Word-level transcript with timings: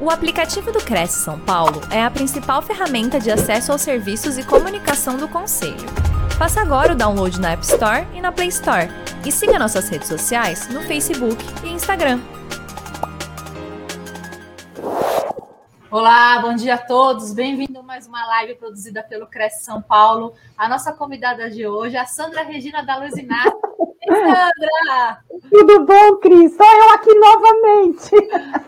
O 0.00 0.10
aplicativo 0.10 0.70
do 0.70 0.78
Cresce 0.78 1.24
São 1.24 1.40
Paulo 1.40 1.80
é 1.90 2.00
a 2.00 2.08
principal 2.08 2.62
ferramenta 2.62 3.18
de 3.18 3.32
acesso 3.32 3.72
aos 3.72 3.82
serviços 3.82 4.38
e 4.38 4.44
comunicação 4.44 5.16
do 5.16 5.26
Conselho. 5.26 5.88
Faça 6.38 6.60
agora 6.60 6.92
o 6.92 6.96
download 6.96 7.40
na 7.40 7.50
App 7.50 7.64
Store 7.64 8.06
e 8.14 8.20
na 8.20 8.30
Play 8.30 8.46
Store. 8.46 8.86
E 9.26 9.32
siga 9.32 9.58
nossas 9.58 9.88
redes 9.88 10.06
sociais 10.06 10.68
no 10.68 10.82
Facebook 10.82 11.44
e 11.64 11.70
Instagram. 11.70 12.20
Olá, 15.90 16.38
bom 16.42 16.54
dia 16.54 16.74
a 16.74 16.78
todos. 16.78 17.34
Bem-vindo 17.34 17.80
a 17.80 17.82
mais 17.82 18.06
uma 18.06 18.24
live 18.24 18.54
produzida 18.54 19.02
pelo 19.02 19.26
Cresce 19.26 19.64
São 19.64 19.82
Paulo. 19.82 20.32
A 20.56 20.68
nossa 20.68 20.92
convidada 20.92 21.50
de 21.50 21.66
hoje 21.66 21.96
é 21.96 21.98
a 21.98 22.06
Sandra 22.06 22.44
Regina 22.44 22.84
da 22.84 22.98
Luz. 22.98 23.14
Sandra! 24.08 25.24
Tudo 25.50 25.84
bom, 25.84 26.16
Cris? 26.16 26.56
Sou 26.56 26.66
eu 26.66 26.90
aqui 26.90 27.14
novamente. 27.14 28.10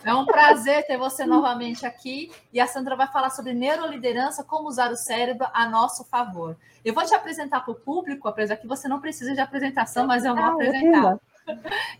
É 0.05 0.15
um 0.15 0.27
prazer 0.27 0.87
ter 0.87 0.97
você 0.97 1.25
novamente 1.25 1.85
aqui. 1.87 2.31
E 2.53 2.61
a 2.61 2.67
Sandra 2.67 2.97
vai 2.97 3.07
falar 3.07 3.31
sobre 3.31 3.53
neuroliderança, 3.53 4.45
como 4.45 4.69
usar 4.69 4.91
o 4.91 4.97
cérebro 4.97 5.47
a 5.53 5.69
nosso 5.69 6.05
favor. 6.05 6.57
Eu 6.85 6.95
vou 6.95 7.05
te 7.05 7.15
apresentar 7.15 7.61
para 7.61 7.73
o 7.73 7.75
público, 7.75 8.29
apesar 8.29 8.57
que 8.57 8.67
você 8.67 8.89
não 8.89 9.01
precisa 9.01 9.35
de 9.35 9.41
apresentação, 9.41 10.07
mas 10.07 10.25
eu 10.25 10.35
vou 10.35 10.45
ah, 10.45 10.53
apresentar. 10.53 11.19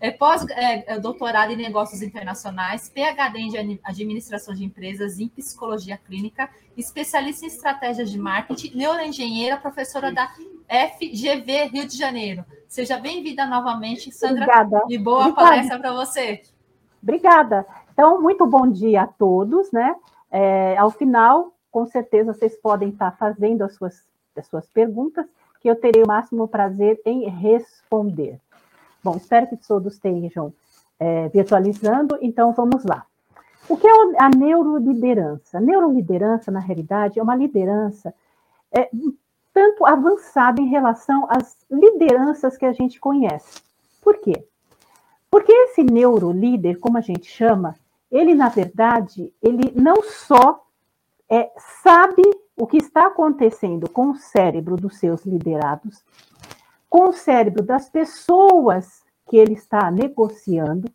É 0.01 0.11
pós 0.11 0.47
é, 0.51 0.95
é, 0.95 0.99
doutorado 0.99 1.53
em 1.53 1.57
negócios 1.57 2.03
internacionais, 2.03 2.89
PhD 2.89 3.39
em 3.39 3.81
administração 3.85 4.55
de 4.55 4.65
empresas, 4.65 5.19
em 5.19 5.29
psicologia 5.29 5.97
clínica, 5.99 6.49
especialista 6.77 7.45
em 7.45 7.49
estratégias 7.49 8.11
de 8.11 8.19
marketing, 8.19 8.77
neuroengenheira, 8.77 9.57
professora 9.57 10.13
da 10.13 10.29
FGV 10.69 11.65
Rio 11.73 11.87
de 11.87 11.97
Janeiro. 11.97 12.45
Seja 12.69 12.99
bem-vinda 12.99 13.45
novamente, 13.47 14.13
Sandra. 14.13 14.45
Obrigada. 14.45 14.83
E 14.89 14.97
boa 14.97 15.21
Obrigada. 15.27 15.49
palestra 15.49 15.79
para 15.79 15.93
você. 15.93 16.43
Obrigada. 17.03 17.67
Então, 17.93 18.21
muito 18.21 18.47
bom 18.47 18.67
dia 18.71 19.03
a 19.03 19.07
todos, 19.07 19.73
né? 19.73 19.95
É, 20.31 20.77
ao 20.79 20.91
final, 20.91 21.53
com 21.71 21.87
certeza, 21.87 22.33
vocês 22.33 22.57
podem 22.57 22.91
estar 22.91 23.11
fazendo 23.19 23.63
as 23.63 23.75
suas, 23.75 24.05
as 24.37 24.47
suas 24.47 24.69
perguntas, 24.69 25.27
que 25.61 25.69
eu 25.69 25.77
terei 25.77 26.03
o 26.03 26.07
máximo 26.07 26.49
prazer 26.49 27.01
em 27.05 27.29
responder. 27.29 28.41
Bom, 29.03 29.17
espero 29.17 29.47
que 29.47 29.57
todos 29.57 29.95
estejam 29.95 30.53
é, 30.99 31.29
virtualizando, 31.29 32.19
então 32.21 32.53
vamos 32.53 32.85
lá. 32.85 33.07
O 33.69 33.77
que 33.77 33.87
é 33.87 33.91
a 34.19 34.29
neuroliderança? 34.29 35.59
A 35.59 35.61
neuroliderança, 35.61 36.51
na 36.51 36.61
realidade, 36.61 37.19
é 37.19 37.23
uma 37.23 37.37
liderança 37.37 38.13
é, 38.73 38.91
tanto 39.53 39.87
avançada 39.87 40.61
em 40.61 40.69
relação 40.69 41.27
às 41.29 41.57
lideranças 41.71 42.57
que 42.57 42.67
a 42.67 42.73
gente 42.73 43.01
conhece. 43.01 43.63
Por 44.03 44.19
quê? 44.19 44.45
Porque 45.31 45.53
esse 45.53 45.83
neurolíder, 45.83 46.79
como 46.79 46.99
a 46.99 47.01
gente 47.01 47.31
chama, 47.31 47.77
ele, 48.11 48.35
na 48.35 48.49
verdade, 48.49 49.33
ele 49.41 49.73
não 49.75 50.03
só 50.03 50.65
é, 51.29 51.51
sabe 51.83 52.23
o 52.57 52.67
que 52.67 52.79
está 52.79 53.07
acontecendo 53.07 53.89
com 53.89 54.11
o 54.11 54.17
cérebro 54.17 54.77
dos 54.77 54.99
seus 54.99 55.25
liderados, 55.25 56.03
com 56.91 57.09
o 57.09 57.13
cérebro 57.13 57.63
das 57.63 57.89
pessoas 57.89 59.03
que 59.29 59.37
ele 59.37 59.55
está 59.55 59.91
negociando, 59.91 60.91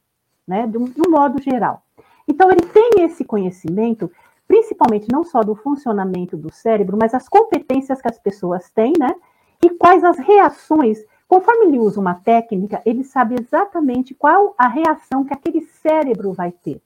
né, 0.46 0.68
de 0.68 0.78
um, 0.78 0.84
de 0.84 1.02
um 1.02 1.10
modo 1.10 1.42
geral. 1.42 1.82
Então, 2.28 2.52
ele 2.52 2.62
tem 2.62 3.04
esse 3.04 3.24
conhecimento 3.24 4.12
principalmente 4.48 5.08
não 5.12 5.24
só 5.24 5.42
do 5.42 5.56
funcionamento 5.56 6.38
do 6.38 6.52
cérebro, 6.54 6.98
mas 7.00 7.14
as 7.14 7.28
competências 7.28 8.02
que 8.02 8.08
as 8.08 8.20
pessoas 8.20 8.70
têm, 8.70 8.94
né? 8.98 9.16
E 9.64 9.70
quais 9.70 10.04
as 10.04 10.18
reações. 10.18 11.04
Conforme 11.28 11.66
ele 11.66 11.80
usa 11.80 12.00
uma 12.00 12.14
técnica, 12.16 12.82
ele 12.86 13.04
sabe 13.04 13.36
exatamente 13.40 14.14
qual 14.14 14.54
a 14.58 14.68
reação 14.68 15.26
que 15.26 15.34
aquele 15.34 15.62
cérebro 15.62 16.34
vai 16.34 16.52
ter. 16.52 16.80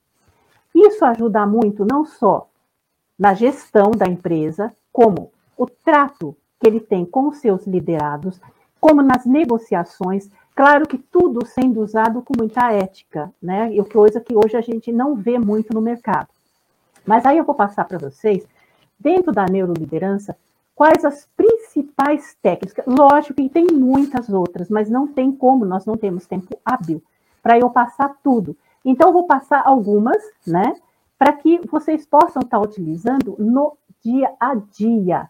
Isso 0.73 1.03
ajuda 1.03 1.45
muito 1.45 1.83
não 1.83 2.05
só 2.05 2.47
na 3.17 3.33
gestão 3.33 3.91
da 3.91 4.05
empresa, 4.05 4.73
como 4.93 5.31
o 5.57 5.65
trato 5.65 6.37
que 6.57 6.67
ele 6.67 6.79
tem 6.79 7.05
com 7.05 7.27
os 7.27 7.37
seus 7.39 7.67
liderados, 7.67 8.39
como 8.79 9.01
nas 9.01 9.25
negociações. 9.25 10.29
Claro 10.55 10.87
que 10.87 10.97
tudo 10.97 11.45
sendo 11.45 11.81
usado 11.81 12.21
com 12.21 12.33
muita 12.37 12.71
ética, 12.71 13.31
né? 13.41 13.73
E 13.73 13.83
coisa 13.83 14.19
que 14.19 14.35
hoje 14.35 14.57
a 14.57 14.61
gente 14.61 14.91
não 14.91 15.15
vê 15.15 15.37
muito 15.39 15.73
no 15.73 15.81
mercado. 15.81 16.27
Mas 17.05 17.25
aí 17.25 17.37
eu 17.37 17.43
vou 17.43 17.55
passar 17.55 17.85
para 17.85 17.97
vocês, 17.97 18.45
dentro 18.99 19.31
da 19.31 19.45
neuroliderança, 19.45 20.35
quais 20.75 21.03
as 21.03 21.27
principais 21.35 22.37
técnicas. 22.41 22.85
Lógico 22.85 23.33
que 23.33 23.49
tem 23.49 23.67
muitas 23.67 24.29
outras, 24.29 24.69
mas 24.69 24.89
não 24.89 25.07
tem 25.07 25.31
como, 25.31 25.65
nós 25.65 25.85
não 25.85 25.97
temos 25.97 26.25
tempo 26.25 26.57
hábil 26.63 27.01
para 27.41 27.57
eu 27.57 27.69
passar 27.69 28.15
tudo. 28.23 28.55
Então, 28.83 29.09
eu 29.09 29.13
vou 29.13 29.27
passar 29.27 29.61
algumas, 29.65 30.23
né, 30.47 30.73
para 31.17 31.33
que 31.33 31.59
vocês 31.67 32.05
possam 32.05 32.41
estar 32.41 32.59
utilizando 32.59 33.35
no 33.37 33.77
dia 34.01 34.31
a 34.39 34.55
dia. 34.55 35.29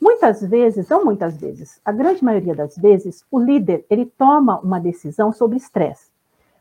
Muitas 0.00 0.40
vezes, 0.40 0.88
não 0.88 1.04
muitas 1.04 1.36
vezes, 1.36 1.80
a 1.84 1.90
grande 1.90 2.24
maioria 2.24 2.54
das 2.54 2.76
vezes, 2.76 3.24
o 3.30 3.38
líder 3.38 3.84
ele 3.90 4.06
toma 4.06 4.60
uma 4.60 4.78
decisão 4.78 5.32
sobre 5.32 5.56
estresse, 5.56 6.08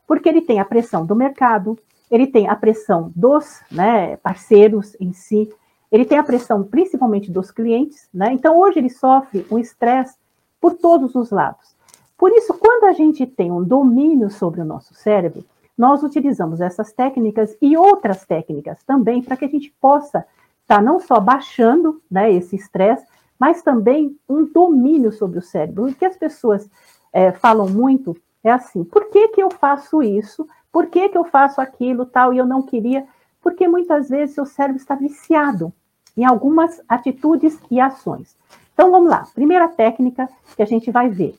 porque 0.08 0.28
ele 0.28 0.42
tem 0.42 0.60
a 0.60 0.66
pressão 0.66 1.06
do 1.06 1.16
mercado, 1.16 1.78
ele 2.10 2.28
tem 2.28 2.48
a 2.48 2.56
pressão 2.56 3.12
dos 3.16 3.62
né, 3.72 4.18
parceiros 4.18 4.96
em 5.00 5.14
si, 5.14 5.54
ele 5.92 6.06
tem 6.06 6.18
a 6.18 6.24
pressão 6.24 6.64
principalmente 6.64 7.32
dos 7.32 7.52
clientes, 7.52 8.10
né? 8.14 8.34
Então 8.34 8.58
hoje 8.58 8.80
ele 8.80 8.90
sofre 8.90 9.46
um 9.50 9.58
estresse 9.58 10.18
por 10.60 10.74
todos 10.74 11.16
os 11.16 11.32
lados. 11.32 11.76
Por 12.18 12.32
isso, 12.32 12.54
quando 12.56 12.86
a 12.86 12.94
gente 12.94 13.26
tem 13.26 13.52
um 13.52 13.64
domínio 13.64 14.30
sobre 14.30 14.60
o 14.60 14.66
nosso 14.66 14.94
cérebro, 14.96 15.46
nós 15.78 16.02
utilizamos 16.02 16.60
essas 16.60 16.92
técnicas 16.92 17.56
e 17.62 17.78
outras 17.78 18.26
técnicas 18.26 18.84
também 18.84 19.22
para 19.22 19.38
que 19.38 19.46
a 19.46 19.50
gente 19.50 19.72
possa 19.80 20.26
estar 20.64 20.78
tá 20.78 20.82
não 20.82 21.00
só 21.00 21.20
baixando 21.20 22.02
né, 22.10 22.32
esse 22.34 22.56
estresse, 22.56 23.06
mas 23.40 23.62
também 23.62 24.18
um 24.28 24.46
domínio 24.46 25.12
sobre 25.12 25.40
o 25.40 25.42
cérebro. 25.42 25.86
O 25.86 25.94
que 25.94 26.06
as 26.06 26.18
pessoas 26.18 26.70
é, 27.14 27.32
falam 27.32 27.70
muito 27.70 28.16
é 28.44 28.52
assim: 28.52 28.84
por 28.84 29.10
que, 29.10 29.30
que 29.30 29.42
eu 29.42 29.50
faço 29.50 30.02
isso? 30.02 30.48
Por 30.72 30.88
que, 30.88 31.10
que 31.10 31.18
eu 31.18 31.24
faço 31.24 31.60
aquilo 31.62 32.06
tal 32.06 32.34
e 32.34 32.38
eu 32.38 32.46
não 32.46 32.62
queria? 32.62 33.06
Porque 33.42 33.68
muitas 33.68 34.10
vezes 34.10 34.38
o 34.38 34.46
cérebro 34.46 34.78
está 34.78 34.96
viciado 34.96 35.74
em 36.16 36.26
algumas 36.26 36.82
atitudes 36.88 37.58
e 37.70 37.80
ações. 37.80 38.36
Então 38.74 38.92
vamos 38.92 39.10
lá. 39.10 39.28
Primeira 39.34 39.68
técnica 39.68 40.28
que 40.56 40.62
a 40.62 40.66
gente 40.66 40.92
vai 40.92 41.10
ver, 41.10 41.36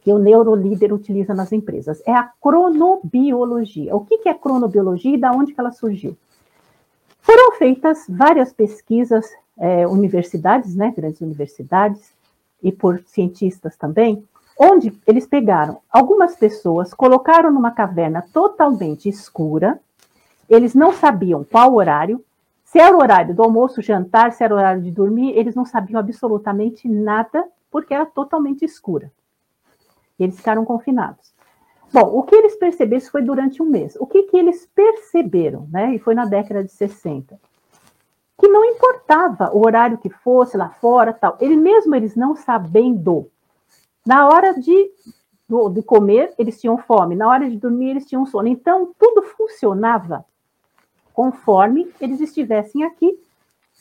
que 0.00 0.12
o 0.12 0.18
neurolíder 0.18 0.92
utiliza 0.92 1.32
nas 1.34 1.52
empresas, 1.52 2.02
é 2.06 2.12
a 2.12 2.30
cronobiologia. 2.40 3.94
O 3.96 4.04
que, 4.04 4.18
que 4.18 4.28
é 4.28 4.34
cronobiologia 4.34 5.14
e 5.14 5.18
da 5.18 5.32
onde 5.32 5.54
que 5.54 5.60
ela 5.60 5.72
surgiu? 5.72 6.16
Foram 7.20 7.52
feitas 7.52 8.04
várias 8.08 8.52
pesquisas, 8.52 9.30
é, 9.62 9.86
universidades, 9.86 10.74
né, 10.74 10.92
grandes 10.94 11.20
universidades, 11.20 12.12
e 12.60 12.72
por 12.72 13.00
cientistas 13.06 13.76
também, 13.76 14.24
onde 14.58 14.92
eles 15.06 15.24
pegaram 15.24 15.78
algumas 15.88 16.34
pessoas, 16.34 16.92
colocaram 16.92 17.52
numa 17.52 17.70
caverna 17.70 18.24
totalmente 18.32 19.08
escura, 19.08 19.80
eles 20.48 20.74
não 20.74 20.92
sabiam 20.92 21.44
qual 21.44 21.74
horário, 21.74 22.24
se 22.64 22.80
era 22.80 22.96
o 22.96 23.00
horário 23.00 23.36
do 23.36 23.42
almoço, 23.42 23.80
jantar, 23.80 24.32
se 24.32 24.42
era 24.42 24.52
o 24.52 24.56
horário 24.58 24.82
de 24.82 24.90
dormir, 24.90 25.30
eles 25.38 25.54
não 25.54 25.64
sabiam 25.64 26.00
absolutamente 26.00 26.88
nada, 26.88 27.46
porque 27.70 27.94
era 27.94 28.04
totalmente 28.04 28.64
escura. 28.64 29.12
Eles 30.18 30.36
ficaram 30.36 30.64
confinados. 30.64 31.32
Bom, 31.92 32.18
o 32.18 32.22
que 32.24 32.34
eles 32.34 32.56
perceberam, 32.56 32.98
isso 32.98 33.12
foi 33.12 33.22
durante 33.22 33.62
um 33.62 33.66
mês. 33.66 33.96
O 34.00 34.06
que, 34.06 34.24
que 34.24 34.36
eles 34.36 34.68
perceberam, 34.74 35.68
né? 35.70 35.94
E 35.94 35.98
foi 35.98 36.14
na 36.14 36.24
década 36.24 36.64
de 36.64 36.72
60. 36.72 37.38
Que 38.42 38.48
não 38.48 38.64
importava 38.64 39.52
o 39.54 39.64
horário 39.64 39.98
que 39.98 40.10
fosse 40.10 40.56
lá 40.56 40.68
fora, 40.68 41.12
tal. 41.12 41.36
Ele 41.40 41.54
mesmo 41.54 41.94
eles 41.94 42.16
não 42.16 42.34
sabendo 42.34 43.30
na 44.04 44.28
hora 44.28 44.52
de, 44.58 44.90
de 45.72 45.82
comer, 45.82 46.34
eles 46.36 46.60
tinham 46.60 46.76
fome. 46.76 47.14
Na 47.14 47.28
hora 47.28 47.48
de 47.48 47.56
dormir, 47.56 47.90
eles 47.90 48.06
tinham 48.06 48.26
sono. 48.26 48.48
Então, 48.48 48.92
tudo 48.98 49.22
funcionava 49.22 50.24
conforme 51.14 51.88
eles 52.00 52.20
estivessem 52.20 52.82
aqui, 52.82 53.16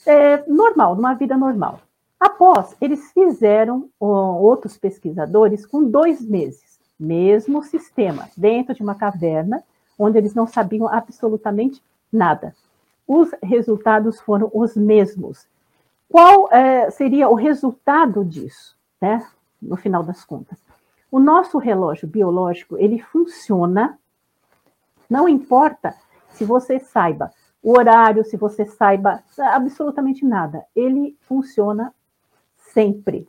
é, 0.05 0.43
normal, 0.47 0.95
numa 0.95 1.15
vida 1.15 1.35
normal. 1.35 1.79
Após, 2.19 2.75
eles 2.79 3.11
fizeram, 3.11 3.89
outros 3.99 4.77
pesquisadores, 4.77 5.65
com 5.65 5.83
dois 5.83 6.21
meses, 6.21 6.79
mesmo 6.99 7.63
sistema, 7.63 8.29
dentro 8.37 8.75
de 8.75 8.83
uma 8.83 8.93
caverna, 8.93 9.63
onde 9.97 10.19
eles 10.19 10.35
não 10.35 10.45
sabiam 10.45 10.87
absolutamente 10.87 11.81
nada. 12.13 12.55
Os 13.13 13.31
resultados 13.43 14.19
foram 14.21 14.49
os 14.53 14.75
mesmos. 14.75 15.47
Qual 16.07 16.51
é, 16.51 16.89
seria 16.91 17.27
o 17.29 17.35
resultado 17.35 18.23
disso? 18.23 18.77
Né? 19.01 19.25
no 19.61 19.77
final 19.77 20.03
das 20.03 20.25
contas. 20.25 20.57
O 21.11 21.19
nosso 21.19 21.57
relógio 21.57 22.07
biológico, 22.07 22.77
ele 22.77 22.99
funciona, 22.99 23.99
não 25.09 25.27
importa 25.29 25.93
se 26.29 26.45
você 26.45 26.79
saiba 26.79 27.31
o 27.61 27.77
horário, 27.77 28.25
se 28.25 28.37
você 28.37 28.65
saiba 28.65 29.21
absolutamente 29.37 30.25
nada, 30.25 30.65
ele 30.75 31.15
funciona 31.21 31.93
sempre. 32.73 33.27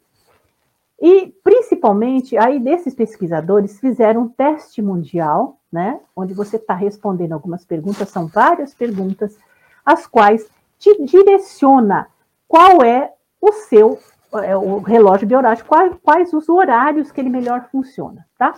E, 1.01 1.35
principalmente, 1.43 2.39
aí 2.39 2.61
desses 2.61 2.95
pesquisadores 2.95 3.81
fizeram 3.81 4.23
um 4.23 4.29
teste 4.29 4.81
mundial, 4.81 5.59
né, 5.71 6.01
onde 6.15 6.33
você 6.33 6.57
está 6.57 6.75
respondendo 6.75 7.33
algumas 7.33 7.65
perguntas, 7.65 8.09
são 8.09 8.29
várias 8.29 8.73
perguntas, 8.73 9.37
as 9.85 10.07
quais 10.07 10.49
te 10.79 11.05
direciona 11.05 12.09
qual 12.49 12.83
é 12.83 13.13
o 13.41 13.53
seu 13.53 13.99
é, 14.41 14.57
o 14.57 14.79
relógio 14.79 15.27
biológico, 15.27 15.69
quais, 15.69 15.95
quais 16.03 16.33
os 16.33 16.49
horários 16.49 17.13
que 17.13 17.21
ele 17.21 17.29
melhor 17.29 17.69
funciona, 17.71 18.27
tá? 18.39 18.55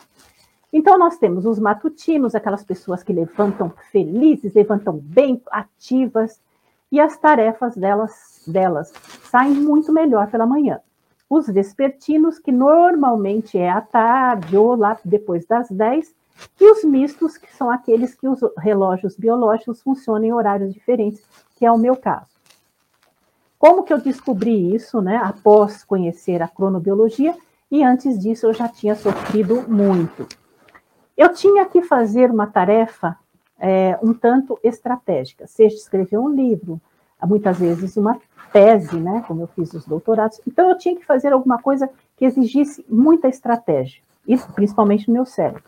Então, 0.73 0.99
nós 0.99 1.17
temos 1.19 1.47
os 1.47 1.59
matutinos, 1.59 2.35
aquelas 2.35 2.65
pessoas 2.65 3.03
que 3.03 3.13
levantam 3.13 3.73
felizes, 3.91 4.55
levantam 4.55 4.99
bem, 5.03 5.41
ativas, 5.51 6.41
e 6.91 7.01
as 7.01 7.17
tarefas 7.17 7.77
delas, 7.77 8.43
delas 8.47 8.93
saem 9.25 9.55
muito 9.55 9.93
melhor 9.93 10.31
pela 10.31 10.47
manhã. 10.47 10.81
Os 11.29 11.47
vespertinos, 11.47 12.39
que 12.39 12.53
normalmente 12.53 13.59
é 13.59 13.71
à 13.71 13.81
tarde 13.81 14.57
ou 14.57 14.77
lá 14.77 14.97
depois 15.05 15.47
das 15.47 15.69
10, 15.69 16.15
e 16.61 16.71
os 16.71 16.85
mistos, 16.85 17.37
que 17.37 17.55
são 17.55 17.71
aqueles 17.71 18.15
que 18.15 18.29
os 18.29 18.41
relógios 18.59 19.17
biológicos 19.17 19.83
funcionam 19.83 20.25
em 20.25 20.33
horários 20.33 20.73
diferentes, 20.73 21.23
que 21.57 21.65
é 21.65 21.71
o 21.71 21.79
meu 21.79 21.97
caso. 21.97 22.31
Como 23.59 23.83
que 23.83 23.93
eu 23.93 23.99
descobri 23.99 24.75
isso, 24.75 25.01
né? 25.01 25.17
Após 25.17 25.85
conhecer 25.85 26.43
a 26.43 26.49
cronobiologia, 26.49 27.35
e 27.71 27.83
antes 27.83 28.19
disso 28.19 28.47
eu 28.47 28.53
já 28.53 28.69
tinha 28.69 28.95
sofrido 28.95 29.65
muito. 29.69 30.27
Eu 31.17 31.33
tinha 31.33 31.65
que 31.65 31.83
fazer 31.83 32.31
uma 32.31 32.47
tarefa 32.47 33.17
é, 33.59 33.99
um 34.03 34.13
tanto 34.13 34.59
estratégica, 34.63 35.47
seja 35.47 35.77
escrever 35.77 36.19
um 36.19 36.29
livro, 36.29 36.81
muitas 37.23 37.59
vezes 37.59 37.97
uma 37.97 38.21
tese, 38.53 38.97
né, 38.97 39.25
como 39.27 39.43
eu 39.43 39.47
fiz 39.49 39.73
os 39.73 39.87
doutorados. 39.87 40.41
Então, 40.47 40.69
eu 40.69 40.77
tinha 40.77 40.95
que 40.95 41.05
fazer 41.05 41.33
alguma 41.33 41.61
coisa 41.61 41.89
que 42.17 42.25
exigisse 42.25 42.85
muita 42.89 43.29
estratégia, 43.29 44.03
isso 44.27 44.47
principalmente 44.53 45.09
no 45.09 45.15
meu 45.15 45.25
cérebro. 45.25 45.63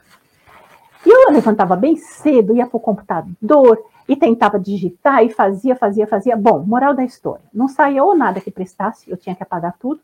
E 1.06 1.08
eu 1.08 1.30
levantava 1.30 1.76
bem 1.76 1.96
cedo, 1.96 2.52
ia 2.52 2.66
para 2.66 2.76
o 2.76 2.80
computador 2.80 3.80
e 4.08 4.16
tentava 4.16 4.58
digitar 4.58 5.24
e 5.24 5.30
fazia, 5.30 5.76
fazia, 5.76 6.04
fazia. 6.04 6.36
Bom, 6.36 6.64
moral 6.66 6.94
da 6.94 7.04
história: 7.04 7.44
não 7.54 7.68
saía 7.68 8.02
ou 8.02 8.16
nada 8.16 8.40
que 8.40 8.50
prestasse, 8.50 9.08
eu 9.08 9.16
tinha 9.16 9.36
que 9.36 9.42
apagar 9.44 9.76
tudo, 9.78 10.00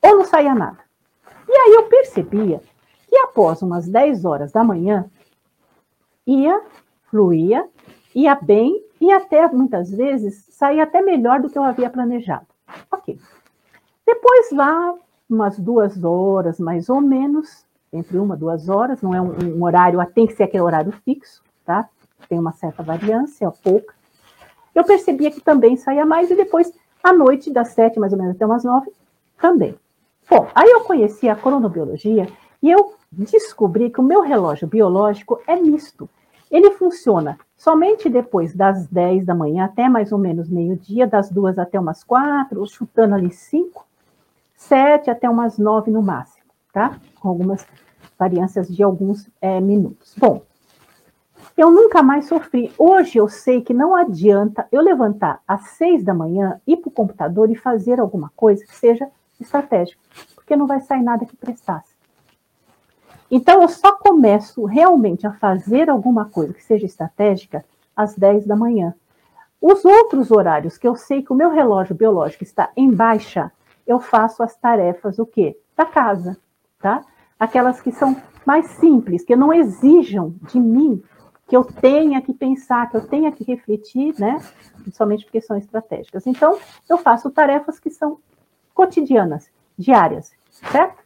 ou 0.00 0.16
não 0.16 0.24
saía 0.24 0.54
nada. 0.54 0.78
E 1.46 1.52
aí 1.52 1.74
eu 1.74 1.82
percebia 1.82 2.62
que 3.06 3.16
após 3.18 3.60
umas 3.60 3.86
10 3.88 4.24
horas 4.24 4.52
da 4.52 4.64
manhã, 4.64 5.04
ia, 6.26 6.62
fluía, 7.10 7.68
ia 8.14 8.34
bem 8.34 8.82
e 8.98 9.12
até 9.12 9.48
muitas 9.48 9.90
vezes 9.90 10.46
saía 10.50 10.84
até 10.84 11.02
melhor 11.02 11.42
do 11.42 11.50
que 11.50 11.58
eu 11.58 11.62
havia 11.62 11.90
planejado. 11.90 12.46
Ok. 12.90 13.18
Depois 14.06 14.50
lá, 14.50 14.94
umas 15.28 15.58
duas 15.58 16.02
horas 16.02 16.58
mais 16.58 16.88
ou 16.88 17.02
menos, 17.02 17.66
entre 17.92 18.18
uma 18.18 18.36
duas 18.36 18.68
horas, 18.68 19.02
não 19.02 19.14
é 19.14 19.20
um, 19.20 19.56
um, 19.56 19.64
horário, 19.64 20.04
tem 20.14 20.26
que 20.26 20.34
ser 20.34 20.44
aquele 20.44 20.62
horário 20.62 20.92
fixo, 21.04 21.42
tá? 21.64 21.88
Tem 22.28 22.38
uma 22.38 22.52
certa 22.52 22.82
variância, 22.82 23.50
pouca. 23.50 23.94
Eu 24.74 24.84
percebia 24.84 25.30
que 25.30 25.40
também 25.40 25.76
saía 25.76 26.06
mais, 26.06 26.30
e 26.30 26.36
depois, 26.36 26.72
à 27.02 27.12
noite, 27.12 27.52
das 27.52 27.68
sete 27.68 27.98
mais 27.98 28.12
ou 28.12 28.18
menos 28.18 28.36
até 28.36 28.46
umas 28.46 28.64
nove, 28.64 28.92
também. 29.40 29.74
Bom, 30.28 30.46
aí 30.54 30.70
eu 30.70 30.82
conheci 30.82 31.28
a 31.28 31.34
cronobiologia 31.34 32.28
e 32.62 32.70
eu 32.70 32.94
descobri 33.10 33.90
que 33.90 34.00
o 34.00 34.04
meu 34.04 34.20
relógio 34.20 34.68
biológico 34.68 35.40
é 35.46 35.56
misto. 35.56 36.08
Ele 36.50 36.70
funciona 36.72 37.38
somente 37.56 38.08
depois 38.08 38.54
das 38.54 38.86
10 38.86 39.24
da 39.24 39.34
manhã 39.34 39.64
até 39.64 39.88
mais 39.88 40.12
ou 40.12 40.18
menos 40.18 40.48
meio-dia, 40.48 41.06
das 41.06 41.30
duas 41.30 41.58
até 41.58 41.78
umas 41.78 42.04
quatro, 42.04 42.64
chutando 42.66 43.14
ali 43.14 43.30
cinco, 43.30 43.86
sete 44.54 45.10
até 45.10 45.28
umas 45.28 45.58
nove 45.58 45.90
no 45.90 46.02
máximo, 46.02 46.44
tá? 46.72 46.98
Com 47.20 47.28
algumas 47.28 47.64
variâncias 48.18 48.66
de 48.66 48.82
alguns 48.82 49.30
é, 49.40 49.60
minutos. 49.60 50.14
Bom, 50.18 50.42
eu 51.56 51.70
nunca 51.70 52.02
mais 52.02 52.26
sofri. 52.26 52.72
Hoje 52.76 53.18
eu 53.18 53.28
sei 53.28 53.60
que 53.60 53.74
não 53.74 53.94
adianta 53.94 54.66
eu 54.72 54.80
levantar 54.80 55.40
às 55.46 55.68
seis 55.70 56.02
da 56.02 56.14
manhã, 56.14 56.60
ir 56.66 56.78
para 56.78 56.88
o 56.88 56.92
computador 56.92 57.50
e 57.50 57.54
fazer 57.54 58.00
alguma 58.00 58.32
coisa 58.34 58.64
que 58.64 58.74
seja 58.74 59.08
estratégica, 59.38 60.00
porque 60.34 60.56
não 60.56 60.66
vai 60.66 60.80
sair 60.80 61.02
nada 61.02 61.24
que 61.24 61.36
prestasse. 61.36 61.94
Então, 63.30 63.62
eu 63.62 63.68
só 63.68 63.92
começo 63.92 64.64
realmente 64.64 65.26
a 65.26 65.32
fazer 65.32 65.88
alguma 65.88 66.24
coisa 66.24 66.52
que 66.52 66.64
seja 66.64 66.84
estratégica 66.84 67.64
às 67.94 68.16
10 68.16 68.44
da 68.44 68.56
manhã. 68.56 68.92
Os 69.60 69.84
outros 69.84 70.30
horários 70.30 70.76
que 70.76 70.88
eu 70.88 70.96
sei 70.96 71.22
que 71.22 71.32
o 71.32 71.36
meu 71.36 71.50
relógio 71.50 71.94
biológico 71.94 72.42
está 72.42 72.70
em 72.76 72.90
baixa, 72.90 73.52
eu 73.86 74.00
faço 74.00 74.42
as 74.42 74.56
tarefas 74.56 75.18
o 75.18 75.26
quê? 75.26 75.56
Da 75.76 75.84
casa, 75.84 76.36
tá? 76.80 77.04
Aquelas 77.40 77.80
que 77.80 77.90
são 77.90 78.14
mais 78.46 78.66
simples, 78.72 79.24
que 79.24 79.34
não 79.34 79.52
exijam 79.52 80.34
de 80.42 80.60
mim 80.60 81.02
que 81.48 81.56
eu 81.56 81.64
tenha 81.64 82.22
que 82.22 82.32
pensar, 82.32 82.88
que 82.88 82.96
eu 82.96 83.08
tenha 83.08 83.32
que 83.32 83.42
refletir, 83.42 84.14
né? 84.20 84.40
Principalmente 84.82 85.24
porque 85.24 85.40
são 85.40 85.56
estratégicas. 85.56 86.24
Então, 86.24 86.56
eu 86.88 86.96
faço 86.96 87.28
tarefas 87.28 87.80
que 87.80 87.90
são 87.90 88.18
cotidianas, 88.72 89.50
diárias, 89.76 90.30
certo? 90.70 91.02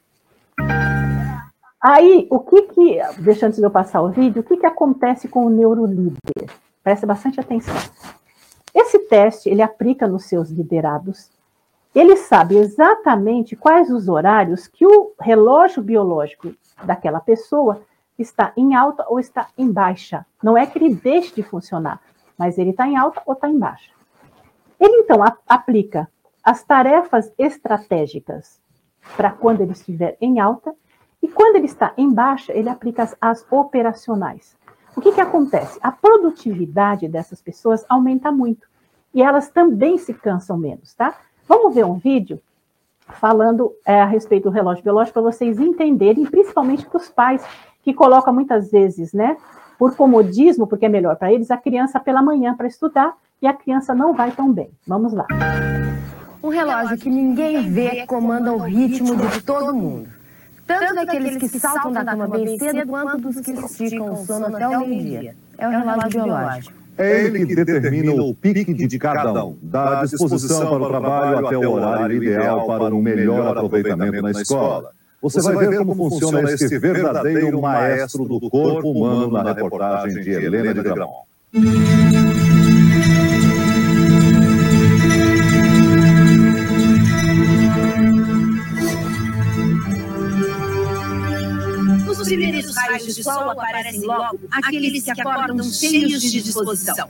Aí, 1.80 2.26
o 2.30 2.40
que 2.40 2.62
que, 2.62 2.98
deixa 3.20 3.46
antes 3.46 3.58
de 3.58 3.64
eu 3.64 3.70
passar 3.70 4.02
o 4.02 4.10
vídeo, 4.10 4.40
o 4.40 4.44
que 4.44 4.56
que 4.56 4.66
acontece 4.66 5.28
com 5.28 5.46
o 5.46 5.50
neurolíder? 5.50 6.50
Presta 6.82 7.06
bastante 7.06 7.40
atenção. 7.40 7.74
Esse 8.74 8.98
teste, 8.98 9.48
ele 9.48 9.62
aplica 9.62 10.06
nos 10.06 10.24
seus 10.24 10.50
liderados, 10.50 11.30
ele 11.94 12.16
sabe 12.16 12.56
exatamente 12.56 13.54
quais 13.54 13.90
os 13.90 14.08
horários 14.08 14.66
que 14.66 14.84
o 14.84 15.12
relógio 15.20 15.82
biológico 15.82 16.52
daquela 16.82 17.20
pessoa 17.20 17.82
está 18.18 18.52
em 18.56 18.74
alta 18.74 19.04
ou 19.08 19.20
está 19.20 19.48
em 19.56 19.70
baixa. 19.70 20.26
Não 20.42 20.58
é 20.58 20.66
que 20.66 20.78
ele 20.78 20.94
deixe 20.94 21.34
de 21.34 21.42
funcionar, 21.42 22.00
mas 22.36 22.58
ele 22.58 22.70
está 22.70 22.86
em 22.86 22.96
alta 22.96 23.22
ou 23.24 23.34
está 23.34 23.48
em 23.48 23.58
baixa. 23.58 23.90
Ele, 24.78 24.96
então, 24.96 25.22
a, 25.22 25.36
aplica 25.48 26.10
as 26.42 26.62
tarefas 26.64 27.32
estratégicas 27.38 28.60
para 29.16 29.30
quando 29.30 29.60
ele 29.60 29.72
estiver 29.72 30.16
em 30.20 30.40
alta 30.40 30.74
e 31.22 31.28
quando 31.28 31.56
ele 31.56 31.66
está 31.66 31.94
em 31.96 32.12
baixa, 32.12 32.52
ele 32.52 32.68
aplica 32.68 33.04
as, 33.04 33.16
as 33.20 33.46
operacionais. 33.50 34.56
O 34.96 35.00
que, 35.00 35.12
que 35.12 35.20
acontece? 35.20 35.78
A 35.82 35.90
produtividade 35.90 37.08
dessas 37.08 37.40
pessoas 37.40 37.84
aumenta 37.88 38.30
muito. 38.30 38.66
E 39.12 39.22
elas 39.22 39.48
também 39.48 39.96
se 39.96 40.12
cansam 40.12 40.58
menos, 40.58 40.92
tá? 40.94 41.16
Vamos 41.48 41.74
ver 41.74 41.84
um 41.84 41.94
vídeo 41.94 42.40
falando 43.20 43.72
é, 43.86 44.00
a 44.00 44.06
respeito 44.06 44.44
do 44.44 44.50
relógio 44.50 44.82
biológico 44.82 45.14
para 45.14 45.30
vocês 45.30 45.58
entenderem, 45.58 46.24
principalmente 46.24 46.86
para 46.86 46.96
os 46.96 47.08
pais 47.08 47.44
que 47.82 47.92
colocam 47.92 48.32
muitas 48.32 48.70
vezes, 48.70 49.12
né, 49.12 49.36
por 49.78 49.94
comodismo, 49.94 50.66
porque 50.66 50.86
é 50.86 50.88
melhor 50.88 51.16
para 51.16 51.32
eles, 51.32 51.50
a 51.50 51.56
criança 51.56 52.00
pela 52.00 52.22
manhã 52.22 52.54
para 52.54 52.66
estudar 52.66 53.14
e 53.42 53.46
a 53.46 53.52
criança 53.52 53.94
não 53.94 54.14
vai 54.14 54.32
tão 54.32 54.50
bem. 54.50 54.70
Vamos 54.86 55.12
lá. 55.12 55.26
Um 56.42 56.48
relógio 56.48 56.96
que 56.96 57.10
ninguém 57.10 57.70
vê 57.70 58.06
comanda 58.06 58.52
o 58.52 58.58
ritmo 58.58 59.14
de 59.16 59.42
todo 59.42 59.74
mundo 59.74 60.08
tanto 60.66 60.94
daqueles 60.94 61.36
que 61.36 61.58
saltam 61.58 61.92
da 61.92 62.04
cama 62.04 62.28
bem 62.28 62.58
cedo 62.58 62.86
quanto 62.86 63.18
dos 63.18 63.40
que 63.40 63.52
esticam 63.52 64.12
o 64.12 64.16
sono 64.16 64.46
até 64.46 64.66
o 64.66 64.80
meio-dia. 64.80 65.36
É 65.58 65.68
o 65.68 65.70
relógio 65.70 66.10
biológico. 66.10 66.83
É 66.96 67.24
ele 67.24 67.44
que 67.46 67.54
determina 67.54 68.12
o 68.12 68.34
pique 68.34 68.72
de 68.72 68.98
cada 68.98 69.44
um, 69.44 69.56
da 69.62 70.04
disposição 70.04 70.68
para 70.68 70.82
o 70.82 70.88
trabalho 70.88 71.46
até 71.46 71.58
o 71.58 71.72
horário 71.72 72.22
ideal 72.22 72.66
para 72.66 72.94
um 72.94 73.02
melhor 73.02 73.56
aproveitamento 73.56 74.22
na 74.22 74.30
escola. 74.30 74.90
Você 75.20 75.40
vai 75.40 75.66
ver 75.66 75.78
como 75.78 75.94
funciona 75.94 76.52
esse 76.52 76.78
verdadeiro 76.78 77.60
maestro 77.60 78.24
do 78.24 78.50
corpo 78.50 78.90
humano 78.90 79.32
na 79.32 79.52
reportagem 79.52 80.22
de 80.22 80.30
Helena 80.30 80.74
de 80.74 80.82
Grão. 80.82 81.10
Os 92.74 92.88
raios 92.88 93.14
de 93.14 93.22
sol 93.22 93.50
aparecem 93.50 94.00
logo 94.00 94.40
aqueles 94.50 95.04
que 95.04 95.10
acordam 95.12 95.62
cheios 95.62 96.20
de 96.20 96.42
disposição. 96.42 97.08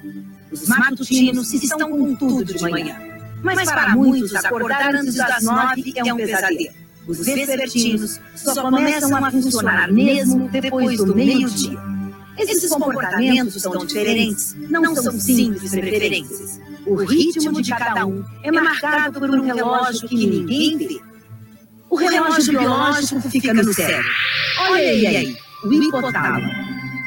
Os 0.53 0.69
matutinos 0.69 1.55
estão 1.55 1.91
com 1.91 2.15
tudo 2.15 2.45
de 2.45 2.63
manhã. 2.71 2.97
Mas 3.43 3.65
para 3.65 3.95
muitos, 3.97 4.35
acordar 4.35 4.95
antes 4.95 5.15
das 5.15 5.43
nove 5.43 5.95
é 5.97 6.13
um 6.13 6.17
pesadelo. 6.17 6.75
Os 7.07 7.25
vespertinos 7.25 8.21
só 8.35 8.63
começam 8.63 9.25
a 9.25 9.31
funcionar 9.31 9.91
mesmo 9.91 10.49
depois 10.49 10.99
do 10.99 11.15
meio-dia. 11.15 11.79
Esses 12.39 12.69
comportamentos 12.69 13.63
são 13.63 13.87
diferentes, 13.87 14.55
não 14.69 14.95
são 14.95 15.19
simples 15.19 15.71
preferências. 15.71 16.61
O 16.87 16.97
ritmo 16.97 17.63
de 17.63 17.71
cada 17.71 18.05
um 18.05 18.23
é 18.43 18.51
marcado 18.51 19.19
por 19.19 19.31
um 19.31 19.43
relógio 19.43 20.09
que 20.09 20.27
ninguém 20.27 20.77
vê 20.77 21.01
o 21.95 21.97
relógio 21.97 22.59
biológico 22.59 23.31
fica 23.31 23.55
no 23.55 23.73
cérebro. 23.73 24.11
Olha 24.69 24.89
aí, 24.89 25.37
hipotálamo. 25.73 26.51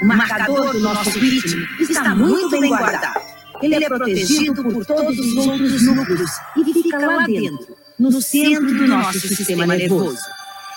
O 0.01 0.05
marcador 0.05 0.73
do 0.73 0.79
nosso 0.79 1.17
ritmo 1.19 1.65
está 1.79 2.15
muito 2.15 2.49
bem 2.49 2.69
guardado. 2.69 3.19
Ele 3.61 3.75
é 3.75 3.87
protegido 3.87 4.63
por 4.63 4.85
todos 4.85 5.17
os 5.17 5.47
outros 5.47 5.81
núcleos 5.83 6.31
e 6.55 6.73
fica 6.73 6.97
lá 6.99 7.25
dentro, 7.25 7.75
no 7.97 8.21
centro 8.21 8.73
do 8.77 8.87
nosso 8.87 9.19
sistema 9.19 9.65
nervoso. 9.65 10.19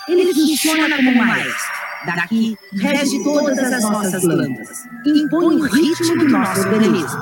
Ele 0.07 0.33
funciona 0.33 0.95
como 0.95 1.15
maestro. 1.15 1.81
Daqui, 2.05 2.57
rege 2.73 3.23
todas 3.23 3.59
as 3.59 3.83
nossas 3.83 4.23
glândulas 4.23 4.69
e 5.05 5.21
impõe 5.21 5.55
o 5.55 5.63
ritmo 5.65 6.17
do 6.17 6.29
nosso 6.29 6.67
organismo. 6.67 7.19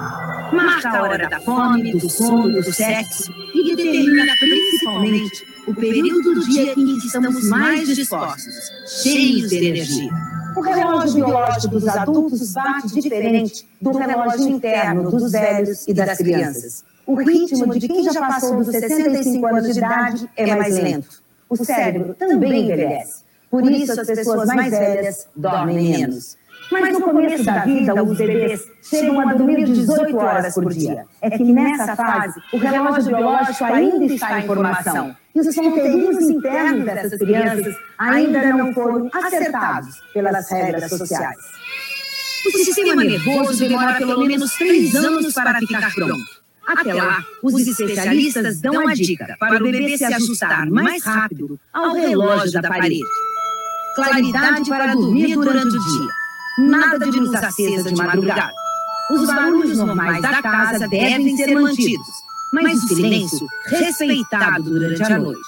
marca 0.53 0.89
a 0.89 1.01
hora 1.01 1.27
da 1.27 1.39
fome, 1.41 1.91
do 1.91 2.09
sono, 2.09 2.61
do 2.61 2.73
sexo 2.73 3.29
e 3.53 3.75
determina 3.75 4.33
principalmente 4.39 5.45
o 5.67 5.75
período 5.75 6.33
do 6.33 6.47
dia 6.47 6.71
em 6.71 6.97
que 6.97 7.07
estamos 7.07 7.43
mais 7.49 7.93
dispostos, 7.93 8.71
cheios 9.03 9.49
de 9.49 9.57
energia. 9.57 10.38
O 10.55 10.61
relógio 10.61 11.25
biológico 11.25 11.67
dos 11.67 11.87
adultos 11.87 12.53
bate 12.53 13.01
diferente 13.01 13.67
do 13.81 13.91
relógio 13.91 14.47
interno 14.47 15.09
dos 15.09 15.31
velhos 15.31 15.87
e 15.87 15.93
das 15.93 16.17
crianças. 16.17 16.83
O 17.05 17.15
ritmo 17.15 17.77
de 17.77 17.87
quem 17.87 18.03
já 18.03 18.19
passou 18.19 18.57
dos 18.57 18.67
65 18.67 19.45
anos 19.47 19.73
de 19.73 19.77
idade 19.77 20.29
é 20.35 20.55
mais 20.55 20.77
lento. 20.77 21.23
O 21.49 21.55
cérebro 21.55 22.13
também 22.13 22.63
envelhece. 22.63 23.23
Por 23.49 23.69
isso, 23.69 23.99
as 23.99 24.07
pessoas 24.07 24.47
mais 24.47 24.69
velhas 24.71 25.27
dormem 25.35 25.97
menos. 25.97 26.37
Mas 26.71 26.93
no 26.93 27.01
começo 27.01 27.43
da 27.43 27.59
vida, 27.65 28.03
os 28.03 28.17
bebês 28.17 28.67
chegam 28.81 29.19
a 29.27 29.33
dormir 29.33 29.65
18 29.65 30.17
horas 30.17 30.53
por 30.53 30.73
dia. 30.73 31.05
É 31.21 31.29
que 31.29 31.43
nessa 31.43 31.95
fase, 31.95 32.39
o 32.53 32.57
relógio 32.57 33.05
biológico 33.15 33.63
ainda 33.63 34.05
está 34.05 34.39
em 34.39 34.47
formação. 34.47 35.15
E 35.33 35.39
os 35.39 35.55
ponteirinhos 35.55 36.21
internos 36.29 36.85
dessas 36.85 37.19
crianças 37.19 37.75
ainda 37.97 38.53
não 38.53 38.73
foram 38.73 39.09
acertados 39.13 39.95
pelas 40.13 40.49
regras 40.51 40.89
sociais. 40.89 41.37
O 42.45 42.51
sistema 42.51 43.03
nervoso 43.03 43.67
demora 43.67 43.97
pelo 43.97 44.25
menos 44.25 44.53
três 44.53 44.95
anos 44.95 45.33
para 45.33 45.59
ficar 45.59 45.93
pronto. 45.93 46.39
Até 46.67 46.93
lá, 46.93 47.23
os 47.41 47.67
especialistas 47.67 48.61
dão 48.61 48.87
a 48.87 48.93
dica 48.93 49.35
para 49.39 49.57
o 49.57 49.63
bebê 49.63 49.97
se 49.97 50.05
ajustar 50.05 50.69
mais 50.69 51.03
rápido 51.03 51.59
ao 51.73 51.93
relógio 51.93 52.61
da 52.61 52.69
parede. 52.69 53.01
Claridade 53.95 54.69
para 54.69 54.93
dormir 54.93 55.33
durante 55.35 55.75
o 55.75 55.79
dia. 55.79 56.28
Nada 56.57 57.09
de 57.09 57.19
luz 57.19 57.35
acesa 57.35 57.89
de 57.89 57.95
madrugada. 57.95 58.51
Os 59.11 59.25
barulhos 59.25 59.77
normais 59.77 60.21
da 60.21 60.41
casa 60.41 60.87
devem 60.87 61.35
ser 61.35 61.55
mantidos, 61.55 62.07
mas 62.53 62.83
o 62.83 62.87
silêncio 62.87 63.47
respeitado 63.67 64.63
durante 64.63 65.03
a 65.03 65.19
noite. 65.19 65.41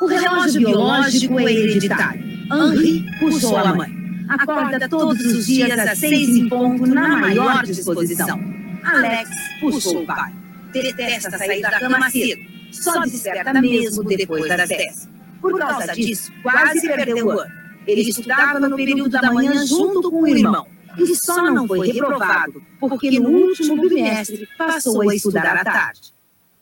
O 0.00 0.06
relógio 0.06 0.60
biológico 0.60 1.38
é 1.40 1.52
hereditário. 1.52 2.22
Henri 2.52 3.06
puxou 3.18 3.56
a 3.56 3.74
mãe. 3.74 3.96
Acorda 4.28 4.88
todos 4.88 5.20
os 5.24 5.46
dias 5.46 5.78
às 5.78 5.98
seis 5.98 6.28
em 6.28 6.48
ponto 6.48 6.86
na 6.86 7.16
maior 7.16 7.62
disposição. 7.64 8.38
Alex 8.84 9.30
puxou 9.60 10.02
o 10.02 10.06
pai. 10.06 10.32
Detesta 10.72 11.38
sair 11.38 11.62
da 11.62 11.78
cama 11.78 12.10
cedo. 12.10 12.42
Só 12.72 13.00
desperta 13.00 13.54
mesmo 13.54 14.04
depois 14.04 14.48
das 14.48 14.68
dez. 14.68 15.08
Por 15.40 15.58
causa 15.58 15.94
disso, 15.94 16.32
quase 16.42 16.80
perdeu 16.80 17.26
o 17.26 17.30
ano. 17.30 17.65
Ele 17.86 18.02
estudava 18.02 18.58
no 18.60 18.76
período 18.76 19.08
da 19.08 19.32
manhã 19.32 19.64
junto 19.66 20.10
com 20.10 20.22
o 20.22 20.26
irmão. 20.26 20.66
E 20.98 21.14
só 21.14 21.50
não 21.50 21.68
foi 21.68 21.92
reprovado 21.92 22.62
porque 22.80 23.18
no 23.20 23.28
último 23.28 23.80
bimestre 23.80 24.48
passou 24.56 25.08
a 25.08 25.14
estudar 25.14 25.56
à 25.56 25.64
tarde. 25.64 26.14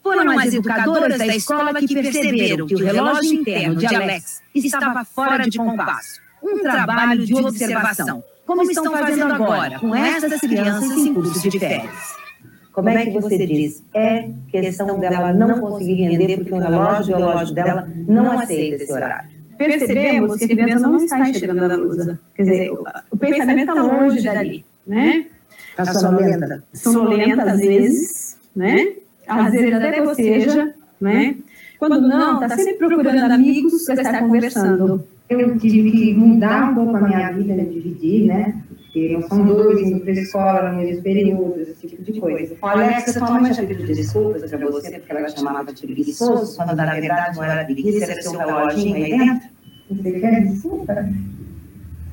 Foram 0.03 0.39
as 0.39 0.53
educadoras 0.53 1.19
da 1.19 1.27
escola 1.35 1.75
que 1.75 1.95
perceberam 1.95 2.67
que 2.67 2.75
o 2.75 2.79
relógio 2.79 3.33
interno 3.33 3.77
de 3.77 3.87
Alex 3.87 4.43
estava 4.55 5.05
fora 5.05 5.49
de 5.49 5.57
compasso. 5.57 6.21
Um 6.43 6.59
trabalho 6.61 7.25
de 7.25 7.35
observação, 7.35 8.23
como 8.45 8.63
estão 8.71 8.93
fazendo 8.93 9.33
agora 9.33 9.79
com 9.79 9.95
essas 9.95 10.41
crianças 10.41 10.91
em 10.91 11.15
curso 11.15 11.49
de 11.49 11.59
férias. 11.59 12.25
Como 12.71 12.89
é 12.89 13.07
que 13.07 13.21
você 13.21 13.47
diz? 13.47 13.83
É 13.95 14.29
questão 14.51 14.99
dela 14.99 15.33
não 15.33 15.61
conseguir 15.61 15.95
render 15.95 16.39
porque 16.39 16.53
o 16.53 16.59
relógio 16.59 17.17
biológico 17.17 17.55
dela 17.55 17.89
não 18.09 18.39
aceita 18.39 18.83
esse 18.83 18.93
horário. 18.93 19.31
Percebemos 19.57 20.37
que 20.37 20.45
a 20.45 20.49
criança 20.49 20.87
não 20.87 20.97
está 20.97 21.29
enxergando 21.29 21.73
a 21.73 21.77
luz. 21.77 22.19
Quer 22.35 22.43
dizer, 22.43 22.71
o 23.11 23.17
pensamento 23.17 23.71
está 23.71 23.83
longe 23.83 24.23
dali, 24.23 24.65
né? 24.87 25.27
Está 25.71 25.87
sonolenta. 25.87 26.65
Sonolenta 26.73 27.43
às 27.43 27.61
vezes, 27.61 28.39
né? 28.55 28.95
Às 29.27 29.53
vezes 29.53 29.75
até 29.75 30.03
boceja, 30.03 30.75
né? 31.01 31.37
Quando 31.79 32.01
não, 32.01 32.43
está 32.43 32.57
sempre 32.57 32.87
procurando 32.87 33.33
amigos 33.33 33.85
para 33.85 33.95
estar 33.95 34.21
conversando. 34.21 35.05
Eu 35.29 35.59
tive 35.59 35.91
que 35.91 36.15
mudar 36.15 36.71
um 36.71 36.75
pouco 36.75 36.97
a 36.97 37.01
minha 37.01 37.33
vida, 37.33 37.55
né, 37.55 37.65
dividir, 37.65 38.27
né? 38.27 38.55
Porque 38.95 39.09
não 39.13 39.29
são 39.29 39.45
dois 39.45 39.81
indo 39.81 40.01
para 40.03 40.13
a 40.13 40.15
escola 40.15 40.71
no 40.71 40.79
mesmo 40.79 41.03
período, 41.03 41.61
esse 41.61 41.89
tipo 41.89 42.01
de 42.05 42.21
coisa. 42.21 42.57
A 42.63 42.71
Alexa, 42.71 43.19
tua 43.19 43.41
mãe 43.41 43.53
já 43.53 43.67
pediu 43.67 43.89
desculpas 43.89 44.49
para 44.49 44.71
você 44.71 45.01
porque 45.01 45.13
ela 45.13 45.29
chamava 45.29 45.73
de 45.73 45.85
preguiçoso, 45.85 46.57
quando 46.57 46.77
na 46.77 46.95
verdade 46.95 47.37
não 47.37 47.43
era 47.43 47.65
preguiça, 47.65 48.05
era 48.05 48.23
seu 48.23 48.39
reloginho 48.39 48.95
aí 48.95 49.19
dentro? 49.19 49.49
Você 49.91 50.13
quer 50.13 50.45
desculpa? 50.45 51.09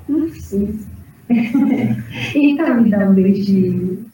Não 0.09 0.27
precisa. 0.27 0.87
então 2.33 2.81
me 2.81 2.89
dá 2.89 2.97
um 2.97 3.13
beijinho. 3.13 4.05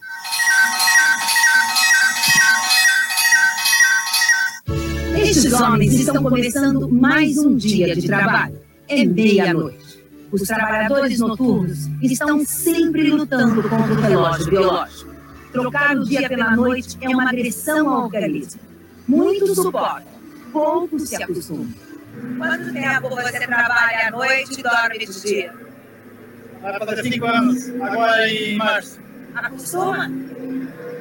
Estes 5.18 5.54
homens 5.54 5.94
estão 5.94 6.22
começando 6.22 6.90
mais 6.90 7.38
um 7.38 7.56
dia 7.56 7.96
de 7.96 8.06
trabalho. 8.06 8.58
É 8.90 9.06
meia-noite. 9.06 9.87
Os 10.32 10.42
trabalhadores 10.42 11.20
noturnos 11.20 11.88
estão 12.02 12.44
sempre 12.46 13.10
lutando 13.12 13.64
contra 13.64 13.94
o 13.94 14.02
relógio 14.02 14.50
biológico. 14.50 15.16
Trocar 15.54 15.96
o 15.96 16.04
dia 16.04 16.28
pela 16.28 16.56
noite 16.56 16.98
é 17.02 17.08
uma 17.10 17.30
agressão 17.30 17.90
ao 17.90 18.04
organismo. 18.06 18.60
Muito 19.08 19.56
suporte, 19.56 20.08
pouco 20.52 21.00
se 21.00 21.22
acostuma. 21.24 21.66
Quanto 22.38 22.74
tempo 22.74 23.10
você 23.10 23.40
trabalha 23.48 24.08
à 24.08 24.12
noite 24.12 24.60
e 24.60 24.64
dorme 24.64 25.00
de 25.00 25.22
dia? 25.22 25.54
Vai 26.62 26.78
fazer 26.80 27.04
cinco 27.04 27.26
anos, 27.26 27.70
agora 27.82 28.30
em 28.30 28.58
março. 28.58 29.00
Acostuma? 29.36 30.12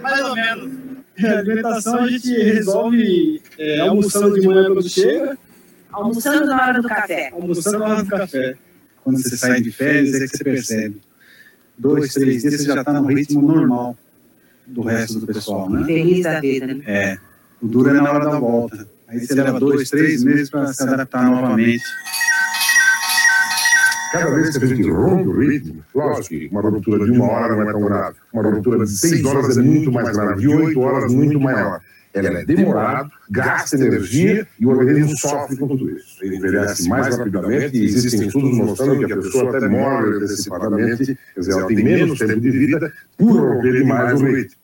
Mais 0.02 0.20
ou 0.22 0.34
menos. 0.36 0.72
A 1.18 1.38
alimentação 1.38 1.96
a 2.00 2.06
gente 2.08 2.30
resolve 2.30 3.42
é, 3.58 3.80
almoçando 3.80 4.38
de 4.38 4.46
manhã 4.46 4.66
quando 4.66 4.88
chega, 4.88 5.36
Almoçando 5.90 6.44
na 6.46 6.62
hora 6.62 6.82
do 6.82 6.88
café. 6.88 7.30
almoçando 7.32 7.78
na 7.78 7.86
hora 7.86 8.02
do 8.04 8.10
café. 8.10 8.56
Quando 9.06 9.22
você 9.22 9.36
sai 9.36 9.60
de 9.60 9.70
férias, 9.70 10.20
é 10.20 10.26
que 10.26 10.36
você 10.36 10.42
percebe. 10.42 11.00
Dois, 11.78 12.12
três 12.12 12.42
dias 12.42 12.56
você 12.56 12.64
já 12.64 12.80
está 12.80 12.92
no 12.92 13.06
ritmo 13.06 13.40
normal 13.40 13.96
do 14.66 14.82
resto 14.82 15.20
do 15.20 15.28
pessoal, 15.28 15.70
né? 15.70 15.84
Feliz 15.86 16.24
da 16.24 16.40
vida, 16.40 16.66
né? 16.66 16.82
É. 16.84 17.18
O 17.62 17.68
duro 17.68 17.90
é 17.90 17.92
na 17.92 18.10
hora 18.10 18.24
da 18.24 18.40
volta. 18.40 18.88
Aí 19.06 19.24
você 19.24 19.32
leva 19.34 19.60
dois, 19.60 19.88
três 19.90 20.24
meses 20.24 20.50
para 20.50 20.72
se 20.72 20.82
adaptar 20.82 21.24
novamente. 21.24 21.84
Cada 24.10 24.34
vez 24.34 24.58
que 24.58 24.64
a 24.64 24.66
gente 24.66 24.90
rompe 24.90 25.28
o 25.28 25.38
ritmo, 25.38 25.84
lógico 25.94 26.28
que 26.30 26.48
uma 26.50 26.62
ruptura 26.62 27.04
de 27.04 27.12
uma 27.12 27.30
hora 27.30 27.54
não 27.54 27.62
é 27.62 27.72
tão 27.72 27.82
grave. 27.82 28.16
Uma 28.32 28.42
ruptura 28.42 28.84
de 28.84 28.90
seis 28.90 29.24
horas 29.24 29.56
é 29.56 29.62
muito 29.62 29.92
mais 29.92 30.16
grave, 30.16 30.40
de 30.40 30.48
oito 30.48 30.80
horas 30.80 31.12
muito 31.12 31.38
maior. 31.38 31.80
Ela 32.16 32.40
é 32.40 32.44
demorada, 32.46 33.10
gasta 33.30 33.76
energia 33.76 34.48
e 34.58 34.64
o 34.64 34.70
organismo 34.70 35.14
sofre 35.18 35.54
com 35.54 35.68
tudo 35.68 35.90
isso. 35.90 36.16
Ele 36.22 36.36
envelhece 36.36 36.88
mais 36.88 37.14
rapidamente 37.14 37.76
e 37.76 37.84
existem 37.84 38.26
estudos 38.26 38.56
mostrando 38.56 39.06
que 39.06 39.12
a 39.12 39.16
pessoa 39.18 39.54
até 39.54 39.68
morre 39.68 40.16
antecipadamente, 40.16 41.18
quer 41.34 41.40
dizer, 41.40 41.52
ela 41.52 41.66
tem 41.66 41.76
menos 41.76 42.18
tempo 42.18 42.40
de 42.40 42.50
vida 42.50 42.92
por 43.18 43.38
romper 43.38 43.72
demais 43.72 44.18
o 44.18 44.24
ritmo. 44.24 44.56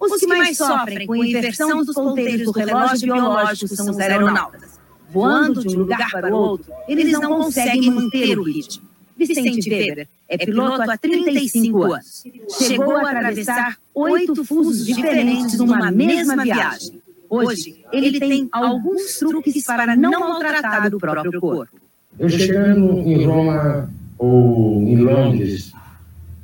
Os 0.00 0.16
que 0.18 0.26
mais 0.26 0.56
sofrem 0.56 1.06
com 1.06 1.12
a 1.12 1.26
inversão 1.26 1.84
dos 1.84 1.94
ponteiros 1.94 2.46
do 2.46 2.50
relógio 2.50 3.12
biológico 3.12 3.76
são 3.76 3.88
os 3.88 4.00
aeronautas. 4.00 4.80
Voando 5.10 5.60
de 5.60 5.76
um 5.76 5.80
lugar 5.80 6.10
para 6.10 6.34
outro, 6.34 6.72
eles 6.88 7.12
não 7.12 7.22
conseguem 7.22 7.88
manter 7.88 8.36
o 8.36 8.42
ritmo. 8.42 8.89
Vicente 9.26 9.68
Weber 9.68 10.08
é 10.28 10.38
piloto 10.38 10.90
há 10.90 10.96
35 10.96 11.82
anos. 11.92 12.24
Chegou 12.58 12.96
a 12.96 13.10
atravessar 13.10 13.76
oito 13.94 14.44
fusos 14.44 14.86
diferentes 14.86 15.58
numa 15.58 15.90
mesma 15.90 16.42
viagem. 16.42 17.00
Hoje, 17.28 17.84
ele 17.92 18.18
tem 18.18 18.48
alguns 18.50 19.18
truques 19.18 19.64
para 19.64 19.94
não 19.94 20.10
maltratar 20.10 20.92
o 20.94 20.98
próprio 20.98 21.40
corpo. 21.40 21.76
Eu 22.18 22.28
chegando 22.28 22.98
em 23.00 23.24
Roma 23.24 23.90
ou 24.18 24.82
em 24.82 24.96
Londres 24.96 25.72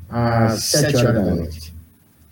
às 0.09 0.63
sete 0.63 0.97
horas 0.97 1.15
da 1.25 1.35
noite. 1.35 1.75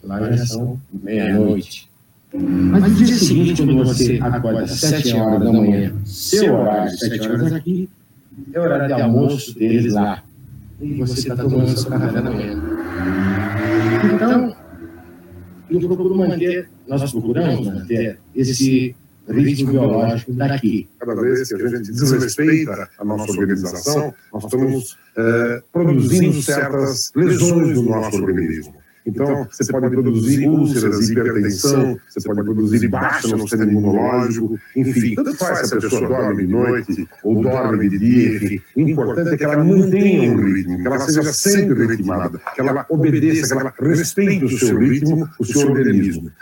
Lá 0.02 0.32
já 0.32 0.46
são 0.46 0.78
meia-noite. 0.92 1.90
Mas 2.32 2.82
no 2.82 2.90
dia 2.90 3.16
seguinte, 3.16 3.62
quando 3.62 3.84
você 3.84 4.18
acorda 4.20 4.62
às 4.62 4.72
sete 4.72 5.14
horas 5.14 5.40
da 5.40 5.52
manhã, 5.52 5.94
seu 6.04 6.54
horário, 6.54 6.98
sete 6.98 7.28
horas 7.28 7.52
aqui, 7.52 7.88
é 8.52 8.60
horário 8.60 8.94
de 8.94 9.02
almoço 9.02 9.54
deles 9.58 9.92
lá. 9.92 10.22
E 10.80 10.94
você 10.94 11.28
está 11.28 11.36
tomando 11.36 11.68
seu 11.76 11.90
café 11.90 12.20
da 12.20 12.30
manhã. 12.30 12.60
Então, 14.14 14.56
eu 15.70 15.80
procuro 15.80 16.16
manter, 16.16 16.68
nós 16.86 17.10
procuramos 17.10 17.66
manter 17.66 18.18
esse 18.34 18.94
ritmo 19.28 19.72
biológico 19.72 20.32
daqui. 20.32 20.88
Cada 20.98 21.14
vez 21.14 21.48
que 21.48 21.54
a 21.54 21.68
gente 21.68 21.92
desrespeita 21.92 22.90
a 22.98 23.04
nossa 23.04 23.30
organização, 23.32 24.14
nós 24.32 24.44
estamos 24.44 24.98
eh, 25.16 25.62
produzindo 25.72 26.42
certas 26.42 27.10
lesões 27.14 27.76
no 27.76 27.82
nosso 27.82 28.22
organismo. 28.22 28.83
Então, 29.06 29.46
você 29.50 29.70
pode 29.70 29.90
produzir 29.90 30.48
úlceras, 30.48 31.10
hipertensão, 31.10 31.98
você 32.08 32.26
pode 32.26 32.42
produzir 32.42 32.88
baixa 32.88 33.28
no 33.28 33.40
sistema 33.40 33.64
imunológico, 33.64 34.58
enfim, 34.74 35.14
tanto 35.14 35.36
faz 35.36 35.68
se 35.68 35.74
a 35.74 35.80
pessoa 35.80 36.08
dorme 36.08 36.46
de 36.46 36.52
noite 36.52 37.08
ou 37.22 37.42
dorme 37.42 37.90
de 37.90 37.98
dia, 37.98 38.36
enfim. 38.36 38.62
O 38.74 38.80
importante 38.80 39.34
é 39.34 39.36
que 39.36 39.44
ela 39.44 39.62
mantenha 39.62 40.32
um 40.32 40.36
ritmo, 40.42 40.78
que 40.78 40.86
ela 40.86 40.98
seja 41.00 41.32
sempre 41.34 41.86
ritmada, 41.86 42.40
que 42.54 42.60
ela 42.60 42.86
obedeça, 42.88 43.54
que 43.54 43.60
ela 43.60 43.74
respeite 43.78 44.44
o 44.46 44.58
seu 44.58 44.78
ritmo, 44.78 45.28
o 45.38 45.44
seu 45.44 45.70
organismo. 45.70 46.32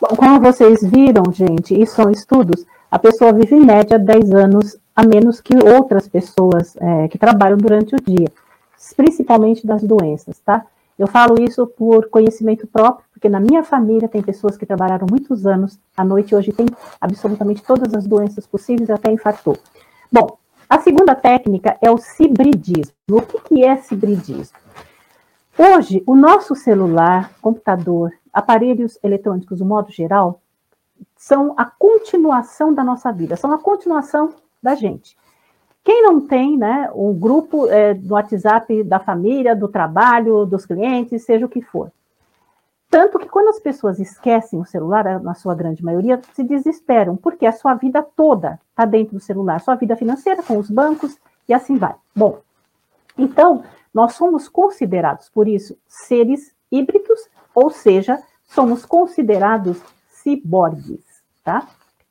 Bom, 0.00 0.16
como 0.16 0.40
vocês 0.40 0.82
viram, 0.82 1.32
gente, 1.32 1.80
isso 1.80 1.94
são 1.94 2.10
estudos, 2.10 2.66
a 2.90 2.98
pessoa 2.98 3.32
vive 3.32 3.54
em 3.54 3.64
média 3.64 3.98
10 4.00 4.32
anos 4.32 4.76
a 4.96 5.06
menos 5.06 5.40
que 5.40 5.54
outras 5.56 6.08
pessoas 6.08 6.76
é, 6.80 7.08
que 7.08 7.18
trabalham 7.18 7.58
durante 7.58 7.94
o 7.94 7.98
dia 8.04 8.28
principalmente 8.92 9.66
das 9.66 9.82
doenças, 9.82 10.38
tá? 10.40 10.66
Eu 10.98 11.06
falo 11.06 11.42
isso 11.42 11.66
por 11.66 12.08
conhecimento 12.08 12.66
próprio, 12.66 13.06
porque 13.12 13.28
na 13.28 13.38
minha 13.38 13.62
família 13.62 14.08
tem 14.08 14.22
pessoas 14.22 14.56
que 14.56 14.64
trabalharam 14.64 15.06
muitos 15.10 15.46
anos 15.46 15.78
à 15.96 16.02
noite 16.02 16.32
e 16.32 16.34
hoje 16.34 16.52
tem 16.52 16.66
absolutamente 17.00 17.62
todas 17.62 17.92
as 17.94 18.06
doenças 18.06 18.46
possíveis, 18.46 18.88
até 18.88 19.12
infartou. 19.12 19.58
Bom, 20.10 20.38
a 20.68 20.80
segunda 20.80 21.14
técnica 21.14 21.76
é 21.82 21.90
o 21.90 21.98
cibridismo. 21.98 22.94
O 23.10 23.20
que, 23.20 23.40
que 23.40 23.64
é 23.64 23.76
cibridismo? 23.76 24.56
Hoje, 25.58 26.02
o 26.06 26.16
nosso 26.16 26.54
celular, 26.54 27.32
computador, 27.40 28.12
aparelhos 28.32 28.98
eletrônicos, 29.02 29.60
no 29.60 29.66
modo 29.66 29.90
geral, 29.90 30.40
são 31.16 31.54
a 31.56 31.64
continuação 31.64 32.74
da 32.74 32.84
nossa 32.84 33.12
vida, 33.12 33.36
são 33.36 33.52
a 33.52 33.58
continuação 33.58 34.34
da 34.62 34.74
gente. 34.74 35.16
Quem 35.86 36.02
não 36.02 36.20
tem, 36.20 36.58
né, 36.58 36.90
um 36.96 37.14
grupo 37.14 37.68
é, 37.68 37.94
do 37.94 38.14
WhatsApp 38.14 38.82
da 38.82 38.98
família, 38.98 39.54
do 39.54 39.68
trabalho, 39.68 40.44
dos 40.44 40.66
clientes, 40.66 41.24
seja 41.24 41.46
o 41.46 41.48
que 41.48 41.62
for. 41.62 41.92
Tanto 42.90 43.20
que 43.20 43.28
quando 43.28 43.50
as 43.50 43.60
pessoas 43.60 44.00
esquecem 44.00 44.58
o 44.58 44.64
celular, 44.64 45.20
na 45.22 45.34
sua 45.34 45.54
grande 45.54 45.84
maioria, 45.84 46.20
se 46.32 46.42
desesperam, 46.42 47.16
porque 47.16 47.46
a 47.46 47.52
sua 47.52 47.74
vida 47.74 48.02
toda 48.02 48.58
está 48.70 48.84
dentro 48.84 49.14
do 49.14 49.20
celular, 49.20 49.60
sua 49.60 49.76
vida 49.76 49.94
financeira 49.94 50.42
com 50.42 50.58
os 50.58 50.68
bancos 50.68 51.16
e 51.48 51.54
assim 51.54 51.76
vai. 51.76 51.94
Bom, 52.12 52.40
então, 53.16 53.62
nós 53.94 54.14
somos 54.14 54.48
considerados, 54.48 55.28
por 55.28 55.46
isso, 55.46 55.78
seres 55.86 56.52
híbridos, 56.68 57.28
ou 57.54 57.70
seja, 57.70 58.20
somos 58.42 58.84
considerados 58.84 59.80
ciborgues, 60.08 61.04
tá? 61.44 61.64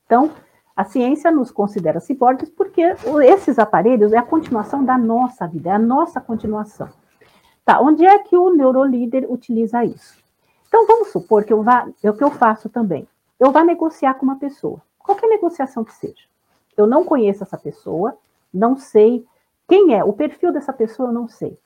Então, 0.05 0.31
a 0.75 0.83
ciência 0.83 1.31
nos 1.31 1.51
considera 1.51 1.99
ciborgues 1.99 2.49
porque 2.49 2.81
esses 3.23 3.57
aparelhos 3.57 4.11
é 4.11 4.17
a 4.17 4.23
continuação 4.23 4.83
da 4.83 4.97
nossa 4.97 5.47
vida, 5.47 5.69
é 5.69 5.73
a 5.73 5.79
nossa 5.79 6.19
continuação. 6.19 6.89
Tá, 7.63 7.79
onde 7.79 8.05
é 8.05 8.19
que 8.19 8.37
o 8.37 8.53
neurolíder 8.53 9.25
utiliza 9.31 9.83
isso? 9.85 10.17
Então, 10.67 10.85
vamos 10.85 11.07
supor 11.09 11.45
que 11.45 11.53
eu 11.53 11.63
vá, 11.63 11.87
é 12.03 12.09
o 12.09 12.13
que 12.13 12.23
eu 12.23 12.29
faço 12.29 12.67
também. 12.67 13.07
Eu 13.39 13.51
vá 13.51 13.63
negociar 13.63 14.15
com 14.15 14.25
uma 14.25 14.37
pessoa, 14.37 14.81
qualquer 14.99 15.27
negociação 15.27 15.83
que 15.83 15.93
seja. 15.93 16.25
Eu 16.75 16.85
não 16.85 17.05
conheço 17.05 17.43
essa 17.43 17.57
pessoa, 17.57 18.17
não 18.53 18.75
sei 18.75 19.25
quem 19.67 19.95
é, 19.95 20.03
o 20.03 20.13
perfil 20.13 20.51
dessa 20.51 20.73
pessoa 20.73 21.09
eu 21.09 21.13
não 21.13 21.27
sei. 21.27 21.57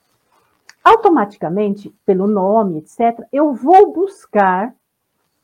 Automaticamente, 0.84 1.94
pelo 2.06 2.28
nome, 2.28 2.78
etc., 2.78 3.28
eu 3.32 3.54
vou 3.54 3.92
buscar, 3.92 4.74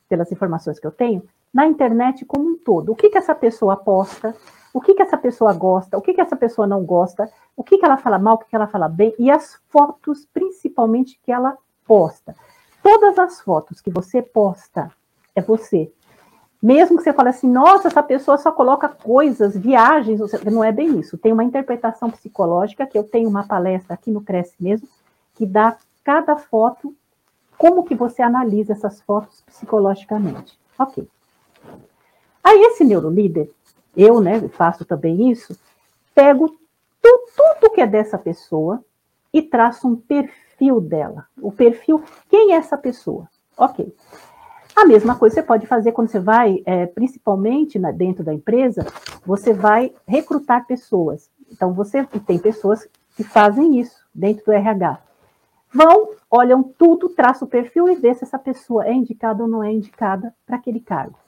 pelas 0.08 0.30
informações 0.32 0.78
que 0.78 0.86
eu 0.86 0.92
tenho, 0.92 1.22
na 1.52 1.66
internet 1.66 2.24
como 2.24 2.50
um 2.50 2.56
todo. 2.56 2.92
O 2.92 2.96
que, 2.96 3.10
que 3.10 3.18
essa 3.18 3.34
pessoa 3.34 3.76
posta, 3.76 4.34
o 4.72 4.80
que, 4.80 4.94
que 4.94 5.02
essa 5.02 5.16
pessoa 5.16 5.52
gosta, 5.52 5.96
o 5.96 6.02
que, 6.02 6.12
que 6.12 6.20
essa 6.20 6.36
pessoa 6.36 6.66
não 6.66 6.84
gosta, 6.84 7.30
o 7.56 7.64
que, 7.64 7.78
que 7.78 7.84
ela 7.84 7.96
fala 7.96 8.18
mal, 8.18 8.34
o 8.34 8.38
que, 8.38 8.50
que 8.50 8.56
ela 8.56 8.66
fala 8.66 8.88
bem, 8.88 9.14
e 9.18 9.30
as 9.30 9.58
fotos, 9.68 10.26
principalmente, 10.32 11.18
que 11.22 11.32
ela 11.32 11.56
posta. 11.86 12.34
Todas 12.82 13.18
as 13.18 13.40
fotos 13.40 13.80
que 13.80 13.90
você 13.90 14.20
posta 14.20 14.90
é 15.34 15.40
você. 15.40 15.90
Mesmo 16.62 16.96
que 16.96 17.04
você 17.04 17.12
fale 17.12 17.28
assim, 17.28 17.50
nossa, 17.50 17.88
essa 17.88 18.02
pessoa 18.02 18.38
só 18.38 18.50
coloca 18.50 18.88
coisas, 18.88 19.56
viagens, 19.56 20.20
não 20.44 20.64
é 20.64 20.72
bem 20.72 20.98
isso. 20.98 21.18
Tem 21.18 21.32
uma 21.32 21.44
interpretação 21.44 22.10
psicológica, 22.10 22.86
que 22.86 22.98
eu 22.98 23.04
tenho 23.04 23.28
uma 23.28 23.46
palestra 23.46 23.94
aqui 23.94 24.10
no 24.10 24.20
Cresce 24.20 24.54
mesmo, 24.60 24.88
que 25.34 25.46
dá 25.46 25.76
cada 26.02 26.36
foto, 26.36 26.94
como 27.58 27.84
que 27.84 27.94
você 27.94 28.22
analisa 28.22 28.72
essas 28.72 29.00
fotos 29.00 29.42
psicologicamente. 29.46 30.58
Ok. 30.78 31.08
Aí 32.42 32.60
esse 32.64 32.84
neurolíder, 32.84 33.50
eu, 33.96 34.20
né, 34.20 34.40
faço 34.48 34.84
também 34.84 35.30
isso, 35.30 35.58
pego 36.14 36.56
tudo, 37.02 37.24
tudo 37.36 37.72
que 37.72 37.80
é 37.80 37.86
dessa 37.86 38.18
pessoa 38.18 38.84
e 39.32 39.42
traço 39.42 39.88
um 39.88 39.96
perfil 39.96 40.80
dela. 40.80 41.26
O 41.40 41.50
perfil, 41.50 42.02
quem 42.28 42.52
é 42.52 42.56
essa 42.56 42.76
pessoa? 42.76 43.28
Ok. 43.56 43.94
A 44.74 44.84
mesma 44.84 45.16
coisa 45.16 45.36
você 45.36 45.42
pode 45.42 45.66
fazer 45.66 45.92
quando 45.92 46.08
você 46.08 46.20
vai, 46.20 46.62
é, 46.66 46.84
principalmente 46.84 47.78
na, 47.78 47.90
dentro 47.90 48.22
da 48.22 48.34
empresa, 48.34 48.86
você 49.24 49.54
vai 49.54 49.92
recrutar 50.06 50.66
pessoas. 50.66 51.30
Então, 51.50 51.72
você 51.72 52.04
tem 52.04 52.38
pessoas 52.38 52.86
que 53.16 53.24
fazem 53.24 53.80
isso 53.80 53.96
dentro 54.14 54.44
do 54.44 54.52
RH. 54.52 54.98
Vão, 55.72 56.10
olham 56.30 56.62
tudo, 56.62 57.08
traçam 57.08 57.48
o 57.48 57.50
perfil 57.50 57.88
e 57.88 57.94
vê 57.94 58.14
se 58.14 58.24
essa 58.24 58.38
pessoa 58.38 58.86
é 58.86 58.92
indicada 58.92 59.42
ou 59.42 59.48
não 59.48 59.64
é 59.64 59.72
indicada 59.72 60.34
para 60.46 60.56
aquele 60.56 60.80
cargo. 60.80 61.18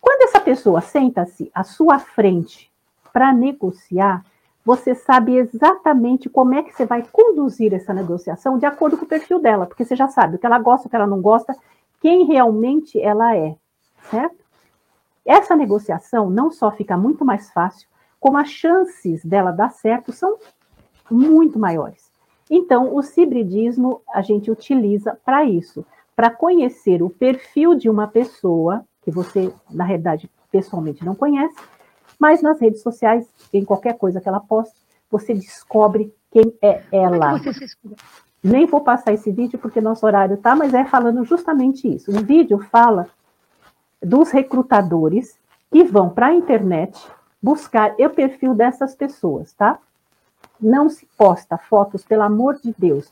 Quando 0.00 0.22
essa 0.22 0.40
pessoa 0.40 0.80
senta-se 0.80 1.50
à 1.54 1.62
sua 1.64 1.98
frente 1.98 2.70
para 3.12 3.32
negociar, 3.32 4.24
você 4.64 4.94
sabe 4.94 5.36
exatamente 5.36 6.28
como 6.28 6.54
é 6.54 6.62
que 6.62 6.72
você 6.72 6.84
vai 6.84 7.02
conduzir 7.10 7.72
essa 7.72 7.94
negociação 7.94 8.58
de 8.58 8.66
acordo 8.66 8.98
com 8.98 9.04
o 9.04 9.08
perfil 9.08 9.40
dela, 9.40 9.66
porque 9.66 9.84
você 9.84 9.96
já 9.96 10.08
sabe 10.08 10.36
o 10.36 10.38
que 10.38 10.46
ela 10.46 10.58
gosta, 10.58 10.86
o 10.86 10.90
que 10.90 10.96
ela 10.96 11.06
não 11.06 11.22
gosta, 11.22 11.56
quem 12.00 12.26
realmente 12.26 13.00
ela 13.00 13.34
é, 13.34 13.56
certo? 14.10 14.44
Essa 15.24 15.56
negociação 15.56 16.30
não 16.30 16.50
só 16.50 16.70
fica 16.70 16.96
muito 16.96 17.24
mais 17.24 17.50
fácil, 17.50 17.88
como 18.20 18.38
as 18.38 18.50
chances 18.50 19.24
dela 19.24 19.52
dar 19.52 19.70
certo 19.70 20.12
são 20.12 20.36
muito 21.10 21.58
maiores. 21.58 22.10
Então, 22.50 22.94
o 22.94 23.02
cibridismo 23.02 24.00
a 24.12 24.22
gente 24.22 24.50
utiliza 24.50 25.18
para 25.24 25.44
isso, 25.44 25.84
para 26.16 26.30
conhecer 26.30 27.02
o 27.02 27.10
perfil 27.10 27.74
de 27.74 27.88
uma 27.88 28.08
pessoa 28.08 28.84
que 29.08 29.10
você, 29.10 29.50
na 29.70 29.84
realidade, 29.84 30.30
pessoalmente 30.52 31.02
não 31.02 31.14
conhece, 31.14 31.56
mas 32.18 32.42
nas 32.42 32.60
redes 32.60 32.82
sociais, 32.82 33.26
em 33.50 33.64
qualquer 33.64 33.96
coisa 33.96 34.20
que 34.20 34.28
ela 34.28 34.38
poste, 34.38 34.76
você 35.10 35.32
descobre 35.32 36.14
quem 36.30 36.54
é 36.60 36.82
ela. 36.92 37.36
É 37.36 37.40
que 37.40 37.50
Nem 38.44 38.66
vou 38.66 38.82
passar 38.82 39.14
esse 39.14 39.32
vídeo 39.32 39.58
porque 39.58 39.80
nosso 39.80 40.04
horário 40.04 40.36
tá, 40.36 40.54
mas 40.54 40.74
é 40.74 40.84
falando 40.84 41.24
justamente 41.24 41.88
isso. 41.88 42.10
O 42.10 42.22
vídeo 42.22 42.58
fala 42.70 43.08
dos 44.02 44.30
recrutadores 44.30 45.38
que 45.70 45.84
vão 45.84 46.10
para 46.10 46.26
a 46.26 46.34
internet 46.34 47.02
buscar 47.42 47.94
o 47.98 48.10
perfil 48.10 48.54
dessas 48.54 48.94
pessoas, 48.94 49.54
tá? 49.54 49.78
Não 50.60 50.90
se 50.90 51.08
posta 51.16 51.56
fotos, 51.56 52.04
pelo 52.04 52.24
amor 52.24 52.56
de 52.56 52.74
Deus. 52.76 53.10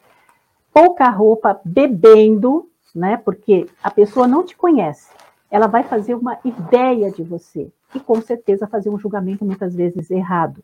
Pouca 0.75 1.09
roupa, 1.09 1.59
bebendo, 1.65 2.69
né? 2.95 3.17
Porque 3.17 3.67
a 3.83 3.91
pessoa 3.91 4.29
não 4.29 4.45
te 4.45 4.55
conhece 4.55 5.17
ela 5.51 5.67
vai 5.67 5.83
fazer 5.83 6.15
uma 6.15 6.39
ideia 6.45 7.11
de 7.11 7.23
você 7.23 7.71
e 7.95 8.01
com 8.01 8.21
certeza 8.21 8.67
fazer 8.67 8.91
um 8.91 8.99
julgamento 8.99 9.45
muitas 9.45 9.75
vezes 9.75 10.11
errado. 10.11 10.63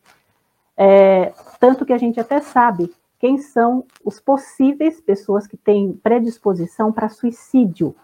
É, 0.75 1.33
tanto 1.59 1.85
que 1.85 1.93
a 1.93 1.97
gente 1.97 2.19
até 2.19 2.41
sabe 2.41 2.93
quem 3.19 3.37
são 3.37 3.85
os 4.03 4.19
possíveis 4.19 4.99
pessoas 4.99 5.47
que 5.47 5.55
têm 5.55 5.93
predisposição 5.93 6.91
para 6.91 7.07
suicídio. 7.07 7.95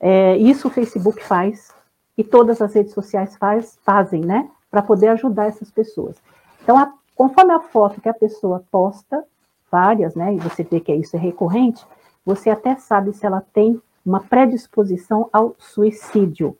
É, 0.00 0.36
isso 0.36 0.68
o 0.68 0.70
Facebook 0.70 1.22
faz 1.24 1.72
e 2.16 2.24
todas 2.24 2.60
as 2.60 2.74
redes 2.74 2.92
sociais 2.92 3.36
faz, 3.36 3.78
fazem, 3.82 4.22
né, 4.22 4.50
para 4.68 4.82
poder 4.82 5.08
ajudar 5.08 5.46
essas 5.46 5.70
pessoas. 5.70 6.16
Então, 6.62 6.76
a, 6.76 6.92
conforme 7.14 7.52
a 7.52 7.60
foto 7.60 8.00
que 8.00 8.08
a 8.08 8.14
pessoa 8.14 8.64
posta, 8.72 9.24
várias, 9.70 10.16
né, 10.16 10.34
e 10.34 10.38
você 10.38 10.64
vê 10.64 10.80
que 10.80 10.92
isso 10.92 11.14
é 11.14 11.18
recorrente, 11.18 11.86
você 12.26 12.50
até 12.50 12.74
sabe 12.74 13.12
se 13.12 13.24
ela 13.24 13.40
tem 13.52 13.80
uma 14.04 14.20
predisposição 14.20 15.28
ao 15.32 15.54
suicídio. 15.58 16.56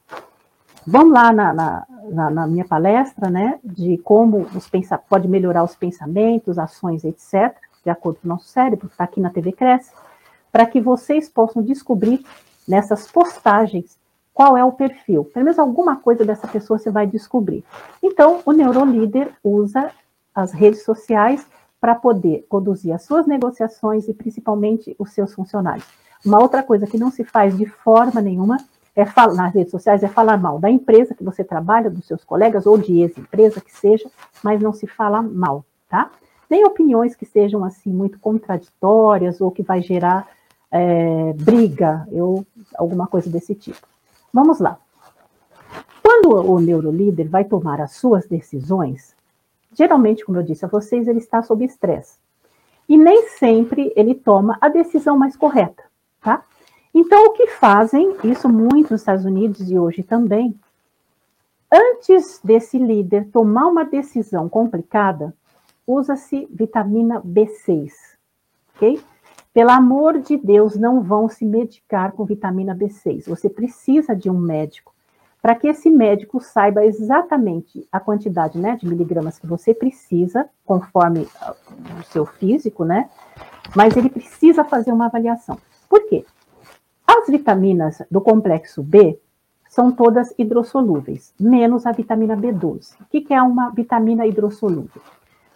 Vamos 0.87 1.13
lá 1.13 1.33
na, 1.33 1.53
na, 1.53 2.31
na, 2.31 2.47
minha 2.47 2.65
palestra, 2.65 3.29
né, 3.29 3.59
de 3.63 3.99
como 3.99 4.47
os 4.55 4.71
pode 5.09 5.29
melhorar 5.29 5.63
os 5.63 5.75
pensamentos, 5.75 6.59
ações, 6.59 7.05
etc., 7.05 7.55
de 7.85 7.91
acordo 7.91 8.21
com 8.21 8.27
o 8.27 8.31
nosso 8.31 8.49
cérebro, 8.49 8.87
está 8.87 9.05
aqui 9.05 9.21
na 9.21 9.31
TV 9.31 9.53
Cresce, 9.53 9.93
para 10.51 10.67
que 10.67 10.81
vocês 10.81 11.29
possam 11.29 11.63
descobrir 11.63 12.25
nessas 12.67 13.11
postagens 13.11 13.99
qual 14.33 14.57
é 14.57 14.65
o 14.65 14.73
perfil. 14.73 15.25
Pelo 15.25 15.45
menos 15.47 15.59
alguma 15.59 15.97
coisa 15.97 16.25
dessa 16.25 16.47
pessoa 16.47 16.79
você 16.79 16.91
vai 16.91 17.07
descobrir. 17.07 17.65
Então, 18.03 18.41
o 18.47 18.53
neurolíder 18.53 19.33
usa 19.43 19.91
as 20.35 20.53
redes 20.53 20.85
sociais 20.85 21.47
para 21.81 21.95
poder 21.95 22.47
conduzir 22.49 22.93
as 22.93 23.03
suas 23.05 23.27
negociações 23.27 24.09
e 24.09 24.15
principalmente 24.15 24.95
os 24.99 25.13
seus 25.13 25.35
funcionários. 25.35 25.87
Uma 26.25 26.41
outra 26.41 26.63
coisa 26.63 26.87
que 26.87 26.99
não 26.99 27.11
se 27.11 27.25
faz 27.25 27.57
de 27.57 27.67
forma 27.67 28.21
nenhuma 28.21 28.59
é 28.95 29.05
falar, 29.05 29.35
nas 29.35 29.55
redes 29.55 29.71
sociais 29.71 30.03
é 30.03 30.09
falar 30.09 30.37
mal 30.37 30.59
da 30.59 30.71
empresa 30.71 31.15
que 31.15 31.23
você 31.23 31.45
trabalha, 31.45 31.89
dos 31.89 32.07
seus 32.07 32.25
colegas 32.25 32.67
ou 32.67 32.77
de 32.77 33.01
ex-empresa 33.01 33.61
que 33.61 33.73
seja, 33.73 34.11
mas 34.43 34.61
não 34.61 34.73
se 34.73 34.87
fala 34.87 35.23
mal, 35.23 35.65
tá? 35.89 36.11
nem 36.49 36.65
opiniões 36.65 37.15
que 37.15 37.27
sejam 37.27 37.65
assim 37.65 37.91
muito 37.91 38.19
contraditórias 38.19 39.41
ou 39.41 39.51
que 39.51 39.63
vai 39.63 39.83
gerar 39.83 40.27
é, 40.71 41.33
briga, 41.35 42.07
eu, 42.11 42.47
alguma 42.77 43.07
coisa 43.07 43.29
desse 43.29 43.55
tipo. 43.55 43.87
Vamos 44.33 44.59
lá. 44.59 44.79
Quando 46.03 46.35
o 46.35 46.59
neurolíder 46.59 47.29
vai 47.29 47.45
tomar 47.45 47.81
as 47.81 47.93
suas 47.93 48.27
decisões, 48.27 49.15
geralmente, 49.75 50.25
como 50.25 50.39
eu 50.39 50.43
disse 50.43 50.65
a 50.65 50.69
vocês, 50.69 51.07
ele 51.07 51.19
está 51.19 51.43
sob 51.43 51.65
estresse. 51.65 52.19
E 52.89 52.97
nem 52.97 53.29
sempre 53.29 53.93
ele 53.95 54.15
toma 54.15 54.57
a 54.61 54.69
decisão 54.69 55.19
mais 55.19 55.37
correta, 55.37 55.85
tá? 56.21 56.45
Então, 56.95 57.27
o 57.27 57.33
que 57.33 57.47
fazem, 57.49 58.17
isso 58.25 58.49
muito 58.49 58.93
nos 58.93 59.03
Estados 59.03 59.25
Unidos 59.25 59.71
e 59.71 59.79
hoje 59.79 60.03
também, 60.03 60.59
antes 61.73 62.41
desse 62.43 62.79
líder 62.79 63.29
tomar 63.31 63.67
uma 63.67 63.85
decisão 63.85 64.49
complicada, 64.49 65.35
usa-se 65.87 66.49
vitamina 66.51 67.21
B6, 67.21 67.91
ok? 68.75 69.01
Pelo 69.53 69.71
amor 69.71 70.21
de 70.21 70.37
Deus, 70.37 70.77
não 70.77 71.03
vão 71.03 71.29
se 71.29 71.45
medicar 71.45 72.13
com 72.13 72.25
vitamina 72.25 72.75
B6. 72.75 73.27
Você 73.27 73.49
precisa 73.49 74.15
de 74.15 74.31
um 74.31 74.39
médico 74.39 74.95
para 75.41 75.55
que 75.55 75.69
esse 75.69 75.89
médico 75.89 76.41
saiba 76.41 76.85
exatamente 76.85 77.87
a 77.93 78.01
quantidade 78.01 78.59
né, 78.59 78.77
de 78.77 78.87
miligramas 78.87 79.39
que 79.39 79.47
você 79.47 79.73
precisa, 79.73 80.49
conforme 80.65 81.27
ah, 81.41 81.55
o 82.01 82.03
seu 82.05 82.27
físico, 82.27 82.85
né? 82.85 83.09
Mas 83.75 83.97
ele 83.97 84.11
precisa 84.11 84.65
fazer 84.65 84.93
uma 84.93 85.07
avaliação. 85.07 85.59
Por 85.89 86.07
quê? 86.09 86.25
As 87.07 87.27
vitaminas 87.29 88.03
do 88.11 88.21
complexo 88.21 88.83
B 88.83 89.19
são 89.69 89.93
todas 89.93 90.35
hidrossolúveis, 90.39 91.33
menos 91.39 91.87
a 91.87 91.93
vitamina 91.93 92.37
B12. 92.37 92.95
O 93.01 93.05
que, 93.07 93.33
é 93.33 93.41
uma 93.43 93.71
vitamina 93.71 94.27
hidrossolúvel? 94.27 95.03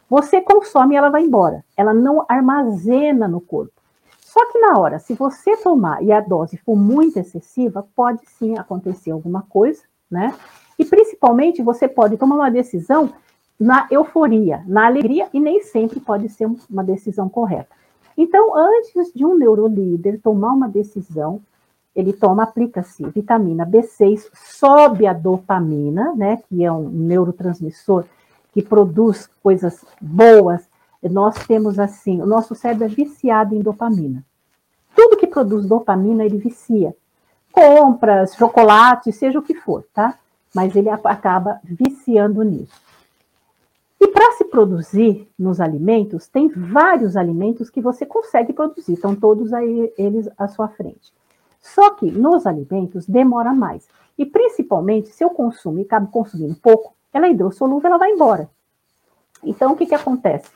Você 0.09 0.41
consome 0.41 0.95
e 0.95 0.99
ela 0.99 1.11
vai 1.11 1.23
embora. 1.23 1.65
Ela 1.77 1.95
não 1.95 2.25
armazena 2.29 3.27
no 3.27 3.41
corpo. 3.41 3.73
Só 4.21 4.51
que 4.51 4.59
na 4.59 4.79
hora, 4.79 4.99
se 4.99 5.15
você 5.15 5.57
tomar 5.57 6.03
e 6.03 6.13
a 6.13 6.21
dose 6.21 6.57
for 6.59 6.77
muito 6.77 7.19
excessiva, 7.19 7.87
pode 7.95 8.21
sim 8.27 8.57
acontecer 8.57 9.11
alguma 9.11 9.43
coisa, 9.43 9.83
né? 10.11 10.35
E 10.79 10.85
principalmente 10.85 11.63
você 11.63 11.87
pode 11.87 12.17
tomar 12.17 12.37
uma 12.37 12.51
decisão 12.51 13.13
na 13.59 13.87
euforia, 13.91 14.63
na 14.67 14.87
alegria, 14.87 15.29
e 15.33 15.41
nem 15.41 15.63
sempre 15.63 16.01
pode 16.01 16.29
ser 16.29 16.49
uma 16.71 16.83
decisão 16.83 17.29
correta. 17.29 17.82
Então, 18.17 18.57
antes 18.57 19.13
de 19.15 19.25
um 19.25 19.37
neurolíder 19.37 20.21
tomar 20.21 20.53
uma 20.53 20.69
decisão, 20.69 21.41
ele 21.95 22.13
toma, 22.13 22.43
aplica-se 22.45 23.05
vitamina 23.11 23.67
B6, 23.67 24.29
sobe 24.35 25.07
a 25.07 25.13
dopamina, 25.13 26.15
né, 26.15 26.39
que 26.49 26.65
é 26.65 26.73
um 26.73 26.89
neurotransmissor 26.89 28.05
que 28.53 28.63
produz 28.63 29.29
coisas 29.43 29.85
boas, 30.01 30.63
nós 31.03 31.35
temos 31.47 31.79
assim, 31.79 32.23
o 32.23 32.27
nosso 32.27 32.55
cérebro 32.55 32.85
é 32.85 32.89
viciado 32.89 33.55
em 33.55 33.61
dopamina. 33.61 34.25
Tudo 34.95 35.17
que 35.17 35.27
produz 35.27 35.67
dopamina, 35.67 36.25
ele 36.25 36.39
vicia. 36.39 36.95
Compras, 37.51 38.35
chocolate, 38.35 39.13
seja 39.13 39.39
o 39.39 39.43
que 39.43 39.55
for, 39.55 39.85
tá? 39.93 40.19
Mas 40.55 40.77
ele 40.77 40.89
acaba 40.89 41.61
viciando 41.65 42.43
nisso. 42.43 42.81
E 44.03 44.09
para 44.09 44.33
se 44.33 44.45
produzir 44.47 45.29
nos 45.39 45.61
alimentos, 45.61 46.27
tem 46.27 46.49
vários 46.49 47.17
alimentos 47.17 47.71
que 47.71 47.81
você 47.81 48.05
consegue 48.05 48.53
produzir, 48.53 48.95
estão 48.95 49.15
todos 49.15 49.53
aí, 49.53 49.93
eles 49.97 50.29
à 50.37 50.49
sua 50.49 50.67
frente. 50.67 51.13
Só 51.61 51.91
que 51.91 52.11
nos 52.11 52.45
alimentos 52.45 53.07
demora 53.07 53.55
mais. 53.55 53.87
E 54.19 54.27
principalmente, 54.27 55.11
se 55.11 55.23
eu 55.23 55.31
consumo 55.31 55.79
e 55.79 55.83
acabo 55.83 56.09
consumindo 56.09 56.57
pouco, 56.57 56.97
ela 57.13 57.29
é 57.29 57.31
hidrossolúvel, 57.31 57.91
ela 57.91 57.99
vai 57.99 58.11
embora. 58.11 58.51
Então, 59.41 59.71
o 59.71 59.77
que, 59.77 59.87
que 59.87 59.95
acontece? 59.95 60.51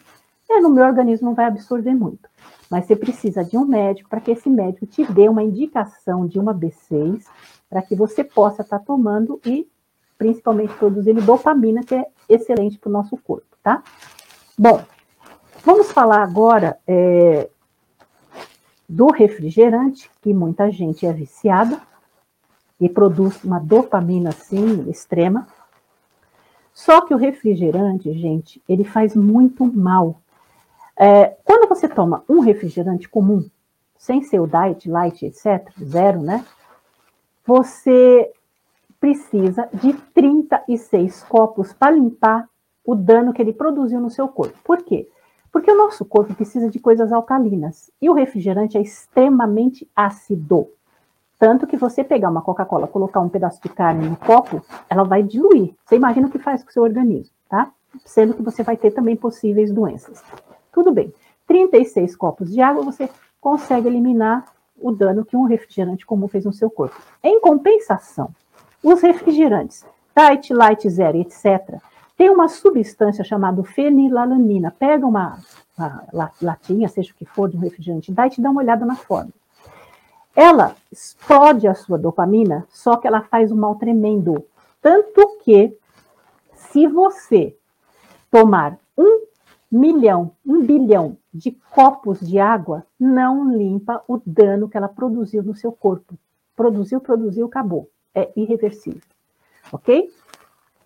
é, 0.49 0.61
no 0.61 0.71
meu 0.71 0.85
organismo 0.85 1.29
não 1.29 1.35
vai 1.35 1.47
absorver 1.47 1.95
muito. 1.95 2.29
Mas 2.71 2.87
você 2.87 2.97
precisa 2.97 3.45
de 3.45 3.57
um 3.57 3.65
médico 3.65 4.09
para 4.09 4.21
que 4.21 4.31
esse 4.31 4.49
médico 4.49 4.87
te 4.87 5.05
dê 5.13 5.29
uma 5.29 5.43
indicação 5.43 6.27
de 6.27 6.39
uma 6.39 6.55
B6 6.55 7.25
para 7.69 7.83
que 7.83 7.95
você 7.95 8.25
possa 8.25 8.63
estar 8.63 8.79
tá 8.79 8.85
tomando 8.85 9.41
e 9.45 9.69
principalmente 10.19 10.75
produzindo 10.75 11.21
dopamina, 11.23 11.83
que 11.83 11.95
é 11.95 12.07
excelente 12.29 12.79
para 12.79 12.89
o 12.89 12.93
nosso 12.93 13.17
corpo, 13.17 13.47
tá? 13.63 13.83
Bom, 14.59 14.83
vamos 15.65 15.91
falar 15.93 16.23
agora 16.23 16.79
é, 16.87 17.49
do 18.89 19.11
refrigerante, 19.11 20.11
que 20.23 20.33
muita 20.33 20.71
gente 20.71 21.07
é 21.07 21.13
viciada 21.13 21.81
e 22.81 22.89
produz 22.89 23.43
uma 23.43 23.59
dopamina 23.59 24.31
assim 24.31 24.89
extrema. 24.89 25.47
Só 26.73 27.01
que 27.03 27.15
o 27.15 27.19
refrigerante, 27.19 28.13
gente, 28.13 28.63
ele 28.69 28.85
faz 28.85 29.17
muito 29.17 29.65
mal 29.65 30.21
é, 30.97 31.37
quando 31.45 31.69
você 31.69 31.87
toma 31.87 32.25
um 32.29 32.41
refrigerante 32.41 33.09
comum, 33.09 33.47
sem 33.99 34.23
ser 34.23 34.41
o 34.41 34.47
diet, 34.47 34.89
light, 34.89 35.27
etc., 35.27 35.71
zero, 35.83 36.23
né? 36.23 36.45
Você 37.45 38.33
precisa 39.01 39.69
de 39.73 39.93
36 40.15 41.25
copos 41.25 41.73
para 41.73 41.93
limpar 41.93 42.49
o 42.85 42.95
dano 42.95 43.33
que 43.33 43.43
ele 43.43 43.53
produziu 43.53 44.01
no 44.01 44.11
seu 44.11 44.29
corpo. 44.29 44.59
Por 44.65 44.83
quê? 44.83 45.09
Porque 45.51 45.71
o 45.71 45.77
nosso 45.77 46.05
corpo 46.05 46.35
precisa 46.35 46.71
de 46.71 46.79
coisas 46.79 47.13
alcalinas 47.13 47.91
e 48.01 48.09
o 48.09 48.13
refrigerante 48.13 48.77
é 48.77 48.81
extremamente 48.81 49.89
ácido. 49.95 50.69
Tanto 51.39 51.67
que 51.67 51.77
você 51.77 52.03
pegar 52.03 52.31
uma 52.31 52.43
Coca-Cola, 52.43 52.87
colocar 52.87 53.21
um 53.21 53.29
pedaço 53.29 53.61
de 53.63 53.69
carne 53.69 54.09
no 54.09 54.17
copo, 54.17 54.63
ela 54.89 55.05
vai 55.05 55.23
diluir. 55.23 55.75
Você 55.85 55.97
imagina 55.97 56.29
o 56.29 56.31
que 56.31 56.39
faz 56.39 56.63
com 56.63 56.71
o 56.71 56.73
seu 56.73 56.83
organismo, 56.83 57.35
tá? 57.49 57.71
Sendo 58.05 58.35
que 58.35 58.43
você 58.43 58.63
vai 58.63 58.77
ter 58.77 58.91
também 58.91 59.17
possíveis 59.17 59.71
doenças. 59.71 60.23
Tudo 60.73 60.93
bem. 60.93 61.13
36 61.47 62.17
copos 62.17 62.51
de 62.53 62.61
água 62.61 62.83
você 62.83 63.09
consegue 63.41 63.89
eliminar 63.89 64.45
o 64.79 64.91
dano 64.91 65.25
que 65.25 65.37
um 65.37 65.45
refrigerante 65.45 66.05
comum 66.05 66.29
fez 66.29 66.45
no 66.45 66.53
seu 66.53 66.71
corpo. 66.71 67.01
Em 67.23 67.41
compensação, 67.41 68.31
os 68.87 69.03
refrigerantes 69.03 69.85
Diet, 70.17 70.55
Light, 70.55 70.89
Zero, 70.89 71.19
etc., 71.19 71.81
tem 72.17 72.31
uma 72.31 72.49
substância 72.49 73.25
chamada 73.25 73.63
fenilalanina. 73.65 74.71
Pega 74.71 75.05
uma, 75.05 75.39
uma 75.77 76.31
latinha, 76.41 76.89
seja 76.89 77.13
o 77.13 77.15
que 77.15 77.27
for, 77.27 77.51
de 77.51 77.57
um 77.57 77.61
refrigerante 77.61 78.13
Diet 78.13 78.39
e 78.39 78.43
dá 78.43 78.49
uma 78.49 78.63
olhada 78.63 78.87
na 78.87 78.95
forma. 78.95 79.33
Ela 80.35 80.77
explode 80.91 81.67
a 81.67 81.75
sua 81.75 81.99
dopamina, 81.99 82.65
só 82.71 82.97
que 82.97 83.07
ela 83.07 83.23
faz 83.23 83.51
um 83.51 83.57
mal 83.57 83.75
tremendo. 83.75 84.47
Tanto 84.81 85.39
que, 85.43 85.77
se 86.55 86.87
você 86.87 87.57
tomar 88.31 88.79
um 88.97 89.27
milhão, 89.71 90.31
um 90.47 90.63
bilhão 90.63 91.19
de 91.35 91.51
copos 91.75 92.21
de 92.21 92.39
água 92.39 92.87
não 92.99 93.51
limpa 93.53 94.03
o 94.07 94.21
dano 94.25 94.69
que 94.69 94.77
ela 94.77 94.89
produziu 94.89 95.43
no 95.43 95.55
seu 95.55 95.73
corpo. 95.73 96.15
Produziu, 96.55 97.01
produziu, 97.01 97.47
acabou. 97.47 97.91
É 98.17 98.33
irreversível. 98.37 99.03
Ok? 99.71 100.09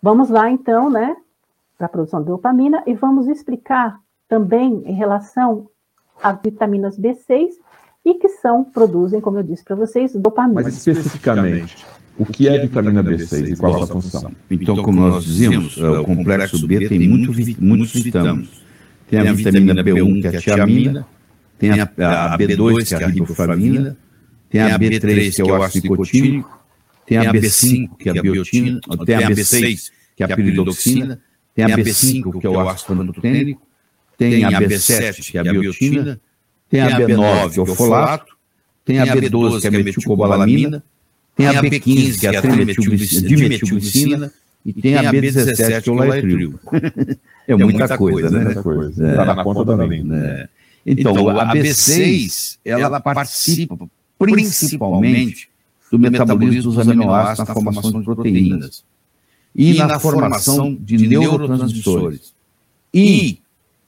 Vamos 0.01 0.29
lá, 0.29 0.51
então, 0.51 0.89
né, 0.89 1.15
para 1.77 1.87
a 1.87 1.89
produção 1.89 2.19
de 2.19 2.27
dopamina 2.27 2.83
e 2.85 2.93
vamos 2.93 3.27
explicar 3.27 3.99
também 4.27 4.83
em 4.85 4.93
relação 4.93 5.67
às 6.21 6.39
vitaminas 6.41 6.99
B6 6.99 7.49
e 8.05 8.15
que 8.15 8.29
são, 8.29 8.63
produzem, 8.63 9.21
como 9.21 9.37
eu 9.37 9.43
disse 9.43 9.63
para 9.63 9.75
vocês, 9.75 10.13
dopamina. 10.13 10.61
Mas 10.61 10.75
especificamente, 10.75 11.85
o 12.17 12.25
que 12.25 12.47
é 12.47 12.59
vitamina 12.59 13.03
B6 13.03 13.53
e 13.53 13.55
qual 13.55 13.75
a 13.75 13.87
sua 13.87 14.01
função? 14.01 14.31
Então, 14.49 14.83
como 14.83 15.01
nós 15.01 15.23
dizemos, 15.23 15.77
o 15.77 16.03
complexo 16.03 16.67
B 16.67 16.87
tem 16.87 17.07
muito, 17.07 17.31
muitos 17.59 17.93
vitaminos 17.93 18.61
tem 19.11 19.19
a 19.19 19.33
vitamina 19.33 19.83
B1, 19.83 20.21
que 20.21 20.27
é 20.27 20.29
a 20.29 20.41
tiamina, 20.41 21.05
tem 21.59 21.71
a, 21.71 21.83
a 21.83 22.37
B2, 22.37 22.87
que 22.87 22.93
é 22.93 23.03
a 23.03 23.07
riboflavina, 23.07 23.97
tem 24.49 24.61
a 24.61 24.79
B3, 24.79 25.35
que 25.35 25.41
é 25.41 25.43
o 25.43 25.61
ácido 25.61 25.89
nicotínico, 25.89 26.60
tem 27.05 27.17
a 27.17 27.33
B5, 27.33 27.97
que 27.97 28.09
é 28.09 28.17
a 28.17 28.21
biotina, 28.21 28.79
tem 29.05 29.15
a 29.15 29.29
B6, 29.29 29.91
que 30.15 30.23
é 30.23 30.25
a 30.25 30.35
piridoxina, 30.35 31.21
tem 31.53 31.65
a 31.65 31.77
B5, 31.77 32.39
que 32.39 32.47
é 32.47 32.49
o 32.49 32.59
ácido 32.69 32.95
pantotênico, 32.95 33.61
tem 34.17 34.43
a 34.43 34.51
B7, 34.51 35.31
que 35.31 35.37
é 35.37 35.41
a 35.41 35.43
biotina, 35.43 36.21
tem 36.69 36.81
a 36.81 36.99
B9, 36.99 37.53
que 37.53 37.59
é 37.59 37.61
o 37.63 37.65
folato, 37.67 38.37
tem 38.85 38.99
a 38.99 39.05
B12, 39.05 39.61
que 39.61 39.67
é 39.67 39.69
a 39.69 39.83
metilcobalamina, 39.83 40.83
tem 41.35 41.47
a 41.47 41.61
B15, 41.61 42.19
que 42.19 42.27
é 42.27 42.37
a 42.37 42.41
dimetilglicina, 42.41 44.33
e 44.65 44.73
tem 44.73 44.95
a 44.95 45.11
B17, 45.11 45.81
que 45.81 45.89
é 45.89 45.91
o 45.91 45.95
laetril. 45.95 46.59
É, 47.47 47.53
é 47.53 47.55
muita, 47.55 47.97
coisa, 47.97 48.29
né? 48.29 48.51
Está 48.51 49.23
é, 49.23 49.25
na 49.25 49.43
ponta 49.43 49.65
da. 49.65 49.83
É. 49.83 50.47
Então, 50.85 51.11
então, 51.11 51.39
a 51.39 51.53
B6, 51.53 52.59
ela 52.63 52.99
participa 52.99 53.77
principalmente 54.17 55.50
do 55.91 55.99
metabolismo 55.99 56.71
dos 56.71 56.79
aminoácidos 56.79 57.49
na 57.49 57.53
formação 57.53 57.91
de 57.91 58.05
proteínas 58.05 58.83
e 59.53 59.73
na 59.73 59.99
formação 59.99 60.73
de 60.73 61.07
neurotransmissores 61.07 62.33
e 62.93 63.39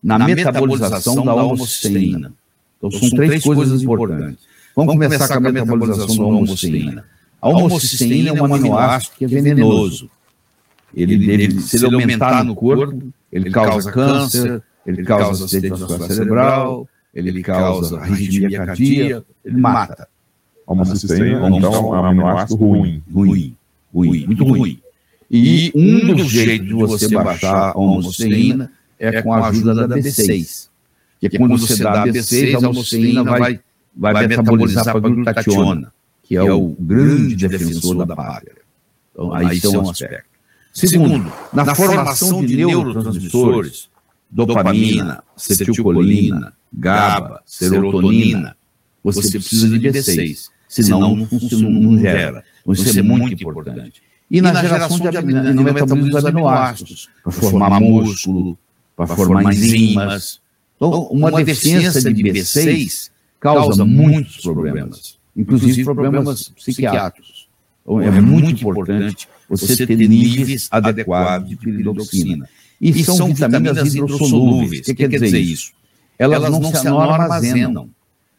na 0.04 0.20
metabolização 0.20 1.24
da 1.24 1.34
homocisteína. 1.34 2.34
Então, 2.78 2.92
são 2.92 3.10
três 3.12 3.42
coisas 3.42 3.82
importantes. 3.82 4.39
Vamos 4.76 4.94
começar 4.94 5.28
com 5.30 5.48
a 5.48 5.52
metabolização 5.52 6.18
da 6.18 6.24
homocisteína. 6.24 7.06
A 7.42 7.50
homocisteína 7.50 8.30
é 8.30 8.34
um 8.34 8.54
aminoácido 8.54 9.16
que 9.18 9.26
é 9.26 9.28
venenoso. 9.28 10.10
Ele, 10.94 11.32
ele, 11.32 11.62
se 11.62 11.78
ele 11.78 11.96
aumentar 11.96 12.44
no 12.44 12.54
corpo, 12.54 13.02
ele 13.32 13.50
causa 13.50 13.92
câncer, 13.92 14.62
ele 14.86 15.04
causa 15.04 15.46
acidente 15.46 15.80
vascular 15.80 16.12
cerebral, 16.12 16.88
ele 17.13 17.42
causa 17.42 18.00
arritmia 18.00 18.66
cardíaca, 18.66 19.26
ele 19.44 19.58
mata. 19.58 20.08
Homocisteína, 20.65 21.49
então, 21.49 21.73
é 21.73 21.99
um 21.99 22.06
aminoácido 22.06 22.56
ruim. 22.56 23.04
Ruim, 23.13 23.56
ruim, 23.93 24.26
muito 24.26 24.43
ruim. 24.43 24.80
E 25.30 25.71
um 25.76 26.15
dos 26.15 26.30
jeitos 26.30 26.67
de 26.67 26.73
você 26.73 27.08
baixar 27.10 27.71
a 27.71 27.78
homocisteína 27.78 28.71
é 28.99 29.21
com 29.21 29.34
a 29.34 29.47
ajuda 29.47 29.88
da 29.88 29.97
B6. 29.97 30.69
Que 31.19 31.28
é 31.28 31.30
quando 31.38 31.58
você 31.58 31.82
dá 31.84 32.04
a 32.04 32.08
B6, 32.08 32.56
a 32.56 32.69
homocisteína 32.69 33.23
vai, 33.23 33.60
vai 33.95 34.28
metabolizar 34.28 34.84
para 34.86 34.97
a 34.97 34.99
glutationa, 34.99 35.93
que 36.23 36.36
é 36.36 36.52
o 36.52 36.76
grande 36.80 37.47
defensor 37.47 38.06
da 38.06 38.15
página. 38.15 38.52
Então, 39.12 39.34
aí 39.34 39.60
são 39.60 39.84
um 39.84 39.89
aspecto. 39.89 40.34
Segundo, 40.73 41.32
na 41.52 41.76
formação 41.76 42.43
de 42.43 42.58
neurotransmissores, 42.58 43.89
dopamina, 44.30 45.23
acetilcolina, 45.36 46.54
GABA, 46.73 47.41
serotonina, 47.45 48.56
você 49.04 49.38
precisa 49.39 49.68
de 49.68 49.89
B6, 49.89 50.50
senão 50.68 51.16
não, 51.16 51.28
funciona, 51.28 51.70
não 51.70 52.00
gera. 52.00 52.44
Então, 52.62 52.74
isso 52.74 52.98
é 52.98 53.02
muito 53.02 53.34
importante. 53.34 54.02
E 54.32 54.42
na, 54.42 54.54
geração 54.62 54.98
de 54.98 55.18
aminoácidos, 55.18 55.56
no 55.56 55.63
metabolismo 55.63 56.12
dos 56.12 56.26
aminoácidos, 56.26 57.10
para 57.24 57.32
formar 57.32 57.80
músculo, 57.80 58.58
para 58.96 59.08
formar 59.08 59.54
enzimas. 59.54 60.42
Então, 60.76 61.04
uma 61.08 61.32
deficiência 61.32 62.13
de 62.13 62.24
B6 62.24 63.12
causa 63.39 63.86
muitos 63.86 64.38
problemas, 64.38 65.20
inclusive 65.36 65.84
problemas 65.84 66.50
psiquiátricos. 66.50 67.48
Então, 67.84 68.02
é 68.02 68.22
muito 68.22 68.62
importante 68.62 69.28
você 69.50 69.86
ter 69.86 69.98
níveis 69.98 70.68
adequados 70.72 71.50
de 71.50 71.56
piridoxina. 71.58 72.50
E 72.80 73.04
são 73.04 73.34
vitaminas 73.34 73.94
hidrossolúveis. 73.94 74.82
O 74.82 74.84
que 74.84 74.96
quer 74.96 75.10
dizer 75.10 75.39
isso? 75.39 75.74
Elas 76.18 76.50
não 76.50 76.63
se 76.63 76.88
armazenam. 76.88 77.89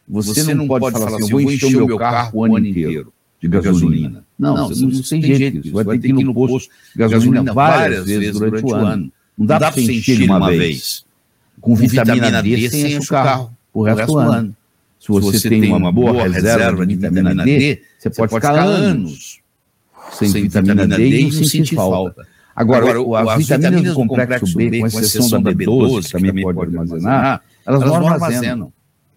Você 0.08 0.54
não 0.54 0.66
pode 0.66 0.92
falar 0.92 1.16
assim, 1.16 1.22
eu 1.22 1.28
vou 1.28 1.40
encher 1.40 1.76
o 1.76 1.86
meu 1.86 1.98
carro 1.98 2.30
o 2.38 2.44
ano 2.44 2.58
inteiro 2.58 3.12
de 3.40 3.48
gasolina. 3.48 4.24
Não, 4.38 4.56
não, 4.56 4.68
você 4.68 4.82
não 4.82 4.90
tem 4.90 5.22
jeito. 5.22 5.62
Você 5.62 5.84
vai 5.84 5.98
ter 5.98 6.12
que 6.12 6.20
ir 6.20 6.24
no 6.24 6.34
posto 6.34 6.70
de 6.92 6.98
gasolina 6.98 7.52
várias 7.52 8.06
vezes 8.06 8.32
durante 8.32 8.64
o 8.64 8.74
ano. 8.74 9.12
Não 9.36 9.46
dá 9.46 9.58
para 9.58 9.72
você 9.72 9.92
encher 9.92 10.16
de 10.16 10.24
uma 10.24 10.50
vez. 10.50 11.04
Com 11.60 11.74
vitamina 11.74 12.42
D, 12.42 12.68
você 12.68 12.86
enche 12.86 12.98
o 12.98 13.06
carro 13.06 13.52
o 13.72 13.82
resto 13.82 14.06
do 14.06 14.18
ano. 14.18 14.56
Se 15.00 15.08
você 15.08 15.48
tem 15.48 15.72
uma 15.72 15.92
boa 15.92 16.28
reserva 16.28 16.86
de 16.86 16.94
vitamina 16.96 17.44
D, 17.44 17.82
você 17.98 18.10
pode 18.10 18.34
ficar 18.34 18.58
anos 18.58 19.40
sem 20.12 20.30
vitamina 20.30 20.86
D 20.86 21.08
e 21.08 21.24
não 21.24 21.32
sentir 21.32 21.74
falta. 21.74 22.26
Agora, 22.56 22.86
as 23.20 23.38
vitaminas 23.38 23.82
do 23.82 23.94
complexo 23.94 24.56
B, 24.56 24.80
com 24.80 24.86
exceção 24.86 25.42
da 25.42 25.52
B12, 25.52 26.04
que 26.04 26.12
também 26.12 26.42
pode 26.42 26.76
armazenar, 26.76 27.42
elas 27.66 27.80
não 27.80 28.06
armazenam. 28.06 28.72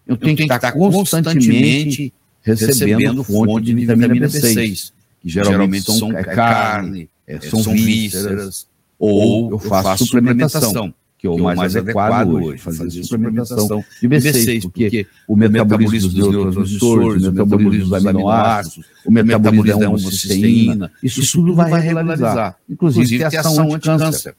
Eu 0.08 0.16
tenho 0.16 0.34
que 0.34 0.42
estar 0.42 0.72
constantemente 0.72 2.12
recebendo 2.42 3.22
fonte 3.22 3.66
de 3.66 3.74
vitamina 3.74 4.26
B6, 4.26 4.92
que 5.20 5.28
geralmente 5.28 5.92
são 5.92 6.16
é 6.16 6.24
carne, 6.24 7.10
é, 7.26 7.38
são 7.40 7.62
vísceras, 7.74 8.66
ou 8.98 9.50
eu 9.50 9.58
faço 9.58 10.06
suplementação, 10.06 10.94
que 11.18 11.26
é 11.26 11.30
o 11.30 11.38
mais 11.38 11.76
adequado 11.76 12.30
hoje, 12.30 12.58
fazer 12.58 13.02
suplementação 13.04 13.84
de 14.00 14.08
B6, 14.08 14.62
porque 14.62 15.06
o 15.26 15.36
metabolismo 15.36 16.10
dos 16.10 16.30
neurotransmissores, 16.30 17.24
o 17.24 17.32
metabolismo 17.32 17.90
dos 17.90 18.06
aminoácidos, 18.06 18.86
o 19.04 19.12
metabolismo 19.12 19.80
da 19.80 19.88
homocisteína, 19.90 20.90
isso 21.02 21.20
tudo 21.32 21.54
vai 21.54 21.80
regularizar, 21.80 22.56
inclusive 22.68 23.18
ter 23.18 23.36
ação 23.36 23.74
anti-câncer, 23.74 24.34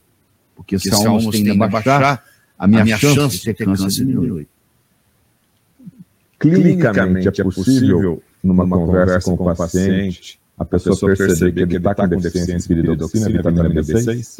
porque 0.55 0.79
se 0.79 0.91
a 0.91 0.97
homocisteína 0.97 1.67
baixar, 1.67 2.23
a 2.58 2.67
minha 2.67 2.97
chance 2.97 3.38
de 3.38 3.53
ter 3.53 3.65
câncer 3.65 3.89
diminui. 3.89 4.47
Clinicamente 6.39 7.28
é 7.28 7.43
possível, 7.43 8.23
numa 8.43 8.67
conversa 8.67 9.36
com 9.36 9.43
o 9.43 9.56
paciente, 9.56 10.39
a 10.58 10.65
pessoa 10.65 11.15
perceber 11.15 11.67
que 11.67 11.75
ele 11.75 11.78
está 11.78 11.95
com 11.95 12.08
deficiência 12.08 12.58
de 12.58 12.67
piridoxina, 12.67 13.30
vitamina 13.30 13.69
B6? 13.69 14.38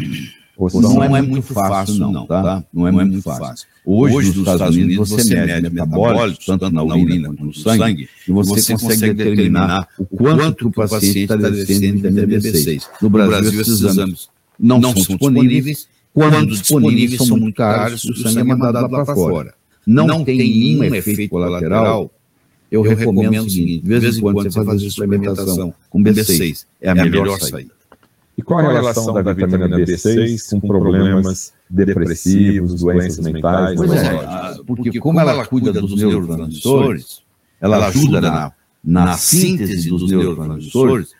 Não, 0.74 0.94
não 0.94 1.16
é 1.16 1.22
muito 1.22 1.54
fácil, 1.54 1.96
não, 1.96 2.26
tá? 2.26 2.64
Não 2.74 2.88
é 2.88 2.92
muito 2.92 3.22
fácil. 3.22 3.68
Hoje, 3.86 4.28
nos 4.28 4.38
Estados 4.38 4.76
Unidos, 4.76 5.10
você 5.10 5.36
mede 5.36 5.70
metabólitos, 5.70 6.46
tanto 6.46 6.70
na 6.70 6.84
urina 6.84 7.30
quanto 7.30 7.46
no 7.46 7.54
sangue, 7.54 8.10
e 8.28 8.32
você 8.32 8.74
consegue 8.74 9.14
determinar 9.14 9.88
o 9.98 10.06
quanto 10.06 10.68
o 10.68 10.72
paciente 10.72 11.20
está 11.20 11.36
deficiente 11.36 12.02
de 12.02 12.10
vitamina 12.10 12.38
B6. 12.38 12.84
No 13.02 13.10
Brasil, 13.10 13.62
esses 13.62 13.82
exames 13.82 14.30
não 14.60 14.82
são 14.82 14.94
disponíveis. 14.94 15.88
Quando 16.14 16.48
disponíveis, 16.48 17.26
são 17.26 17.38
muito 17.38 17.56
caros, 17.56 18.04
o 18.04 18.16
sangue 18.16 18.40
é 18.40 18.44
mandado 18.44 18.92
lá 18.92 19.06
para 19.06 19.16
fora. 19.16 19.54
Não 19.86 20.24
tem 20.24 20.38
nenhum 20.38 20.84
efeito 20.84 21.30
colateral, 21.30 22.12
eu 22.72 22.82
recomendo 22.82 23.46
o 23.46 23.50
seguinte, 23.50 23.84
de 23.84 24.00
vez 24.00 24.18
em 24.18 24.22
quando 24.22 24.44
você 24.44 24.64
faz 24.64 24.82
suplementação 24.94 25.74
com 25.90 26.04
B6, 26.04 26.66
é 26.80 26.90
a 26.90 26.96
melhor 26.96 27.40
saída. 27.40 27.72
E 28.38 28.42
qual 28.42 28.60
a 28.60 28.72
relação 28.72 29.14
da 29.14 29.34
vitamina 29.34 29.78
B6 29.78 30.50
com 30.52 30.60
problemas 30.62 31.52
depressivos, 31.70 32.76
doenças 32.76 33.20
mentais? 33.20 33.76
Pois 33.76 33.92
é, 33.92 34.64
porque 34.66 35.00
como 35.00 35.20
ela 35.20 35.46
cuida 35.46 35.74
dos 35.74 35.96
neurotransmissores, 35.96 37.22
ela 37.60 37.88
ajuda 37.88 38.22
na, 38.22 38.52
na 38.84 39.18
síntese 39.18 39.90
dos 39.90 40.10
neurotransmissores, 40.10 41.14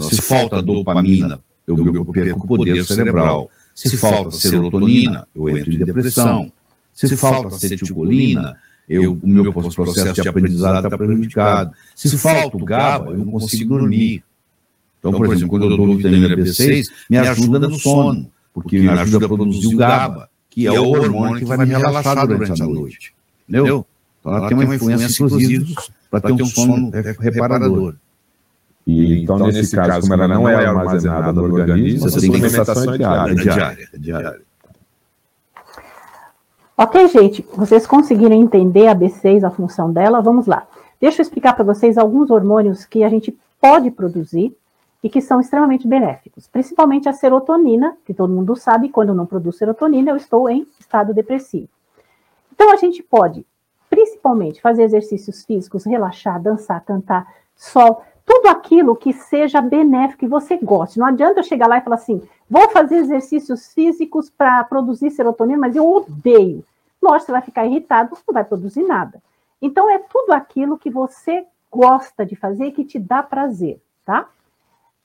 se 0.00 0.20
falta 0.22 0.60
dopamina, 0.62 1.38
eu, 1.66 1.94
eu 1.94 2.04
perco 2.06 2.44
o 2.44 2.46
poder 2.48 2.84
cerebral. 2.84 3.50
Se 3.74 3.96
falta 3.96 4.30
serotonina, 4.32 5.26
eu 5.34 5.48
entro 5.48 5.72
em 5.72 5.78
depressão. 5.78 6.52
Se 6.94 7.16
falta 7.16 7.56
acetilcolina, 7.56 8.56
eu, 8.88 9.14
o 9.14 9.26
meu 9.26 9.52
processo 9.52 10.22
de 10.22 10.28
aprendizado 10.28 10.86
está 10.86 10.96
prejudicado. 10.96 11.72
Se 11.94 12.16
falta 12.16 12.56
o 12.56 12.64
GABA, 12.64 13.10
eu 13.10 13.18
não 13.18 13.32
consigo 13.32 13.78
dormir. 13.78 14.22
Então, 14.98 15.12
por 15.12 15.26
exemplo, 15.26 15.48
quando 15.48 15.70
eu 15.70 15.76
dou 15.76 15.96
vitamina 15.96 16.28
B6, 16.28 16.86
me 17.10 17.18
ajuda 17.18 17.58
no 17.58 17.78
sono, 17.78 18.30
porque 18.52 18.78
me 18.78 18.88
ajuda 18.88 19.26
a 19.26 19.28
produzir 19.28 19.74
o 19.74 19.76
GABA, 19.76 20.28
que 20.48 20.66
é 20.66 20.80
o 20.80 20.88
hormônio 20.88 21.38
que 21.38 21.44
vai 21.44 21.58
me 21.58 21.66
relaxar 21.66 22.26
durante 22.26 22.62
a 22.62 22.66
noite. 22.66 23.12
Entendeu? 23.48 23.84
Então, 24.20 24.36
ela 24.36 24.48
tem 24.48 24.56
uma 24.56 24.74
influência, 24.74 25.24
inclusive, 25.24 25.74
para 26.10 26.20
ter 26.20 26.32
um 26.32 26.46
sono 26.46 26.90
reparador. 27.18 27.96
E, 28.86 29.22
então, 29.22 29.38
nesse 29.38 29.74
caso, 29.74 30.02
como 30.02 30.14
ela 30.14 30.28
não 30.28 30.48
é 30.48 30.66
armazenada 30.66 31.32
no 31.32 31.42
organismo, 31.42 32.06
a 32.06 32.10
suplementação 32.10 32.94
é 32.94 32.98
diária. 32.98 33.32
É 33.32 33.34
diária, 33.34 33.88
é 33.92 33.98
diária. 33.98 34.40
Ok, 36.76 37.06
gente, 37.06 37.46
vocês 37.52 37.86
conseguiram 37.86 38.34
entender 38.34 38.88
a 38.88 38.96
B6, 38.96 39.44
a 39.44 39.50
função 39.50 39.92
dela? 39.92 40.20
Vamos 40.20 40.46
lá. 40.46 40.66
Deixa 41.00 41.20
eu 41.20 41.22
explicar 41.22 41.54
para 41.54 41.64
vocês 41.64 41.96
alguns 41.96 42.30
hormônios 42.30 42.84
que 42.84 43.04
a 43.04 43.08
gente 43.08 43.38
pode 43.60 43.92
produzir 43.92 44.56
e 45.00 45.08
que 45.08 45.20
são 45.20 45.40
extremamente 45.40 45.86
benéficos, 45.86 46.48
principalmente 46.48 47.08
a 47.08 47.12
serotonina, 47.12 47.96
que 48.04 48.12
todo 48.12 48.32
mundo 48.32 48.56
sabe, 48.56 48.88
quando 48.88 49.14
não 49.14 49.24
produzo 49.24 49.58
serotonina, 49.58 50.10
eu 50.10 50.16
estou 50.16 50.50
em 50.50 50.66
estado 50.80 51.14
depressivo. 51.14 51.68
Então, 52.52 52.72
a 52.72 52.76
gente 52.76 53.04
pode, 53.04 53.46
principalmente, 53.88 54.60
fazer 54.60 54.82
exercícios 54.82 55.44
físicos, 55.44 55.84
relaxar, 55.84 56.42
dançar, 56.42 56.84
cantar, 56.84 57.32
sol, 57.54 58.02
tudo 58.24 58.48
aquilo 58.48 58.96
que 58.96 59.12
seja 59.12 59.60
benéfico 59.60 60.24
e 60.24 60.28
você 60.28 60.56
goste. 60.56 60.98
Não 60.98 61.06
adianta 61.06 61.40
eu 61.40 61.44
chegar 61.44 61.66
lá 61.66 61.78
e 61.78 61.82
falar 61.82 61.96
assim, 61.96 62.22
vou 62.48 62.68
fazer 62.70 62.96
exercícios 62.96 63.72
físicos 63.72 64.30
para 64.30 64.64
produzir 64.64 65.10
serotonina, 65.10 65.58
mas 65.58 65.76
eu 65.76 65.86
odeio. 65.86 66.64
Lógico, 67.02 67.26
você 67.26 67.32
vai 67.32 67.42
ficar 67.42 67.66
irritado, 67.66 68.16
não 68.26 68.34
vai 68.34 68.44
produzir 68.44 68.82
nada. 68.82 69.22
Então, 69.60 69.90
é 69.90 69.98
tudo 69.98 70.32
aquilo 70.32 70.78
que 70.78 70.90
você 70.90 71.46
gosta 71.70 72.24
de 72.24 72.36
fazer 72.36 72.66
e 72.66 72.72
que 72.72 72.84
te 72.84 72.98
dá 72.98 73.22
prazer, 73.22 73.80
tá? 74.04 74.28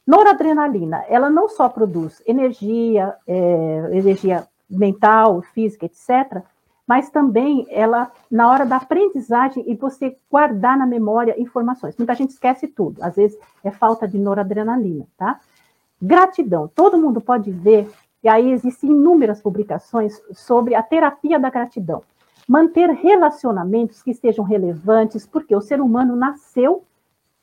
Noradrenalina, 0.05 1.03
ela 1.07 1.29
não 1.29 1.49
só 1.49 1.69
produz 1.69 2.21
energia, 2.25 3.15
é, 3.27 3.89
energia 3.91 4.47
mental, 4.69 5.41
física, 5.41 5.85
etc., 5.85 6.41
mas 6.89 7.11
também 7.11 7.67
ela, 7.69 8.11
na 8.31 8.49
hora 8.49 8.65
da 8.65 8.77
aprendizagem 8.77 9.63
e 9.67 9.75
você 9.75 10.17
guardar 10.27 10.75
na 10.75 10.87
memória 10.87 11.39
informações. 11.39 11.95
Muita 11.95 12.15
gente 12.15 12.31
esquece 12.31 12.67
tudo, 12.67 13.03
às 13.03 13.15
vezes 13.15 13.37
é 13.63 13.69
falta 13.69 14.07
de 14.07 14.17
noradrenalina, 14.17 15.05
tá? 15.15 15.39
Gratidão, 16.01 16.67
todo 16.67 16.97
mundo 16.97 17.21
pode 17.21 17.51
ver, 17.51 17.87
e 18.23 18.27
aí 18.27 18.51
existem 18.51 18.89
inúmeras 18.89 19.39
publicações 19.39 20.19
sobre 20.31 20.73
a 20.73 20.81
terapia 20.81 21.39
da 21.39 21.51
gratidão. 21.51 22.01
Manter 22.47 22.89
relacionamentos 22.89 24.01
que 24.01 24.15
sejam 24.15 24.43
relevantes, 24.43 25.27
porque 25.27 25.55
o 25.55 25.61
ser 25.61 25.79
humano 25.79 26.15
nasceu 26.15 26.83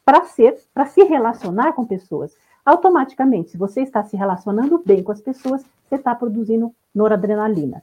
para 0.04 0.24
ser, 0.24 0.58
para 0.74 0.86
se 0.86 1.04
relacionar 1.04 1.72
com 1.74 1.86
pessoas. 1.86 2.36
Automaticamente, 2.64 3.50
se 3.50 3.56
você 3.56 3.82
está 3.82 4.02
se 4.02 4.16
relacionando 4.16 4.82
bem 4.84 5.04
com 5.04 5.12
as 5.12 5.20
pessoas, 5.20 5.64
você 5.88 5.94
está 5.94 6.16
produzindo 6.16 6.74
noradrenalina. 6.92 7.80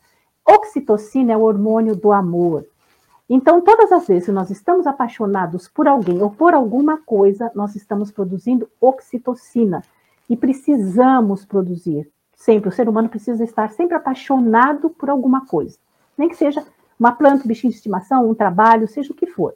Oxitocina 0.48 1.34
é 1.34 1.38
o 1.38 1.44
hormônio 1.44 1.96
do 1.96 2.12
amor. 2.12 2.66
Então, 3.30 3.62
todas 3.62 3.92
as 3.92 4.06
vezes 4.06 4.26
que 4.26 4.32
nós 4.32 4.50
estamos 4.50 4.86
apaixonados 4.86 5.68
por 5.68 5.88
alguém 5.88 6.22
ou 6.22 6.30
por 6.30 6.54
alguma 6.54 6.98
coisa, 6.98 7.52
nós 7.56 7.76
estamos 7.76 8.12
produzindo 8.12 8.70
oxitocina. 8.80 9.82
E 10.30 10.36
precisamos 10.36 11.46
produzir. 11.46 12.10
Sempre, 12.36 12.70
o 12.70 12.72
ser 12.72 12.90
humano 12.90 13.10
precisa 13.10 13.44
estar 13.44 13.72
sempre 13.72 13.96
apaixonado 13.96 14.90
por 14.90 15.10
alguma 15.10 15.46
coisa. 15.46 15.78
Nem 16.18 16.28
que 16.28 16.36
seja 16.36 16.66
uma 17.00 17.12
planta, 17.12 17.44
um 17.44 17.48
bichinho 17.48 17.72
de 17.72 17.78
estimação, 17.78 18.30
um 18.30 18.36
trabalho, 18.36 18.88
seja 18.88 19.12
o 19.12 19.16
que 19.16 19.28
for. 19.28 19.54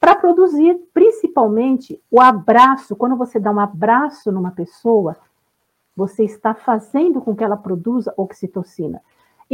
Para 0.00 0.16
produzir, 0.16 0.80
principalmente, 0.92 2.00
o 2.10 2.20
abraço. 2.20 2.96
Quando 2.96 3.16
você 3.16 3.38
dá 3.38 3.50
um 3.50 3.60
abraço 3.60 4.32
numa 4.32 4.50
pessoa, 4.50 5.16
você 5.94 6.24
está 6.24 6.54
fazendo 6.54 7.20
com 7.20 7.36
que 7.36 7.44
ela 7.44 7.56
produza 7.56 8.12
oxitocina. 8.16 9.00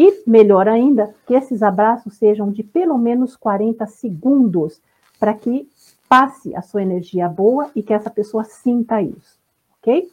E, 0.00 0.22
melhor 0.24 0.68
ainda, 0.68 1.12
que 1.26 1.34
esses 1.34 1.60
abraços 1.60 2.14
sejam 2.14 2.52
de 2.52 2.62
pelo 2.62 2.96
menos 2.96 3.34
40 3.34 3.84
segundos, 3.88 4.80
para 5.18 5.34
que 5.34 5.68
passe 6.08 6.54
a 6.54 6.62
sua 6.62 6.82
energia 6.82 7.28
boa 7.28 7.68
e 7.74 7.82
que 7.82 7.92
essa 7.92 8.08
pessoa 8.08 8.44
sinta 8.44 9.02
isso, 9.02 9.36
ok? 9.80 10.08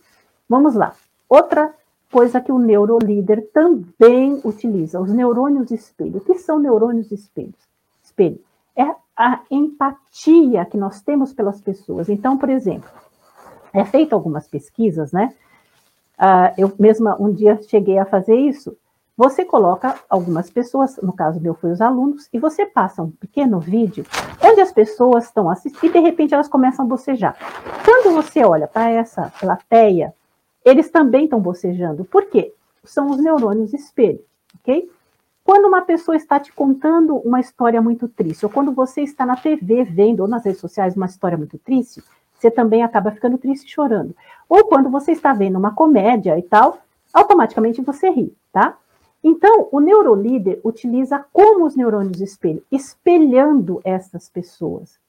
Vamos 0.50 0.74
lá. 0.74 0.96
Outra 1.30 1.72
coisa 2.12 2.42
que 2.42 2.52
o 2.52 2.58
neurolíder 2.58 3.48
também 3.54 4.42
utiliza, 4.44 5.00
os 5.00 5.12
neurônios 5.12 5.70
espelho. 5.70 6.18
O 6.18 6.22
que 6.22 6.34
são 6.40 6.58
neurônios 6.58 7.12
espelhos? 7.12 7.70
Espelho. 8.04 8.40
É 8.76 8.96
a 9.16 9.42
empatia 9.52 10.66
que 10.66 10.78
nós 10.78 11.00
temos 11.02 11.32
pelas 11.32 11.62
pessoas. 11.62 12.10
Então, 12.10 12.40
por 12.40 12.50
exemplo, 12.50 12.90
é 13.72 13.86
feito 13.86 14.14
algumas 14.14 14.48
pesquisas, 14.48 15.12
né? 15.12 15.32
Uh, 16.18 16.50
eu 16.58 16.74
mesma 16.80 17.16
um 17.22 17.32
dia 17.32 17.62
cheguei 17.70 18.00
a 18.00 18.06
fazer 18.06 18.36
isso. 18.36 18.76
Você 19.18 19.46
coloca 19.46 19.96
algumas 20.10 20.50
pessoas, 20.50 20.98
no 20.98 21.14
caso 21.14 21.40
meu 21.40 21.54
foi 21.54 21.72
os 21.72 21.80
alunos, 21.80 22.28
e 22.34 22.40
você 22.40 22.66
passa 22.66 23.02
um 23.02 23.10
pequeno 23.10 23.62
vídeo 23.62 24.06
onde 24.44 24.60
as 24.60 24.74
pessoas 24.74 25.24
estão 25.24 25.50
assistindo 25.50 25.86
e 25.86 25.94
de 25.94 26.00
repente 26.00 26.34
elas 26.34 26.50
começam 26.50 26.84
a 26.84 26.88
bocejar. 26.88 27.38
Quando 27.86 28.14
você 28.14 28.44
olha 28.44 28.68
para 28.68 28.90
essa 28.90 29.32
plateia, 29.40 30.14
eles 30.66 30.90
também 30.90 31.24
estão 31.24 31.40
bocejando. 31.40 32.04
Por 32.04 32.26
quê? 32.26 32.54
São 32.84 33.10
os 33.10 33.18
neurônios 33.18 33.74
espelho, 33.74 34.20
ok? 34.60 34.92
Quando 35.46 35.66
uma 35.66 35.84
pessoa 35.84 36.18
está 36.18 36.38
te 36.38 36.52
contando 36.52 37.16
uma 37.18 37.40
história 37.40 37.82
muito 37.82 38.10
triste, 38.10 38.46
ou 38.46 38.52
quando 38.52 38.74
você 38.74 39.02
está 39.02 39.26
na 39.26 39.38
TV 39.38 39.86
vendo, 39.86 40.22
ou 40.22 40.28
nas 40.28 40.44
redes 40.44 40.60
sociais, 40.60 40.98
uma 40.98 41.06
história 41.06 41.38
muito 41.38 41.58
triste, 41.58 42.04
você 42.34 42.52
também 42.52 42.84
acaba 42.84 43.12
ficando 43.12 43.38
triste 43.38 43.72
chorando. 43.72 44.14
Ou 44.50 44.66
quando 44.66 44.90
você 44.90 45.14
está 45.14 45.32
vendo 45.32 45.58
uma 45.58 45.74
comédia 45.74 46.38
e 46.38 46.44
tal, 46.44 46.80
automaticamente 47.14 47.82
você 47.82 48.10
ri, 48.10 48.36
tá? 48.52 48.78
Então, 49.28 49.68
o 49.72 49.80
neurolíder 49.80 50.60
utiliza 50.64 51.26
como 51.34 51.66
os 51.66 51.76
neurônios 51.76 52.22
espelho, 52.22 52.64
espelhando 52.72 53.82
essas 53.84 54.30
pessoas. 54.30 55.00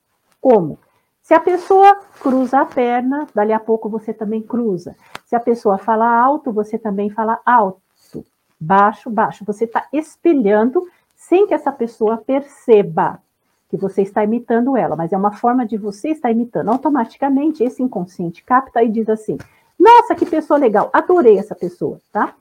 Como? 0.40 0.78
Se 1.20 1.34
a 1.34 1.40
pessoa 1.40 2.00
cruza 2.18 2.60
a 2.60 2.64
perna, 2.64 3.26
dali 3.34 3.52
a 3.52 3.60
pouco 3.60 3.90
você 3.90 4.14
também 4.14 4.40
cruza. 4.40 4.96
Se 5.26 5.36
a 5.36 5.40
pessoa 5.40 5.76
fala 5.76 6.08
alto, 6.08 6.50
você 6.50 6.78
também 6.78 7.10
fala 7.10 7.38
alto. 7.44 8.24
Baixo, 8.58 9.10
baixo. 9.10 9.44
Você 9.44 9.64
está 9.64 9.86
espelhando 9.92 10.88
sem 11.14 11.46
que 11.46 11.52
essa 11.52 11.70
pessoa 11.70 12.16
perceba 12.16 13.20
que 13.68 13.76
você 13.76 14.00
está 14.00 14.24
imitando 14.24 14.78
ela, 14.78 14.96
mas 14.96 15.12
é 15.12 15.16
uma 15.18 15.32
forma 15.32 15.66
de 15.66 15.76
você 15.76 16.08
estar 16.08 16.30
imitando. 16.30 16.70
Automaticamente, 16.70 17.62
esse 17.62 17.82
inconsciente 17.82 18.42
capta 18.42 18.82
e 18.82 18.88
diz 18.88 19.10
assim: 19.10 19.36
Nossa, 19.78 20.14
que 20.14 20.24
pessoa 20.24 20.58
legal, 20.58 20.88
adorei 20.90 21.38
essa 21.38 21.54
pessoa, 21.54 22.00
tá? 22.10 22.34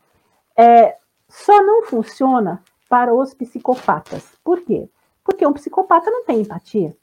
É, 0.56 0.96
só 1.28 1.62
não 1.64 1.84
funciona 1.84 2.62
para 2.90 3.14
os 3.14 3.34
psicopatas. 3.34 4.24
Por 4.44 4.62
quê? 4.62 4.90
Porque 5.24 5.46
um 5.46 5.54
psicopata 5.54 6.10
não 6.10 6.24
tem 6.24 6.42
empatia. 6.42 6.96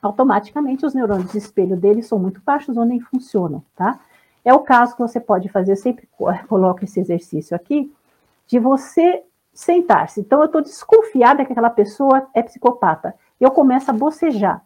Automaticamente 0.00 0.84
os 0.84 0.94
neurônios 0.94 1.32
de 1.32 1.38
espelho 1.38 1.76
dele 1.76 2.02
são 2.02 2.18
muito 2.18 2.40
baixos 2.40 2.76
ou 2.76 2.84
nem 2.84 3.00
funcionam, 3.00 3.62
tá? 3.76 4.00
É 4.44 4.52
o 4.52 4.60
caso 4.60 4.96
que 4.96 5.02
você 5.02 5.20
pode 5.20 5.48
fazer, 5.48 5.72
eu 5.72 5.76
sempre 5.76 6.08
coloco 6.48 6.84
esse 6.84 6.98
exercício 6.98 7.54
aqui, 7.54 7.92
de 8.46 8.58
você 8.58 9.22
sentar-se. 9.54 10.20
Então, 10.20 10.40
eu 10.40 10.46
estou 10.46 10.60
desconfiada 10.60 11.44
que 11.44 11.52
aquela 11.52 11.70
pessoa 11.70 12.26
é 12.34 12.42
psicopata. 12.42 13.14
Eu 13.40 13.50
começo 13.50 13.90
a 13.90 13.94
bocejar. 13.94 14.62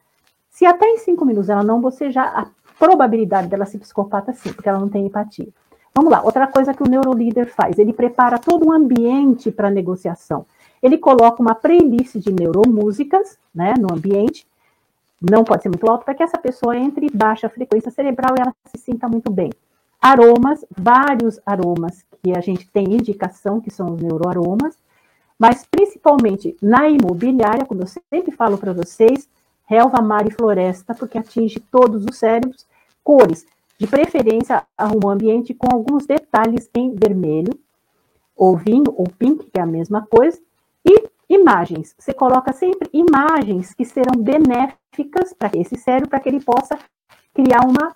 Se 0.49 0.65
até 0.65 0.87
em 0.87 0.99
cinco 0.99 1.25
minutos 1.27 1.51
ela 1.51 1.63
não 1.63 1.81
bocejar, 1.81 2.39
a 2.39 2.47
probabilidade 2.79 3.49
dela 3.49 3.67
ser 3.67 3.79
psicopata 3.79 4.33
sim, 4.33 4.53
porque 4.53 4.69
ela 4.69 4.79
não 4.79 4.89
tem 4.89 5.05
empatia. 5.05 5.49
Vamos 5.97 6.13
lá, 6.13 6.21
outra 6.23 6.47
coisa 6.47 6.75
que 6.75 6.83
o 6.83 6.87
neurolíder 6.87 7.51
faz, 7.51 7.79
ele 7.79 7.91
prepara 7.91 8.39
todo 8.39 8.69
um 8.69 8.71
ambiente 8.71 9.51
para 9.51 9.71
negociação. 9.71 10.45
Ele 10.83 10.99
coloca 10.99 11.41
uma 11.41 11.55
playlist 11.55 12.17
de 12.17 12.31
neuromúsicas 12.31 13.39
né, 13.55 13.73
no 13.81 13.91
ambiente, 13.91 14.47
não 15.19 15.43
pode 15.43 15.63
ser 15.63 15.71
muito 15.71 15.89
alto, 15.89 16.05
para 16.05 16.15
que 16.15 16.23
essa 16.23 16.37
pessoa 16.37 16.77
entre 16.77 17.07
em 17.07 17.17
baixa 17.17 17.49
frequência 17.49 17.91
cerebral 17.91 18.35
e 18.37 18.43
ela 18.43 18.55
se 18.67 18.77
sinta 18.77 19.09
muito 19.09 19.33
bem. 19.33 19.51
Aromas, 19.99 20.67
vários 20.71 21.41
aromas 21.47 22.05
que 22.23 22.37
a 22.37 22.43
gente 22.43 22.69
tem 22.69 22.93
indicação 22.93 23.59
que 23.59 23.71
são 23.71 23.95
os 23.95 24.03
neuroaromas, 24.03 24.77
mas 25.39 25.65
principalmente 25.65 26.55
na 26.61 26.91
imobiliária, 26.91 27.65
como 27.65 27.81
eu 27.81 27.87
sempre 27.87 28.33
falo 28.33 28.59
para 28.59 28.75
vocês, 28.75 29.27
relva, 29.65 30.03
mar 30.03 30.27
e 30.27 30.31
floresta, 30.31 30.95
porque 30.95 31.17
atinge 31.17 31.59
todos 31.59 32.05
os 32.05 32.19
cérebros, 32.19 32.67
cores, 33.03 33.47
de 33.79 33.87
preferência, 33.87 34.67
arruma 34.77 35.09
um 35.09 35.11
ambiente 35.11 35.55
com 35.55 35.69
alguns 35.71 36.07
detalhes 36.07 36.71
em 36.75 36.95
vermelho, 36.95 37.53
ou 38.35 38.57
vinho, 38.57 38.93
ou 38.97 39.07
pink, 39.19 39.51
que 39.51 39.59
é 39.59 39.63
a 39.63 39.67
mesma 39.67 40.07
coisa, 40.07 40.39
e 40.85 41.09
imagens. 41.29 41.95
Você 41.99 42.13
coloca 42.13 42.53
sempre 42.53 42.89
imagens 42.93 43.75
que 43.75 43.85
serão 43.85 44.15
benéficas 44.17 45.33
para 45.33 45.51
esse 45.59 45.77
cérebro, 45.77 46.11
para 46.11 46.21
que 46.21 46.29
ele 46.29 46.41
possa 46.41 46.79
criar 47.35 47.61
uma 47.67 47.95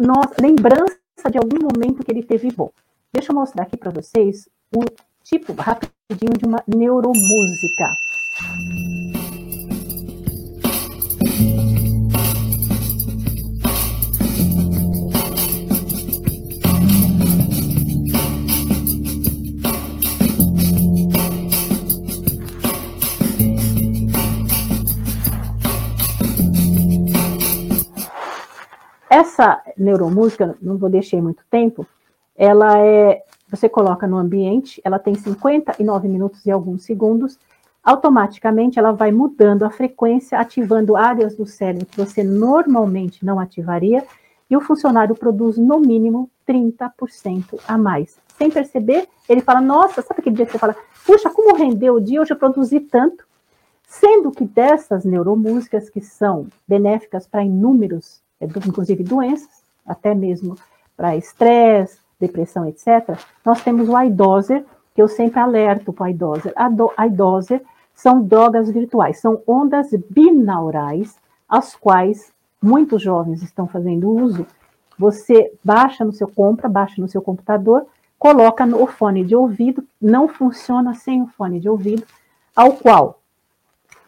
nossa, 0.00 0.34
lembrança 0.40 0.98
de 1.30 1.38
algum 1.38 1.58
momento 1.60 2.04
que 2.04 2.10
ele 2.10 2.22
teve 2.22 2.50
bom. 2.50 2.70
Deixa 3.12 3.32
eu 3.32 3.36
mostrar 3.36 3.64
aqui 3.64 3.76
para 3.76 3.90
vocês 3.90 4.48
o 4.74 4.84
tipo 5.22 5.52
rapidinho 5.52 6.38
de 6.38 6.46
uma 6.46 6.62
neuromúsica. 6.66 7.86
Neuromúsica, 29.82 30.56
não 30.60 30.76
vou 30.78 30.88
deixar 30.88 31.20
muito 31.20 31.44
tempo, 31.50 31.86
ela 32.36 32.78
é, 32.78 33.22
você 33.48 33.68
coloca 33.68 34.06
no 34.06 34.16
ambiente, 34.16 34.80
ela 34.84 34.98
tem 34.98 35.14
59 35.14 36.08
minutos 36.08 36.44
e 36.46 36.50
alguns 36.50 36.84
segundos, 36.84 37.38
automaticamente 37.82 38.78
ela 38.78 38.92
vai 38.92 39.10
mudando 39.10 39.64
a 39.64 39.70
frequência, 39.70 40.38
ativando 40.38 40.96
áreas 40.96 41.36
do 41.36 41.44
cérebro 41.44 41.86
que 41.86 41.98
você 41.98 42.22
normalmente 42.22 43.24
não 43.24 43.38
ativaria, 43.38 44.04
e 44.48 44.56
o 44.56 44.60
funcionário 44.60 45.14
produz 45.14 45.56
no 45.56 45.80
mínimo 45.80 46.30
30% 46.46 47.58
a 47.66 47.78
mais. 47.78 48.18
Sem 48.36 48.50
perceber, 48.50 49.08
ele 49.28 49.40
fala: 49.40 49.60
Nossa, 49.60 50.02
sabe 50.02 50.20
aquele 50.20 50.36
dia 50.36 50.44
que 50.44 50.52
você 50.52 50.58
fala, 50.58 50.76
puxa, 51.06 51.30
como 51.30 51.56
rendeu 51.56 51.94
o 51.94 52.00
dia, 52.00 52.20
hoje 52.20 52.32
eu 52.32 52.36
produzi 52.36 52.80
tanto. 52.80 53.24
Sendo 53.86 54.30
que 54.30 54.44
dessas 54.44 55.04
neuromúsicas 55.04 55.88
que 55.90 56.00
são 56.00 56.46
benéficas 56.66 57.26
para 57.26 57.44
inúmeros 57.44 58.22
é 58.42 58.46
inclusive 58.46 59.04
doenças, 59.04 59.61
até 59.86 60.14
mesmo 60.14 60.56
para 60.96 61.16
estresse, 61.16 61.98
depressão, 62.18 62.66
etc., 62.66 63.18
nós 63.44 63.62
temos 63.62 63.88
o 63.88 64.00
iDoser, 64.00 64.64
que 64.94 65.02
eu 65.02 65.08
sempre 65.08 65.40
alerto 65.40 65.92
para 65.92 66.04
o 66.04 66.08
iDoser. 66.08 66.54
IDoser 67.06 67.62
são 67.94 68.22
drogas 68.22 68.70
virtuais, 68.70 69.20
são 69.20 69.42
ondas 69.46 69.90
binaurais, 70.10 71.16
as 71.48 71.74
quais 71.74 72.32
muitos 72.62 73.02
jovens 73.02 73.42
estão 73.42 73.66
fazendo 73.66 74.10
uso. 74.10 74.46
Você 74.98 75.52
baixa 75.64 76.04
no 76.04 76.12
seu, 76.12 76.28
compra, 76.28 76.68
baixa 76.68 77.00
no 77.00 77.08
seu 77.08 77.20
computador, 77.20 77.86
coloca 78.18 78.64
no 78.64 78.86
fone 78.86 79.24
de 79.24 79.34
ouvido, 79.34 79.84
não 80.00 80.28
funciona 80.28 80.94
sem 80.94 81.22
o 81.22 81.26
fone 81.26 81.58
de 81.58 81.68
ouvido, 81.68 82.04
ao 82.54 82.74
qual 82.74 83.21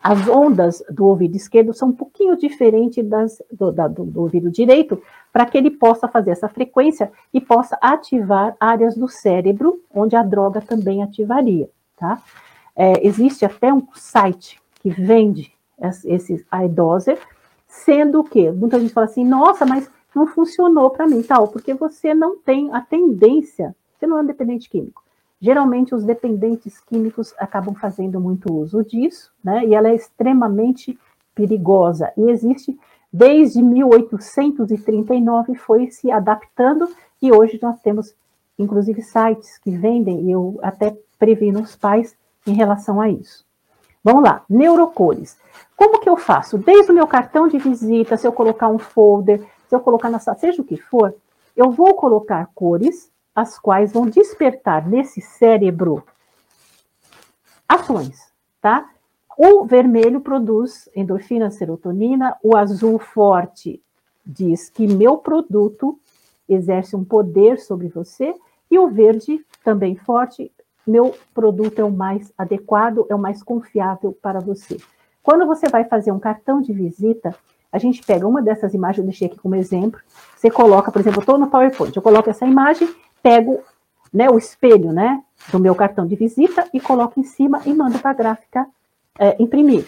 as 0.05 0.29
ondas 0.29 0.83
do 0.91 1.07
ouvido 1.07 1.35
esquerdo 1.35 1.73
são 1.73 1.89
um 1.89 1.93
pouquinho 1.93 2.37
diferentes 2.37 3.03
das, 3.09 3.43
do, 3.51 3.73
da, 3.73 3.89
do, 3.89 4.05
do 4.05 4.21
ouvido 4.21 4.51
direito, 4.51 5.03
para 5.33 5.47
que 5.47 5.57
ele 5.57 5.71
possa 5.71 6.07
fazer 6.07 6.33
essa 6.33 6.47
frequência 6.47 7.11
e 7.33 7.41
possa 7.41 7.79
ativar 7.81 8.55
áreas 8.61 8.95
do 8.95 9.09
cérebro 9.09 9.81
onde 9.91 10.15
a 10.15 10.23
droga 10.23 10.61
também 10.61 11.03
ativaria, 11.03 11.71
tá? 11.97 12.21
É, 12.77 13.07
existe 13.07 13.47
até 13.47 13.73
um 13.73 13.83
site 13.95 14.61
que 14.75 14.91
vende 14.91 15.51
esses 16.05 16.45
iDoser, 16.65 17.19
sendo 17.67 18.23
que 18.23 18.53
muita 18.53 18.79
gente 18.79 18.93
fala 18.93 19.07
assim, 19.07 19.25
nossa, 19.25 19.65
mas 19.65 19.89
não 20.15 20.27
funcionou 20.27 20.91
para 20.91 21.07
mim, 21.07 21.23
tal, 21.23 21.49
porque 21.49 21.73
você 21.73 22.13
não 22.13 22.37
tem 22.37 22.71
a 22.75 22.83
tendência, 22.83 23.75
você 23.99 24.07
não 24.07 24.19
é 24.19 24.21
um 24.21 24.27
dependente 24.27 24.69
químico, 24.69 25.03
Geralmente, 25.45 25.95
os 25.95 26.03
dependentes 26.05 26.81
químicos 26.81 27.35
acabam 27.39 27.75
fazendo 27.75 28.19
muito 28.19 28.51
uso 28.51 28.83
disso, 28.83 29.31
né? 29.45 29.63
E 29.67 29.75
ela 29.75 29.91
é 29.91 29.95
extremamente 29.95 30.99
perigosa. 31.35 32.11
E 32.17 32.31
existe 32.31 32.81
desde 33.13 33.63
1839, 33.63 35.55
foi 35.57 35.91
se 35.91 36.11
adaptando, 36.11 36.89
e 37.21 37.31
hoje 37.31 37.59
nós 37.61 37.79
temos, 37.83 38.15
inclusive, 38.59 39.03
sites 39.03 39.59
que 39.59 39.71
vendem, 39.71 40.23
e 40.23 40.31
eu 40.31 40.59
até 40.63 40.97
previno 41.19 41.61
os 41.61 41.77
pais 41.77 42.17
em 42.47 42.55
relação 42.55 42.99
a 42.99 43.11
isso. 43.11 43.45
Vamos 44.03 44.23
lá, 44.25 44.43
neurocores. 44.49 45.37
Como 45.77 46.01
que 46.01 46.09
eu 46.09 46.17
faço? 46.17 46.57
Desde 46.57 46.91
o 46.91 46.95
meu 46.95 47.07
cartão 47.07 47.49
de 47.49 47.59
visita, 47.59 48.17
se 48.17 48.27
eu 48.27 48.33
colocar 48.33 48.69
um 48.69 48.79
folder, 48.79 49.41
se 49.69 49.77
eu 49.77 49.81
colocar 49.81 50.09
na 50.09 50.19
seja 50.19 50.63
o 50.63 50.65
que 50.65 50.79
for, 50.79 51.15
eu 51.55 51.71
vou 51.71 51.93
colocar 51.93 52.49
cores, 52.55 53.13
as 53.35 53.59
quais 53.59 53.93
vão 53.93 54.07
despertar 54.07 54.89
nesse 54.89 55.21
cérebro 55.21 56.05
ações, 57.69 58.33
tá? 58.61 58.91
O 59.37 59.65
vermelho 59.65 60.21
produz 60.21 60.89
endorfina, 60.95 61.51
serotonina, 61.51 62.37
o 62.43 62.57
azul 62.57 62.99
forte 62.99 63.83
diz 64.25 64.71
que 64.71 64.87
meu 64.87 65.19
produto 65.19 65.99
exerce 66.49 66.95
um 66.95 67.05
poder 67.05 67.59
sobre 67.59 67.89
você, 67.89 68.35
e 68.71 68.79
o 68.79 68.89
verde, 68.89 69.45
também 69.63 69.97
forte, 69.97 70.53
meu 70.87 71.15
produto 71.33 71.79
é 71.79 71.85
o 71.85 71.91
mais 71.91 72.33
adequado, 72.37 73.07
é 73.09 73.15
o 73.15 73.19
mais 73.19 73.43
confiável 73.43 74.17
para 74.21 74.41
você. 74.41 74.79
Quando 75.23 75.47
você 75.47 75.69
vai 75.69 75.85
fazer 75.85 76.13
um 76.13 76.19
cartão 76.19 76.61
de 76.61 76.73
visita, 76.73 77.35
a 77.73 77.79
gente 77.79 78.05
pega 78.05 78.27
uma 78.27 78.43
dessas 78.43 78.75
imagens, 78.75 78.99
eu 78.99 79.05
deixei 79.05 79.27
aqui 79.27 79.39
como 79.39 79.55
exemplo, 79.55 80.01
você 80.37 80.51
coloca, 80.51 80.93
por 80.93 81.01
exemplo, 81.01 81.19
eu 81.19 81.23
estou 81.23 81.39
no 81.39 81.49
PowerPoint, 81.49 81.97
eu 81.97 82.03
coloco 82.03 82.31
essa 82.31 82.47
imagem, 82.47 82.89
pego 83.25 83.63
né, 84.13 84.29
o 84.29 84.37
espelho 84.37 84.93
né, 84.93 85.23
do 85.51 85.59
meu 85.59 85.75
cartão 85.75 86.07
de 86.07 86.15
visita 86.15 86.69
e 86.75 86.79
coloco 86.79 87.19
em 87.19 87.25
cima 87.25 87.63
e 87.65 87.73
mando 87.73 87.99
para 87.99 88.11
a 88.11 88.15
gráfica 88.15 88.67
é, 89.19 89.43
imprimir. 89.43 89.87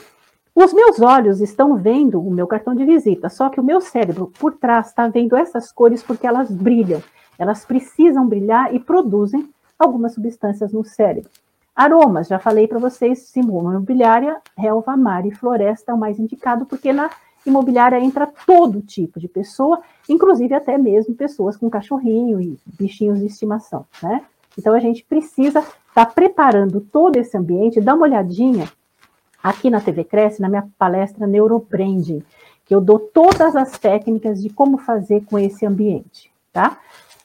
Os 0.54 0.72
meus 0.72 1.02
olhos 1.02 1.42
estão 1.42 1.76
vendo 1.76 2.18
o 2.18 2.30
meu 2.30 2.46
cartão 2.46 2.74
de 2.74 2.82
visita, 2.86 3.28
só 3.28 3.50
que 3.50 3.60
o 3.60 3.62
meu 3.62 3.78
cérebro 3.78 4.32
por 4.40 4.54
trás 4.54 4.86
está 4.86 5.06
vendo 5.06 5.36
essas 5.36 5.70
cores 5.70 6.02
porque 6.02 6.26
elas 6.26 6.50
brilham. 6.50 7.02
Elas 7.38 7.66
precisam 7.66 8.26
brilhar 8.26 8.74
e 8.74 8.80
produzem 8.80 9.46
algumas 9.78 10.14
substâncias 10.14 10.72
no 10.72 10.82
cérebro. 10.82 11.30
Aromas, 11.74 12.28
já 12.28 12.38
falei 12.38 12.66
para 12.66 12.78
vocês, 12.78 13.28
símbolo 13.28 13.70
imobiliária, 13.70 14.40
relva, 14.56 14.96
mar 14.96 15.26
e 15.26 15.30
floresta 15.30 15.92
é 15.92 15.94
o 15.94 15.98
mais 15.98 16.18
indicado, 16.18 16.64
porque 16.64 16.90
na 16.90 17.10
imobiliária 17.46 17.98
entra 17.98 18.26
todo 18.46 18.82
tipo 18.82 19.20
de 19.20 19.28
pessoa, 19.28 19.80
inclusive 20.08 20.54
até 20.54 20.76
mesmo 20.76 21.14
pessoas 21.14 21.56
com 21.56 21.70
cachorrinho 21.70 22.40
e 22.40 22.58
bichinhos 22.78 23.20
de 23.20 23.26
estimação, 23.26 23.86
né? 24.02 24.22
Então 24.58 24.74
a 24.74 24.80
gente 24.80 25.04
precisa 25.04 25.60
estar 25.60 25.74
tá 25.94 26.06
preparando 26.06 26.80
todo 26.80 27.16
esse 27.16 27.36
ambiente, 27.36 27.80
dá 27.80 27.94
uma 27.94 28.06
olhadinha 28.06 28.68
aqui 29.42 29.70
na 29.70 29.80
TV 29.80 30.04
Cresce, 30.04 30.40
na 30.40 30.48
minha 30.48 30.68
palestra 30.78 31.26
Neurobranding, 31.26 32.22
que 32.64 32.74
eu 32.74 32.80
dou 32.80 32.98
todas 32.98 33.54
as 33.54 33.78
técnicas 33.78 34.42
de 34.42 34.50
como 34.50 34.78
fazer 34.78 35.24
com 35.24 35.38
esse 35.38 35.64
ambiente, 35.64 36.32
tá? 36.52 36.78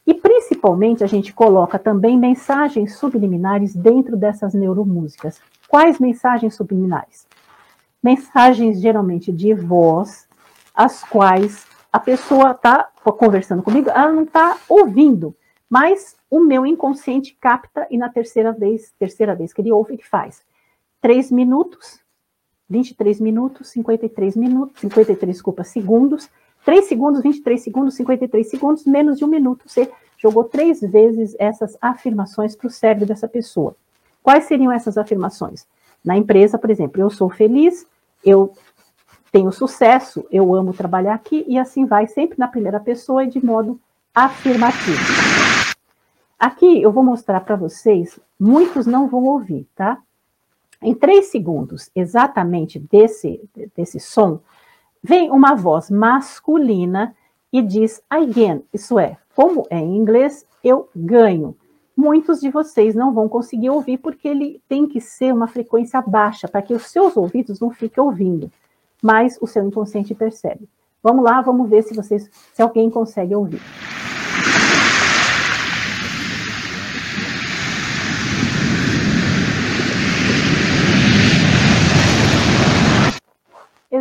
E 0.05 0.13
principalmente 0.13 1.03
a 1.03 1.07
gente 1.07 1.34
coloca 1.34 1.80
também 1.80 2.17
mensagens 2.17 2.95
subliminares 2.95 3.76
dentro 3.76 4.17
dessas 4.17 4.53
neuromúsicas. 4.53 5.39
Quais 5.67 5.99
mensagens 5.99 6.55
subliminares? 6.55 7.26
Mensagens 8.02 8.82
geralmente 8.82 9.32
de 9.32 9.54
voz, 9.54 10.28
as 10.74 11.04
quais 11.04 11.66
a 11.91 11.99
pessoa 11.99 12.52
está 12.52 12.89
conversando 13.04 13.62
comigo, 13.62 13.89
ela 13.89 14.12
não 14.12 14.24
está 14.24 14.58
ouvindo, 14.68 15.36
mas 15.70 16.16
o 16.30 16.39
meu 16.39 16.66
inconsciente 16.66 17.38
capta 17.39 17.86
e 17.91 17.97
na 17.97 18.10
terceira 18.10 18.52
vez, 18.52 18.93
terceira 18.97 19.36
vez 19.36 19.54
que 19.54 19.62
ele 19.62 19.72
ouve, 19.72 19.93
ele 19.93 20.04
faz 20.04 20.41
três 21.02 21.32
minutos, 21.32 21.99
23 22.70 23.20
minutos, 23.20 23.70
53 23.70 24.36
minutos, 24.38 24.80
53, 24.80 25.36
desculpa, 25.36 25.64
segundos, 25.64 26.30
3 26.64 26.86
segundos, 26.86 27.22
23 27.22 27.62
segundos, 27.62 27.95
53 27.95 28.49
segundos, 28.49 28.86
menos 28.86 29.18
de 29.18 29.26
um 29.26 29.28
minuto. 29.28 29.64
Você 29.68 29.91
jogou 30.18 30.43
três 30.43 30.80
vezes 30.80 31.36
essas 31.39 31.78
afirmações 31.82 32.56
para 32.56 32.68
o 32.68 32.70
cérebro 32.70 33.06
dessa 33.06 33.28
pessoa. 33.28 33.76
Quais 34.22 34.45
seriam 34.45 34.72
essas 34.72 34.97
afirmações? 34.97 35.66
Na 36.06 36.16
empresa, 36.16 36.58
por 36.58 36.70
exemplo, 36.70 37.02
eu 37.02 37.10
sou 37.10 37.30
feliz, 37.30 37.86
eu 38.24 38.53
tenho 39.32 39.51
sucesso, 39.51 40.26
eu 40.30 40.53
amo 40.53 40.74
trabalhar 40.74 41.13
aqui, 41.13 41.45
e 41.47 41.57
assim 41.57 41.86
vai, 41.86 42.07
sempre 42.07 42.38
na 42.38 42.47
primeira 42.47 42.80
pessoa 42.80 43.24
e 43.24 43.30
de 43.30 43.43
modo 43.43 43.80
afirmativo. 44.13 44.99
Aqui 46.38 46.82
eu 46.82 46.91
vou 46.91 47.03
mostrar 47.03 47.39
para 47.41 47.55
vocês, 47.55 48.19
muitos 48.39 48.86
não 48.86 49.07
vão 49.07 49.24
ouvir, 49.26 49.67
tá? 49.76 49.99
Em 50.82 50.93
três 50.93 51.28
segundos, 51.28 51.89
exatamente 51.95 52.80
desse, 52.80 53.47
desse 53.76 53.99
som, 53.99 54.39
vem 55.01 55.30
uma 55.30 55.55
voz 55.55 55.91
masculina 55.91 57.15
e 57.53 57.61
diz 57.61 58.01
again, 58.09 58.63
isso 58.74 58.97
é, 58.97 59.17
como 59.36 59.65
é 59.69 59.78
em 59.78 59.95
inglês, 59.95 60.45
eu 60.63 60.89
ganho. 60.95 61.55
Muitos 61.96 62.39
de 62.39 62.50
vocês 62.50 62.96
não 62.96 63.14
vão 63.14 63.28
conseguir 63.28 63.70
ouvir 63.70 63.98
porque 63.98 64.28
ele 64.28 64.62
tem 64.68 64.88
que 64.88 65.02
ser 65.02 65.34
uma 65.34 65.48
frequência 65.48 66.02
baixa 66.02 66.48
para 66.48 66.62
que 66.62 66.74
os 66.74 66.88
seus 66.88 67.16
ouvidos 67.18 67.60
não 67.60 67.70
fiquem 67.70 68.04
ouvindo, 68.04 68.52
mas 69.02 69.38
o 69.42 69.48
seu 69.48 69.64
inconsciente 69.64 70.16
percebe. 70.16 70.68
Vamos 71.04 71.24
lá, 71.24 71.42
vamos 71.42 71.70
ver 71.70 71.84
se 71.84 71.96
vocês, 71.96 72.30
se 72.54 72.62
alguém 72.62 72.89
consegue 72.89 73.36
ouvir. 73.36 73.62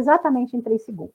exatamente 0.00 0.56
em 0.56 0.60
3 0.60 0.82
segundos. 0.82 1.14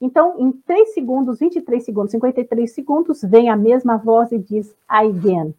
Então, 0.00 0.34
em 0.38 0.50
3 0.50 0.94
segundos, 0.94 1.38
23 1.38 1.84
segundos, 1.84 2.10
53 2.12 2.72
segundos, 2.72 3.22
vem 3.22 3.50
a 3.50 3.56
mesma 3.56 3.96
voz 3.96 4.32
e 4.32 4.38
diz 4.38 4.74
again. 4.88 5.54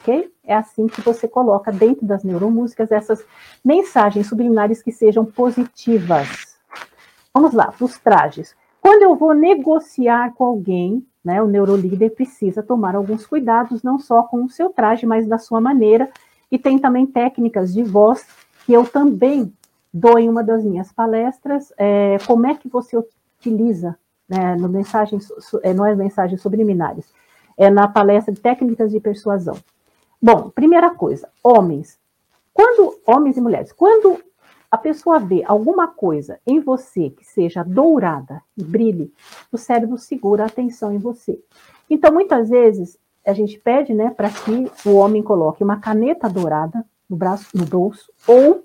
Ok? 0.00 0.32
É 0.44 0.54
assim 0.54 0.86
que 0.86 1.00
você 1.00 1.26
coloca 1.26 1.72
dentro 1.72 2.06
das 2.06 2.22
neuromúsicas 2.22 2.92
essas 2.92 3.24
mensagens 3.64 4.26
subliminares 4.26 4.82
que 4.82 4.92
sejam 4.92 5.24
positivas. 5.24 6.56
Vamos 7.34 7.52
lá, 7.52 7.72
os 7.80 7.98
trajes. 7.98 8.54
Quando 8.80 9.02
eu 9.02 9.16
vou 9.16 9.34
negociar 9.34 10.32
com 10.34 10.44
alguém, 10.44 11.04
né, 11.24 11.42
o 11.42 11.46
neurolíder 11.48 12.14
precisa 12.14 12.62
tomar 12.62 12.94
alguns 12.94 13.26
cuidados, 13.26 13.82
não 13.82 13.98
só 13.98 14.22
com 14.22 14.44
o 14.44 14.48
seu 14.48 14.70
traje, 14.70 15.04
mas 15.04 15.26
da 15.26 15.38
sua 15.38 15.60
maneira. 15.60 16.08
E 16.50 16.58
tem 16.58 16.78
também 16.78 17.04
técnicas 17.04 17.74
de 17.74 17.82
voz 17.82 18.24
que 18.64 18.72
eu 18.72 18.86
também 18.86 19.52
dou 19.92 20.18
em 20.18 20.28
uma 20.28 20.44
das 20.44 20.64
minhas 20.64 20.92
palestras 20.92 21.72
é, 21.76 22.18
como 22.26 22.46
é 22.46 22.54
que 22.54 22.68
você 22.68 22.96
utiliza 22.96 23.98
né, 24.28 24.54
no 24.56 24.66
é, 25.62 25.74
não 25.74 25.86
é 25.86 25.94
mensagens 25.94 26.40
subliminares, 26.40 27.12
é 27.56 27.70
na 27.70 27.88
palestra 27.88 28.32
de 28.32 28.40
técnicas 28.40 28.90
de 28.90 29.00
persuasão. 29.00 29.56
Bom, 30.20 30.50
primeira 30.50 30.90
coisa, 30.94 31.28
homens. 31.42 31.98
Quando, 32.52 32.98
homens 33.06 33.36
e 33.36 33.40
mulheres, 33.40 33.72
quando 33.72 34.18
a 34.70 34.78
pessoa 34.78 35.18
vê 35.18 35.44
alguma 35.46 35.88
coisa 35.88 36.40
em 36.46 36.58
você 36.58 37.10
que 37.10 37.24
seja 37.24 37.62
dourada 37.62 38.42
e 38.56 38.64
brilhe, 38.64 39.12
o 39.52 39.58
cérebro 39.58 39.98
segura 39.98 40.44
a 40.44 40.46
atenção 40.46 40.92
em 40.92 40.98
você. 40.98 41.38
Então, 41.88 42.12
muitas 42.12 42.48
vezes, 42.48 42.98
a 43.24 43.32
gente 43.32 43.58
pede 43.58 43.92
né, 43.92 44.10
para 44.10 44.30
que 44.30 44.70
o 44.88 44.94
homem 44.94 45.22
coloque 45.22 45.62
uma 45.62 45.78
caneta 45.78 46.28
dourada 46.28 46.84
no 47.08 47.16
braço, 47.16 47.56
no 47.56 47.64
bolso, 47.64 48.10
ou 48.26 48.64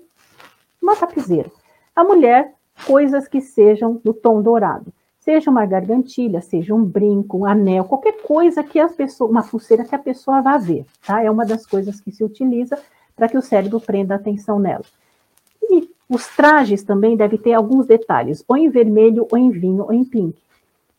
uma 0.80 0.96
tapizeira. 0.96 1.50
A 1.94 2.02
mulher, 2.02 2.54
coisas 2.86 3.28
que 3.28 3.40
sejam 3.40 4.00
do 4.02 4.14
tom 4.14 4.40
dourado. 4.42 4.92
Seja 5.24 5.50
uma 5.50 5.64
gargantilha, 5.64 6.40
seja 6.40 6.74
um 6.74 6.84
brinco, 6.84 7.38
um 7.38 7.46
anel, 7.46 7.84
qualquer 7.84 8.22
coisa 8.22 8.64
que 8.64 8.80
as 8.80 8.92
pessoas, 8.92 9.30
uma 9.30 9.42
pulseira 9.42 9.84
que 9.84 9.94
a 9.94 9.98
pessoa 9.98 10.42
vá 10.42 10.58
ver, 10.58 10.84
tá? 11.06 11.22
É 11.22 11.30
uma 11.30 11.46
das 11.46 11.64
coisas 11.64 12.00
que 12.00 12.10
se 12.10 12.24
utiliza 12.24 12.76
para 13.14 13.28
que 13.28 13.38
o 13.38 13.42
cérebro 13.42 13.80
prenda 13.80 14.16
atenção 14.16 14.58
nela. 14.58 14.84
E 15.62 15.88
os 16.08 16.26
trajes 16.26 16.82
também 16.82 17.16
devem 17.16 17.38
ter 17.38 17.52
alguns 17.52 17.86
detalhes, 17.86 18.44
ou 18.48 18.56
em 18.56 18.68
vermelho, 18.68 19.28
ou 19.30 19.38
em 19.38 19.50
vinho, 19.50 19.84
ou 19.84 19.92
em 19.92 20.04
pink, 20.04 20.36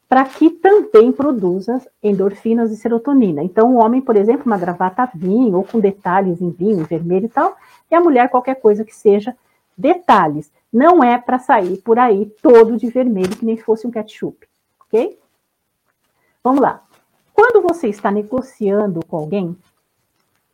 para 0.07 0.23
que 0.23 0.49
também 0.49 1.11
produza 1.11 1.85
endorfinas 2.01 2.71
e 2.71 2.77
serotonina. 2.77 3.43
Então, 3.43 3.75
o 3.75 3.83
homem, 3.83 3.99
por 3.99 4.15
exemplo, 4.15 4.43
uma 4.45 4.57
gravata 4.57 5.09
vinho, 5.13 5.57
ou 5.57 5.65
com 5.65 5.81
detalhes 5.81 6.41
em 6.41 6.49
vinho, 6.49 6.85
vermelho 6.85 7.25
e 7.25 7.29
tal, 7.29 7.57
e 7.91 7.95
a 7.95 7.99
mulher 7.99 8.29
qualquer 8.29 8.55
coisa 8.55 8.85
que 8.85 8.95
seja 8.95 9.35
Detalhes, 9.77 10.51
não 10.73 11.03
é 11.03 11.19
para 11.19 11.37
sair 11.37 11.77
por 11.77 11.99
aí 11.99 12.25
todo 12.41 12.75
de 12.75 12.87
vermelho, 12.87 13.37
que 13.37 13.45
nem 13.45 13.55
fosse 13.57 13.85
um 13.85 13.91
ketchup, 13.91 14.47
ok? 14.81 15.19
Vamos 16.43 16.61
lá. 16.61 16.83
Quando 17.31 17.61
você 17.61 17.87
está 17.87 18.09
negociando 18.09 19.05
com 19.05 19.17
alguém, 19.17 19.55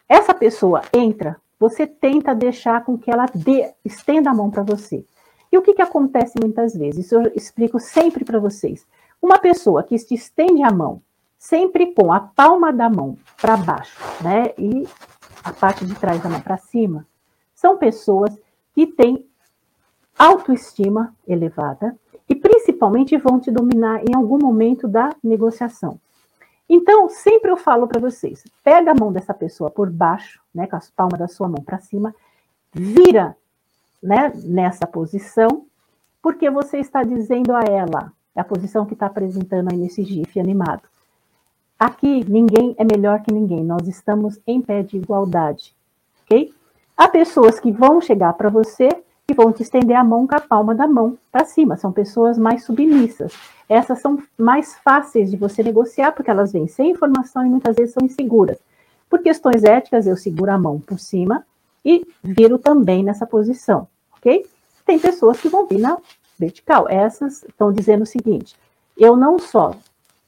essa 0.08 0.34
pessoa 0.34 0.82
entra, 0.94 1.38
você 1.58 1.88
tenta 1.88 2.36
deixar 2.36 2.84
com 2.84 2.98
que 2.98 3.10
ela 3.10 3.26
dê, 3.34 3.74
estenda 3.84 4.30
a 4.30 4.34
mão 4.34 4.52
para 4.52 4.64
você. 4.64 5.06
E 5.52 5.58
o 5.58 5.62
que, 5.62 5.74
que 5.74 5.82
acontece 5.82 6.34
muitas 6.40 6.76
vezes? 6.76 7.06
Isso 7.06 7.16
eu 7.16 7.32
explico 7.36 7.80
sempre 7.80 8.26
para 8.26 8.40
vocês. 8.40 8.86
Uma 9.22 9.40
pessoa 9.40 9.84
que 9.84 9.98
te 9.98 10.14
estende 10.14 10.64
a 10.64 10.72
mão, 10.72 11.02
sempre 11.38 11.94
com 11.94 12.12
a 12.12 12.20
palma 12.20 12.72
da 12.72 12.90
mão 12.90 13.18
para 13.42 13.58
baixo, 13.58 14.00
né? 14.22 14.54
E 14.58 14.88
a 15.44 15.52
parte 15.52 15.86
de 15.86 15.96
trás 15.96 16.22
da 16.22 16.30
mão 16.30 16.42
para 16.42 16.58
cima, 16.58 17.06
são 17.56 17.78
pessoas 17.78 18.38
que 18.74 18.88
têm 18.88 19.29
autoestima 20.20 21.16
elevada 21.26 21.98
e 22.28 22.36
principalmente 22.36 23.18
vão 23.18 23.40
te 23.40 23.50
dominar 23.50 24.04
em 24.04 24.14
algum 24.14 24.38
momento 24.38 24.86
da 24.86 25.16
negociação. 25.24 25.98
Então, 26.70 27.10
sempre 27.10 27.50
eu 27.50 27.58
falo 27.58 27.88
para 27.88 28.00
vocês, 28.00 28.44
pega 28.64 28.92
a 28.92 28.96
mão 28.96 29.12
dessa 29.12 29.34
pessoa 29.34 29.72
por 29.72 29.90
baixo, 29.90 30.40
né, 30.54 30.68
com 30.68 30.76
as 30.76 30.92
palmas 30.92 31.18
da 31.18 31.28
sua 31.28 31.48
mão 31.48 31.64
para 31.64 31.80
cima, 31.80 32.14
vira 32.72 33.36
né, 34.04 34.32
nessa 34.44 34.86
posição, 34.86 35.66
porque 36.22 36.50
você 36.50 36.78
está 36.78 37.02
dizendo 37.02 37.56
a 37.56 37.62
ela, 37.62 38.12
é 38.36 38.42
a 38.42 38.44
posição 38.44 38.86
que 38.86 38.94
está 38.94 39.08
apresentando 39.08 39.72
aí 39.72 39.78
nesse 39.78 40.04
GIF 40.04 40.40
animado. 40.40 40.84
Aqui 41.80 42.30
ninguém 42.30 42.76
é 42.78 42.84
melhor 42.84 43.22
que 43.22 43.34
ninguém, 43.34 43.64
nós 43.64 43.88
estamos 43.88 44.40
em 44.46 44.62
pé 44.62 44.84
de 44.84 44.98
igualdade, 44.98 45.74
ok? 46.24 46.54
Há 46.96 47.08
pessoas 47.08 47.60
que 47.60 47.72
vão 47.72 48.00
chegar 48.00 48.34
para 48.34 48.50
você 48.50 48.90
e 49.30 49.34
vão 49.34 49.52
te 49.52 49.62
estender 49.62 49.96
a 49.96 50.04
mão 50.04 50.26
com 50.26 50.36
a 50.36 50.40
palma 50.40 50.74
da 50.74 50.88
mão 50.88 51.18
para 51.32 51.46
cima, 51.46 51.78
são 51.78 51.92
pessoas 51.92 52.38
mais 52.38 52.64
submissas. 52.64 53.34
Essas 53.68 54.00
são 54.02 54.18
mais 54.38 54.76
fáceis 54.84 55.30
de 55.30 55.38
você 55.38 55.62
negociar, 55.62 56.12
porque 56.14 56.32
elas 56.32 56.52
vêm 56.52 56.68
sem 56.68 56.92
informação 56.92 57.46
e 57.46 57.50
muitas 57.50 57.76
vezes 57.76 57.94
são 57.94 58.06
inseguras. 58.06 58.58
Por 59.10 59.20
questões 59.20 59.64
éticas, 59.64 60.08
eu 60.08 60.18
seguro 60.18 60.52
a 60.52 60.58
mão 60.58 60.80
por 60.80 61.00
cima 61.00 61.46
e 61.86 62.06
viro 62.24 62.58
também 62.58 63.04
nessa 63.04 63.26
posição, 63.26 63.88
ok? 64.18 64.46
Tem 64.86 64.98
pessoas 64.98 65.40
que 65.40 65.50
vão 65.50 65.68
vir 65.68 65.80
na 65.80 65.98
vertical. 66.38 66.88
Essas 66.90 67.44
estão 67.44 67.72
dizendo 67.72 68.04
o 68.04 68.08
seguinte: 68.08 68.56
eu 68.98 69.16
não 69.16 69.38
só 69.38 69.76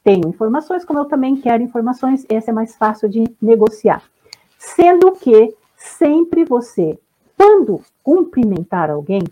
tenho 0.04 0.28
informações, 0.28 0.86
como 0.86 1.00
eu 1.00 1.06
também 1.06 1.36
quero 1.36 1.64
informações, 1.64 2.26
essa 2.30 2.52
é 2.52 2.54
mais 2.54 2.76
fácil 2.76 3.10
de 3.10 3.24
negociar. 3.42 4.04
Sendo 4.58 5.12
que 5.14 5.56
sempre 5.76 6.44
você, 6.44 7.00
quando 7.42 7.82
cumprimentar 8.04 8.92
alguém, 8.92 9.24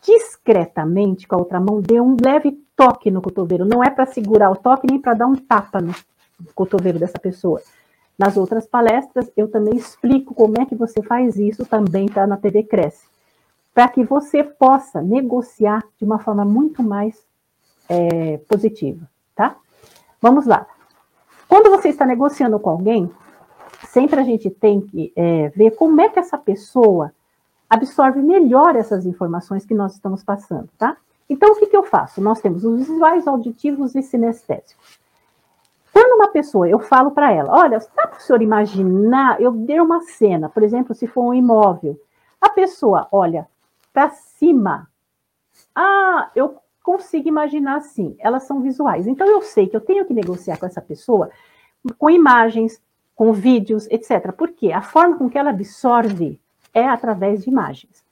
discretamente 0.00 1.26
com 1.26 1.34
a 1.34 1.38
outra 1.38 1.58
mão, 1.58 1.80
dê 1.80 2.00
um 2.00 2.16
leve 2.24 2.52
toque 2.76 3.10
no 3.10 3.20
cotovelo. 3.20 3.64
Não 3.64 3.82
é 3.82 3.90
para 3.90 4.06
segurar 4.06 4.48
o 4.48 4.54
toque 4.54 4.86
nem 4.88 5.00
para 5.00 5.14
dar 5.14 5.26
um 5.26 5.34
tapa 5.34 5.80
no 5.80 5.92
cotovelo 6.54 7.00
dessa 7.00 7.18
pessoa. 7.18 7.60
Nas 8.16 8.36
outras 8.36 8.64
palestras, 8.68 9.28
eu 9.36 9.48
também 9.48 9.74
explico 9.74 10.32
como 10.36 10.54
é 10.62 10.64
que 10.64 10.76
você 10.76 11.02
faz 11.02 11.34
isso, 11.36 11.66
também 11.66 12.06
está 12.06 12.28
na 12.28 12.36
TV 12.36 12.62
Cresce, 12.62 13.08
para 13.74 13.88
que 13.88 14.04
você 14.04 14.44
possa 14.44 15.02
negociar 15.02 15.82
de 15.98 16.04
uma 16.04 16.20
forma 16.20 16.44
muito 16.44 16.80
mais 16.80 17.26
é, 17.88 18.36
positiva, 18.48 19.04
tá? 19.34 19.56
Vamos 20.20 20.46
lá. 20.46 20.64
Quando 21.48 21.70
você 21.70 21.88
está 21.88 22.06
negociando 22.06 22.60
com 22.60 22.70
alguém, 22.70 23.10
sempre 23.88 24.20
a 24.20 24.22
gente 24.22 24.48
tem 24.48 24.80
que 24.80 25.12
é, 25.16 25.48
ver 25.48 25.72
como 25.72 26.00
é 26.00 26.08
que 26.08 26.20
essa 26.20 26.38
pessoa 26.38 27.12
absorve 27.72 28.20
melhor 28.20 28.76
essas 28.76 29.06
informações 29.06 29.64
que 29.64 29.72
nós 29.72 29.94
estamos 29.94 30.22
passando, 30.22 30.68
tá? 30.76 30.94
Então, 31.26 31.52
o 31.52 31.56
que, 31.56 31.66
que 31.66 31.76
eu 31.76 31.82
faço? 31.82 32.20
Nós 32.20 32.38
temos 32.38 32.64
os 32.64 32.80
visuais, 32.80 33.26
auditivos 33.26 33.94
e 33.94 34.02
sinestésicos. 34.02 35.00
Quando 35.90 36.16
uma 36.16 36.28
pessoa, 36.28 36.68
eu 36.68 36.78
falo 36.78 37.12
para 37.12 37.32
ela, 37.32 37.50
olha, 37.50 37.78
dá 37.78 38.06
para 38.06 38.18
o 38.18 38.20
senhor 38.20 38.42
imaginar, 38.42 39.40
eu 39.40 39.52
dei 39.52 39.80
uma 39.80 40.02
cena, 40.02 40.50
por 40.50 40.62
exemplo, 40.62 40.94
se 40.94 41.06
for 41.06 41.22
um 41.22 41.32
imóvel, 41.32 41.98
a 42.38 42.50
pessoa 42.50 43.08
olha 43.10 43.48
para 43.90 44.10
cima, 44.10 44.86
ah, 45.74 46.30
eu 46.34 46.56
consigo 46.82 47.26
imaginar 47.26 47.76
assim, 47.76 48.14
elas 48.18 48.42
são 48.42 48.60
visuais. 48.60 49.06
Então 49.06 49.26
eu 49.26 49.40
sei 49.40 49.66
que 49.66 49.76
eu 49.76 49.80
tenho 49.80 50.04
que 50.04 50.12
negociar 50.12 50.58
com 50.58 50.66
essa 50.66 50.80
pessoa 50.82 51.30
com 51.96 52.10
imagens, 52.10 52.82
com 53.14 53.32
vídeos, 53.32 53.86
etc. 53.90 54.32
Porque 54.32 54.72
a 54.72 54.82
forma 54.82 55.16
com 55.16 55.30
que 55.30 55.38
ela 55.38 55.50
absorve 55.50 56.38
é 56.72 56.88
através 56.88 57.44
de 57.44 57.50
imagens. 57.50 58.04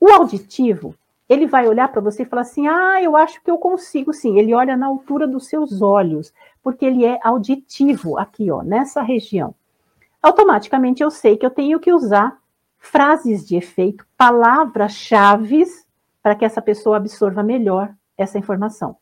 O 0.00 0.10
auditivo, 0.10 0.94
ele 1.28 1.46
vai 1.46 1.68
olhar 1.68 1.88
para 1.88 2.00
você 2.00 2.22
e 2.22 2.26
falar 2.26 2.42
assim: 2.42 2.66
ah, 2.66 3.02
eu 3.02 3.16
acho 3.16 3.42
que 3.42 3.50
eu 3.50 3.58
consigo 3.58 4.12
sim. 4.12 4.38
Ele 4.38 4.54
olha 4.54 4.76
na 4.76 4.86
altura 4.86 5.26
dos 5.26 5.46
seus 5.46 5.80
olhos, 5.80 6.32
porque 6.62 6.84
ele 6.84 7.04
é 7.04 7.18
auditivo 7.22 8.18
aqui, 8.18 8.50
ó, 8.50 8.62
nessa 8.62 9.02
região. 9.02 9.54
Automaticamente 10.22 11.02
eu 11.02 11.10
sei 11.10 11.36
que 11.36 11.44
eu 11.44 11.50
tenho 11.50 11.80
que 11.80 11.92
usar 11.92 12.38
frases 12.78 13.46
de 13.46 13.56
efeito, 13.56 14.04
palavras-chave 14.16 15.64
para 16.22 16.34
que 16.34 16.44
essa 16.44 16.60
pessoa 16.60 16.96
absorva 16.96 17.42
melhor 17.42 17.92
essa 18.16 18.38
informação. 18.38 18.96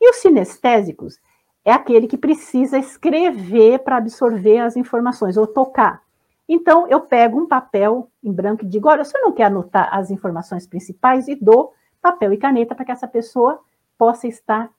E 0.00 0.10
os 0.10 0.16
sinestésicos 0.16 1.18
é 1.64 1.72
aquele 1.72 2.06
que 2.06 2.16
precisa 2.16 2.78
escrever 2.78 3.80
para 3.80 3.96
absorver 3.96 4.58
as 4.58 4.76
informações 4.76 5.36
ou 5.36 5.46
tocar. 5.46 6.02
Então, 6.48 6.86
eu 6.88 7.00
pego 7.00 7.40
um 7.40 7.46
papel 7.46 8.10
em 8.22 8.32
branco 8.32 8.64
e 8.64 8.68
digo: 8.68 8.88
olha, 8.88 9.04
você 9.04 9.18
não 9.18 9.32
quer 9.32 9.44
anotar 9.44 9.88
as 9.92 10.10
informações 10.10 10.66
principais? 10.66 11.26
E 11.28 11.34
dou 11.34 11.72
papel 12.00 12.32
e 12.32 12.36
caneta 12.36 12.74
para 12.74 12.84
que 12.84 12.92
essa 12.92 13.08
pessoa 13.08 13.60
possa 13.98 14.28
estar 14.28 14.70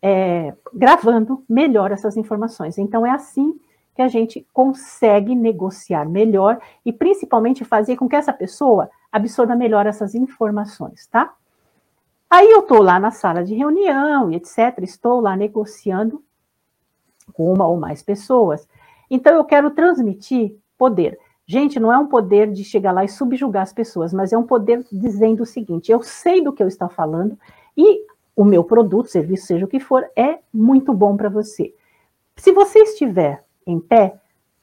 é, 0.00 0.54
gravando 0.72 1.44
melhor 1.48 1.90
essas 1.90 2.16
informações. 2.16 2.78
Então, 2.78 3.04
é 3.06 3.10
assim 3.10 3.58
que 3.94 4.02
a 4.02 4.08
gente 4.08 4.46
consegue 4.52 5.34
negociar 5.34 6.08
melhor 6.08 6.60
e, 6.84 6.92
principalmente, 6.92 7.64
fazer 7.64 7.96
com 7.96 8.08
que 8.08 8.16
essa 8.16 8.32
pessoa 8.32 8.90
absorva 9.10 9.54
melhor 9.54 9.86
essas 9.86 10.14
informações, 10.14 11.06
tá? 11.06 11.34
Aí 12.30 12.50
eu 12.50 12.60
estou 12.60 12.80
lá 12.80 12.98
na 12.98 13.10
sala 13.10 13.44
de 13.44 13.54
reunião 13.54 14.30
e 14.30 14.36
etc., 14.36 14.78
estou 14.82 15.20
lá 15.20 15.36
negociando 15.36 16.24
com 17.34 17.52
uma 17.52 17.66
ou 17.66 17.76
mais 17.76 18.02
pessoas. 18.02 18.66
Então, 19.10 19.34
eu 19.34 19.44
quero 19.44 19.70
transmitir 19.70 20.56
poder. 20.82 21.16
Gente, 21.46 21.78
não 21.78 21.92
é 21.92 21.98
um 21.98 22.08
poder 22.08 22.50
de 22.50 22.64
chegar 22.64 22.90
lá 22.90 23.04
e 23.04 23.08
subjugar 23.08 23.62
as 23.62 23.72
pessoas, 23.72 24.12
mas 24.12 24.32
é 24.32 24.36
um 24.36 24.42
poder 24.42 24.84
dizendo 24.90 25.44
o 25.44 25.46
seguinte: 25.46 25.92
eu 25.92 26.02
sei 26.02 26.42
do 26.42 26.52
que 26.52 26.60
eu 26.60 26.66
estou 26.66 26.88
falando 26.88 27.38
e 27.76 28.04
o 28.34 28.44
meu 28.44 28.64
produto, 28.64 29.06
serviço, 29.08 29.46
seja 29.46 29.64
o 29.64 29.68
que 29.68 29.78
for, 29.78 30.04
é 30.16 30.40
muito 30.52 30.92
bom 30.92 31.16
para 31.16 31.28
você. 31.28 31.72
Se 32.36 32.50
você 32.50 32.80
estiver 32.80 33.44
em 33.64 33.78
pé, 33.78 34.16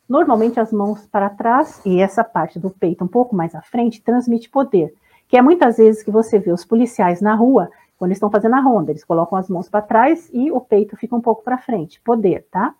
normalmente 0.09 0.59
as 0.59 0.73
mãos 0.73 1.07
para 1.07 1.29
trás 1.29 1.81
e 1.85 2.01
essa 2.01 2.21
parte 2.21 2.59
do 2.59 2.69
peito 2.69 3.05
um 3.05 3.07
pouco 3.07 3.33
mais 3.33 3.55
à 3.55 3.61
frente 3.61 4.01
transmite 4.01 4.49
poder, 4.49 4.93
que 5.29 5.37
é 5.37 5.41
muitas 5.41 5.77
vezes 5.77 6.03
que 6.03 6.11
você 6.11 6.37
vê 6.37 6.51
os 6.51 6.65
policiais 6.65 7.21
na 7.21 7.33
rua, 7.33 7.69
quando 7.97 8.11
estão 8.11 8.29
fazendo 8.29 8.55
a 8.55 8.59
ronda, 8.59 8.91
eles 8.91 9.05
colocam 9.05 9.37
as 9.37 9.47
mãos 9.47 9.69
para 9.69 9.81
trás 9.81 10.29
e 10.33 10.51
o 10.51 10.59
peito 10.59 10.97
fica 10.97 11.15
um 11.15 11.21
pouco 11.21 11.43
para 11.43 11.57
frente, 11.57 12.01
poder, 12.01 12.45
tá? 12.51 12.75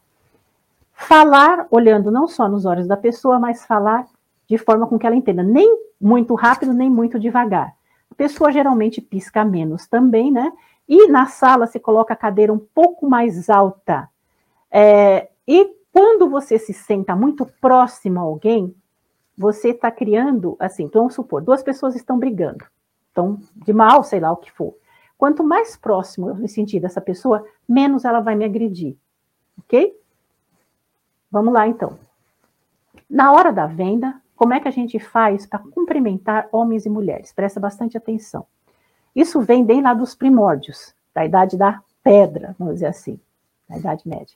Falar 1.01 1.65
olhando 1.71 2.11
não 2.11 2.27
só 2.27 2.49
nos 2.49 2.65
olhos 2.65 2.85
da 2.85 2.97
pessoa, 2.97 3.39
mas 3.39 3.65
falar 3.65 4.05
de 4.47 4.57
forma 4.57 4.85
com 4.85 4.99
que 4.99 5.07
ela 5.07 5.15
entenda, 5.15 5.41
nem 5.41 5.79
muito 5.99 6.35
rápido, 6.35 6.73
nem 6.73 6.89
muito 6.89 7.17
devagar. 7.17 7.73
A 8.11 8.15
pessoa 8.15 8.51
geralmente 8.51 8.99
pisca 8.99 9.45
menos 9.45 9.87
também, 9.87 10.29
né? 10.29 10.51
E 10.87 11.07
na 11.07 11.25
sala 11.25 11.67
se 11.67 11.79
coloca 11.79 12.13
a 12.13 12.17
cadeira 12.17 12.51
um 12.51 12.59
pouco 12.59 13.09
mais 13.09 13.49
alta. 13.49 14.09
É, 14.69 15.29
e 15.47 15.73
quando 15.93 16.29
você 16.29 16.59
se 16.59 16.73
senta 16.73 17.15
muito 17.15 17.45
próximo 17.61 18.19
a 18.19 18.23
alguém, 18.23 18.75
você 19.37 19.69
está 19.69 19.89
criando, 19.89 20.57
assim, 20.59 20.83
então 20.83 21.03
vamos 21.03 21.15
supor, 21.15 21.41
duas 21.41 21.63
pessoas 21.63 21.95
estão 21.95 22.19
brigando, 22.19 22.65
estão 23.07 23.39
de 23.55 23.71
mal, 23.71 24.03
sei 24.03 24.19
lá 24.19 24.31
o 24.33 24.37
que 24.37 24.51
for. 24.51 24.75
Quanto 25.17 25.45
mais 25.45 25.77
próximo 25.77 26.29
eu 26.29 26.35
me 26.35 26.49
sentir 26.49 26.81
dessa 26.81 26.99
pessoa, 26.99 27.45
menos 27.67 28.03
ela 28.03 28.19
vai 28.19 28.35
me 28.35 28.43
agredir, 28.43 28.97
ok? 29.59 29.97
Vamos 31.31 31.53
lá, 31.53 31.67
então. 31.67 31.97
Na 33.09 33.31
hora 33.31 33.51
da 33.51 33.65
venda, 33.65 34.21
como 34.35 34.53
é 34.53 34.59
que 34.59 34.67
a 34.67 34.71
gente 34.71 34.99
faz 34.99 35.45
para 35.45 35.59
cumprimentar 35.59 36.47
homens 36.51 36.85
e 36.85 36.89
mulheres? 36.89 37.33
Presta 37.33 37.59
bastante 37.59 37.97
atenção. 37.97 38.45
Isso 39.15 39.41
vem 39.41 39.65
bem 39.65 39.81
lá 39.81 39.93
dos 39.93 40.15
primórdios, 40.15 40.95
da 41.13 41.25
idade 41.25 41.57
da 41.57 41.81
pedra, 42.03 42.55
vamos 42.57 42.75
dizer 42.75 42.87
assim, 42.87 43.19
da 43.67 43.77
Idade 43.77 44.07
Média. 44.07 44.35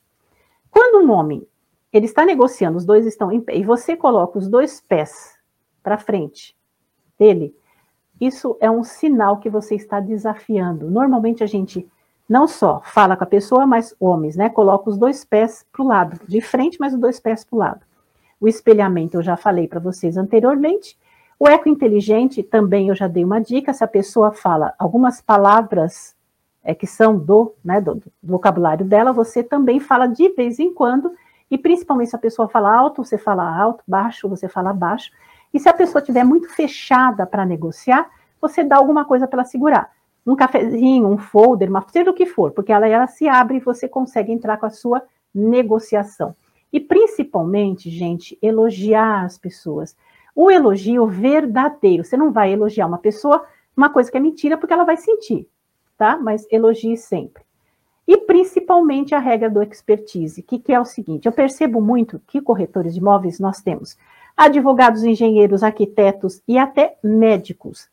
Quando 0.70 1.06
um 1.06 1.12
homem 1.12 1.48
ele 1.92 2.06
está 2.06 2.26
negociando, 2.26 2.78
os 2.78 2.86
dois 2.86 3.06
estão 3.06 3.32
em 3.32 3.40
pé, 3.40 3.56
e 3.56 3.64
você 3.64 3.96
coloca 3.96 4.38
os 4.38 4.48
dois 4.48 4.82
pés 4.82 5.38
para 5.82 5.98
frente 5.98 6.58
dele, 7.18 7.56
isso 8.20 8.58
é 8.60 8.70
um 8.70 8.84
sinal 8.84 9.38
que 9.38 9.50
você 9.50 9.76
está 9.76 10.00
desafiando. 10.00 10.90
Normalmente 10.90 11.44
a 11.44 11.48
gente 11.48 11.88
não 12.28 12.48
só 12.48 12.82
fala 12.86 13.18
com 13.18 13.24
a 13.24 13.28
pessoa, 13.28 13.66
mas 13.66 13.96
homens, 14.00 14.36
né? 14.36 14.50
Coloca 14.50 14.90
os 14.90 14.98
dois 14.98 15.24
pés 15.26 15.66
para 15.72 15.84
o 15.84 15.88
lado, 15.88 16.20
de 16.28 16.42
frente, 16.42 16.78
mas 16.80 16.94
os 16.94 17.00
dois 17.00 17.20
pés 17.20 17.44
para 17.44 17.56
o 17.56 17.60
lado. 17.60 17.82
O 18.40 18.48
espelhamento 18.48 19.18
eu 19.18 19.22
já 19.22 19.36
falei 19.36 19.68
para 19.68 19.80
vocês 19.80 20.18
anteriormente. 20.18 20.98
O 21.40 21.48
eco 21.48 21.68
inteligente 21.68 22.42
também 22.42 22.90
eu 22.90 22.96
já 22.96 23.08
dei 23.08 23.24
uma 23.24 23.40
dica. 23.40 23.74
Se 23.74 23.84
a 23.84 23.88
pessoa 23.88 24.32
fala 24.32 24.74
algumas 24.80 25.22
palavras 25.22 26.16
é, 26.64 26.74
que 26.74 26.88
são 26.88 27.18
do, 27.18 27.54
né, 27.64 27.82
do, 27.82 27.96
do 27.96 28.12
vocabulário 28.24 28.86
dela, 28.86 29.12
você 29.12 29.44
também 29.44 29.80
fala 29.80 30.08
de 30.08 30.30
vez 30.30 30.60
em 30.60 30.74
quando. 30.74 31.14
E 31.52 31.58
principalmente 31.58 32.10
se 32.10 32.16
a 32.16 32.20
pessoa 32.20 32.48
fala 32.48 32.76
alto, 32.76 33.04
você 33.04 33.18
fala 33.18 33.44
alto, 33.44 33.84
baixo, 33.88 34.30
você 34.30 34.48
fala 34.48 34.74
baixo. 34.74 35.12
E 35.54 35.60
se 35.60 35.70
a 35.70 35.74
pessoa 35.74 36.00
estiver 36.00 36.24
muito 36.24 36.50
fechada 36.50 37.26
para 37.26 37.46
negociar, 37.46 38.10
você 38.42 38.64
dá 38.64 38.78
alguma 38.78 39.06
coisa 39.06 39.28
para 39.28 39.42
ela 39.42 39.48
segurar 39.48 39.93
um 40.26 40.36
cafezinho, 40.36 41.08
um 41.08 41.18
folder, 41.18 41.70
uma, 41.70 41.86
seja 41.90 42.10
o 42.10 42.14
que 42.14 42.26
for, 42.26 42.52
porque 42.52 42.72
ela, 42.72 42.88
ela 42.88 43.08
se 43.08 43.28
abre 43.28 43.58
e 43.58 43.60
você 43.60 43.88
consegue 43.88 44.32
entrar 44.32 44.58
com 44.58 44.66
a 44.66 44.70
sua 44.70 45.02
negociação. 45.34 46.36
E 46.72 46.80
principalmente, 46.80 47.90
gente, 47.90 48.38
elogiar 48.42 49.26
as 49.26 49.38
pessoas. 49.38 49.96
O 50.36 50.50
elogio 50.50 51.06
verdadeiro. 51.06 52.04
Você 52.04 52.18
não 52.18 52.32
vai 52.32 52.52
elogiar 52.52 52.88
uma 52.88 52.98
pessoa, 52.98 53.46
uma 53.76 53.90
coisa 53.90 54.10
que 54.10 54.18
é 54.18 54.20
mentira, 54.20 54.58
porque 54.58 54.74
ela 54.74 54.84
vai 54.84 54.98
sentir, 54.98 55.48
tá? 55.98 56.18
Mas 56.18 56.48
elogie 56.52 56.98
sempre. 56.98 57.44
E 58.08 58.18
principalmente 58.18 59.14
a 59.14 59.20
regra 59.20 59.50
do 59.50 59.62
expertise, 59.62 60.42
que, 60.42 60.58
que 60.58 60.74
é 60.74 60.80
o 60.80 60.86
seguinte: 60.86 61.28
eu 61.28 61.32
percebo 61.32 61.80
muito 61.80 62.20
que 62.28 62.42
corretores 62.42 62.94
de 62.94 63.00
imóveis 63.00 63.40
nós 63.40 63.62
temos 63.62 63.96
advogados, 64.36 65.04
engenheiros, 65.04 65.62
arquitetos 65.62 66.42
e 66.48 66.58
até 66.58 66.98
médicos 67.04 67.88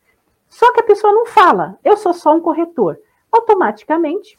Só 0.50 0.72
que 0.72 0.80
a 0.80 0.84
pessoa 0.84 1.12
não 1.12 1.26
fala, 1.26 1.78
eu 1.84 1.96
sou 1.96 2.12
só 2.12 2.34
um 2.34 2.40
corretor. 2.40 2.98
Automaticamente, 3.30 4.36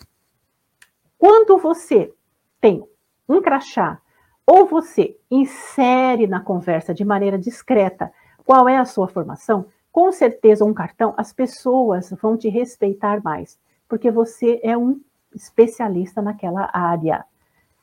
quando 1.18 1.58
você 1.58 2.14
tem 2.60 2.86
um 3.28 3.42
crachá 3.42 4.00
ou 4.46 4.66
você 4.66 5.18
insere 5.32 6.28
na 6.28 6.42
conversa 6.42 6.94
de 6.94 7.06
maneira 7.06 7.40
discreta 7.40 8.12
qual 8.46 8.68
é 8.68 8.78
a 8.78 8.86
sua 8.86 9.08
formação, 9.08 9.66
com 9.92 10.12
certeza 10.12 10.66
um 10.66 10.74
cartão, 10.74 11.14
as 11.16 11.32
pessoas 11.32 12.12
vão 12.22 12.36
te 12.36 12.50
respeitar 12.50 13.24
mais, 13.24 13.58
porque 13.88 14.12
você 14.12 14.60
é 14.64 14.78
um 14.78 15.00
especialista 15.34 16.22
naquela 16.22 16.70
área, 16.74 17.24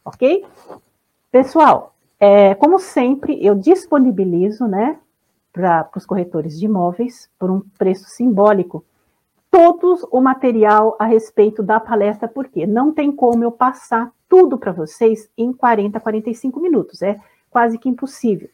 ok? 0.05 0.45
Pessoal, 1.31 1.95
é, 2.21 2.55
como 2.57 2.79
sempre, 2.79 3.43
eu 3.45 3.55
disponibilizo, 3.55 4.67
né, 4.67 4.99
para 5.59 5.91
os 5.97 6.07
corretores 6.07 6.59
de 6.59 6.67
imóveis, 6.67 7.29
por 7.37 7.51
um 7.51 7.61
preço 7.77 8.09
simbólico, 8.09 8.85
todos 9.51 10.07
o 10.13 10.21
material 10.21 10.97
a 11.01 11.05
respeito 11.05 11.65
da 11.65 11.81
palestra, 11.81 12.29
porque 12.29 12.65
não 12.65 12.93
tem 12.93 13.11
como 13.11 13.43
eu 13.43 13.51
passar 13.51 14.13
tudo 14.29 14.57
para 14.57 14.71
vocês 14.71 15.29
em 15.37 15.53
40, 15.53 15.99
45 15.99 16.61
minutos, 16.61 17.03
é 17.03 17.19
quase 17.51 17.77
que 17.77 17.89
impossível. 17.89 18.49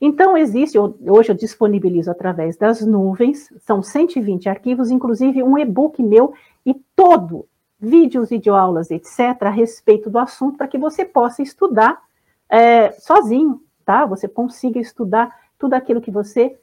Então, 0.00 0.36
existe, 0.38 0.78
hoje 0.78 1.32
eu 1.32 1.34
disponibilizo 1.34 2.10
através 2.10 2.56
das 2.56 2.80
nuvens, 2.80 3.52
são 3.58 3.82
120 3.82 4.48
arquivos, 4.48 4.90
inclusive 4.90 5.42
um 5.42 5.58
e-book 5.58 6.02
meu 6.02 6.32
e 6.64 6.72
todo, 6.96 7.46
vídeos, 7.78 8.30
videoaulas, 8.30 8.90
etc., 8.90 9.42
a 9.42 9.50
respeito 9.50 10.08
do 10.08 10.18
assunto, 10.18 10.56
para 10.56 10.68
que 10.68 10.78
você 10.78 11.04
possa 11.04 11.42
estudar 11.42 12.00
é, 12.48 12.92
sozinho, 12.92 13.60
tá? 13.84 14.06
Você 14.06 14.26
consiga 14.26 14.78
estudar 14.78 15.47
tudo 15.58 15.74
aquilo 15.74 16.00
que 16.00 16.10
você 16.10 16.58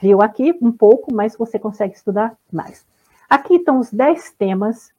viu 0.00 0.20
aqui, 0.20 0.56
um 0.60 0.72
pouco, 0.72 1.12
mas 1.12 1.36
você 1.36 1.58
consegue 1.58 1.94
estudar 1.94 2.36
mais. 2.52 2.84
Aqui 3.28 3.54
estão 3.54 3.78
os 3.78 3.90
10 3.90 4.32
temas, 4.32 4.92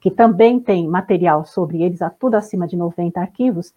que 0.00 0.10
também 0.10 0.58
tem 0.58 0.88
material 0.88 1.44
sobre 1.44 1.82
eles, 1.82 2.02
a 2.02 2.10
tudo 2.10 2.34
acima 2.34 2.66
de 2.66 2.76
90 2.76 3.20
arquivos, 3.20 3.74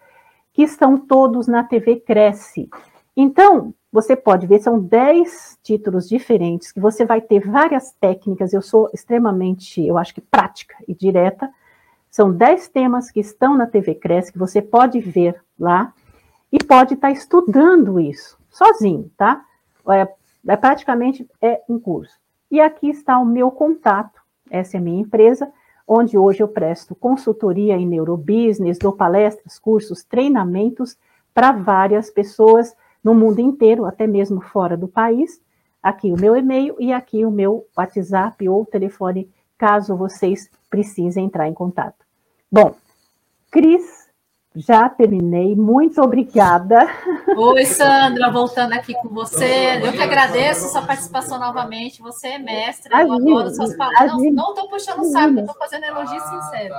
que 0.53 0.63
estão 0.63 0.97
todos 0.97 1.47
na 1.47 1.63
TV 1.63 1.97
Cresce. 1.97 2.69
Então, 3.15 3.73
você 3.91 4.15
pode 4.15 4.45
ver, 4.45 4.59
são 4.59 4.79
10 4.79 5.59
títulos 5.63 6.07
diferentes, 6.07 6.71
que 6.71 6.79
você 6.79 7.05
vai 7.05 7.21
ter 7.21 7.47
várias 7.47 7.91
técnicas, 7.99 8.53
eu 8.53 8.61
sou 8.61 8.89
extremamente, 8.93 9.85
eu 9.85 9.97
acho 9.97 10.13
que 10.13 10.21
prática 10.21 10.75
e 10.87 10.93
direta, 10.93 11.49
são 12.09 12.31
10 12.31 12.69
temas 12.69 13.11
que 13.11 13.19
estão 13.19 13.55
na 13.55 13.67
TV 13.67 13.95
Cresce, 13.95 14.31
que 14.31 14.37
você 14.37 14.61
pode 14.61 14.99
ver 14.99 15.41
lá, 15.59 15.93
e 16.51 16.63
pode 16.63 16.93
estar 16.93 17.11
estudando 17.11 17.99
isso, 17.99 18.36
sozinho, 18.57 19.11
tá? 19.15 19.45
É, 19.89 20.07
é 20.47 20.57
praticamente 20.57 21.29
é 21.39 21.61
um 21.69 21.79
curso. 21.79 22.17
E 22.49 22.59
aqui 22.59 22.89
está 22.89 23.19
o 23.19 23.25
meu 23.25 23.51
contato, 23.51 24.19
essa 24.49 24.77
é 24.77 24.79
a 24.79 24.83
minha 24.83 25.01
empresa, 25.01 25.51
onde 25.87 26.17
hoje 26.17 26.41
eu 26.41 26.47
presto 26.47 26.95
consultoria 26.95 27.75
em 27.75 27.85
neurobusiness, 27.85 28.79
dou 28.79 28.91
palestras, 28.91 29.59
cursos, 29.59 30.03
treinamentos 30.03 30.97
para 31.33 31.51
várias 31.51 32.09
pessoas 32.09 32.75
no 33.03 33.13
mundo 33.13 33.39
inteiro, 33.39 33.85
até 33.85 34.07
mesmo 34.07 34.41
fora 34.41 34.75
do 34.75 34.87
país. 34.87 35.39
Aqui 35.81 36.11
o 36.11 36.19
meu 36.19 36.35
e-mail 36.35 36.75
e 36.79 36.91
aqui 36.91 37.23
o 37.23 37.31
meu 37.31 37.65
WhatsApp 37.77 38.49
ou 38.49 38.65
telefone, 38.65 39.29
caso 39.57 39.95
vocês 39.95 40.49
precisem 40.69 41.25
entrar 41.25 41.47
em 41.47 41.53
contato. 41.53 42.05
Bom, 42.51 42.75
Cris 43.51 44.06
já 44.57 44.89
terminei, 44.89 45.55
muito 45.55 46.01
obrigada. 46.01 46.87
Oi, 47.37 47.65
Sandra, 47.65 48.31
voltando 48.31 48.73
aqui 48.73 48.93
com 48.95 49.09
você. 49.09 49.79
Eu 49.83 49.91
que 49.91 50.01
agradeço 50.01 50.69
sua 50.69 50.81
participação 50.81 51.39
novamente. 51.39 52.01
Você 52.01 52.29
é 52.29 52.39
mestre, 52.39 52.91
eu 52.91 53.13
adoro 53.13 53.53
suas 53.53 53.75
palavras. 53.75 54.13
Não 54.33 54.49
estou 54.49 54.67
puxando 54.67 55.01
o 55.01 55.05
saco, 55.05 55.39
estou 55.39 55.55
fazendo 55.55 55.83
elogio 55.85 56.19
sincero. 56.19 56.75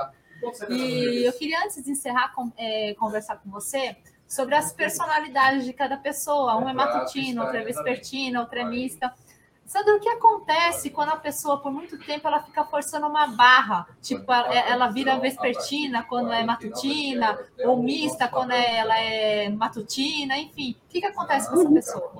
E 0.69 1.25
eu 1.25 1.33
queria, 1.33 1.63
antes 1.63 1.83
de 1.83 1.91
encerrar, 1.91 2.33
é, 2.57 2.93
conversar 2.95 3.37
com 3.37 3.49
você 3.49 3.95
sobre 4.27 4.55
as 4.55 4.73
personalidades 4.73 5.65
de 5.65 5.73
cada 5.73 5.97
pessoa. 5.97 6.57
Um 6.57 6.67
é 6.67 6.73
matutino, 6.73 7.41
outro 7.41 7.57
é 7.57 7.63
vespertino, 7.63 8.41
outro 8.41 8.59
é 8.59 8.65
mista. 8.65 9.13
Sandra, 9.69 9.95
o 9.95 9.99
que 9.99 10.09
acontece 10.09 10.89
quando 10.89 11.09
a 11.09 11.15
pessoa, 11.15 11.59
por 11.59 11.71
muito 11.71 11.95
tempo, 11.99 12.27
ela 12.27 12.41
fica 12.41 12.65
forçando 12.65 13.05
uma 13.05 13.27
barra? 13.27 13.85
Tipo, 14.01 14.33
ela 14.33 14.87
vira 14.87 15.19
vespertina 15.19 16.01
quando 16.09 16.33
é 16.33 16.43
matutina, 16.43 17.37
ou 17.63 17.77
mista 17.77 18.27
quando 18.27 18.49
ela 18.49 18.99
é 18.99 19.47
matutina, 19.49 20.35
enfim. 20.39 20.71
O 20.71 20.89
que, 20.89 20.99
que 20.99 21.05
acontece 21.05 21.47
com 21.47 21.61
essa 21.61 21.71
pessoa? 21.71 22.11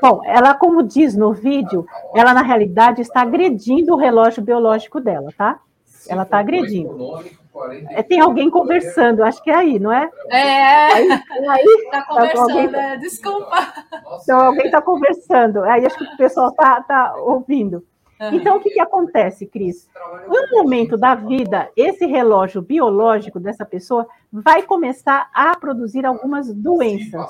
Bom, 0.00 0.20
ela, 0.24 0.54
como 0.54 0.80
diz 0.80 1.16
no 1.16 1.32
vídeo, 1.32 1.84
ela 2.14 2.32
na 2.32 2.42
realidade 2.42 3.02
está 3.02 3.22
agredindo 3.22 3.92
o 3.92 3.98
relógio 3.98 4.40
biológico 4.40 5.00
dela, 5.00 5.30
tá? 5.36 5.58
Ela 6.08 6.22
está 6.22 6.38
agredindo. 6.38 7.20
É, 7.90 8.02
tem 8.02 8.20
alguém 8.20 8.50
conversando, 8.50 9.22
acho 9.22 9.42
que 9.42 9.50
é 9.50 9.54
aí, 9.54 9.78
não 9.78 9.92
é? 9.92 10.10
É, 10.30 10.92
aí, 10.92 11.08
aí 11.48 11.88
tá 11.90 12.04
conversando, 12.06 12.46
tá, 12.46 12.52
alguém, 12.52 12.80
é, 12.80 12.96
desculpa. 12.96 13.74
Então, 14.22 14.40
alguém 14.40 14.66
está 14.66 14.82
conversando, 14.82 15.64
aí 15.64 15.86
acho 15.86 15.96
que 15.96 16.04
o 16.04 16.16
pessoal 16.16 16.50
está 16.50 16.82
tá 16.82 17.16
ouvindo. 17.16 17.84
Então, 18.32 18.56
o 18.56 18.60
que, 18.60 18.70
que 18.70 18.80
acontece, 18.80 19.46
Cris? 19.46 19.88
No 20.26 20.58
momento 20.58 20.96
da 20.96 21.14
vida, 21.14 21.70
esse 21.76 22.06
relógio 22.06 22.62
biológico 22.62 23.38
dessa 23.38 23.64
pessoa 23.64 24.06
vai 24.32 24.62
começar 24.62 25.28
a 25.34 25.54
produzir 25.56 26.06
algumas 26.06 26.52
doenças. 26.52 27.26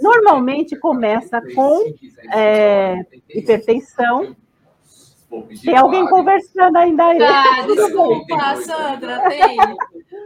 Normalmente 0.00 0.76
começa 0.76 1.42
com 1.54 1.92
é, 2.32 3.04
hipertensão, 3.28 4.34
tem 5.62 5.76
alguém 5.76 6.06
conversando 6.06 6.76
ainda 6.76 7.06
aí. 7.06 7.22
Ah, 7.22 7.66
desculpa, 7.66 8.56
Sandra, 8.56 9.28
tem. 9.28 9.56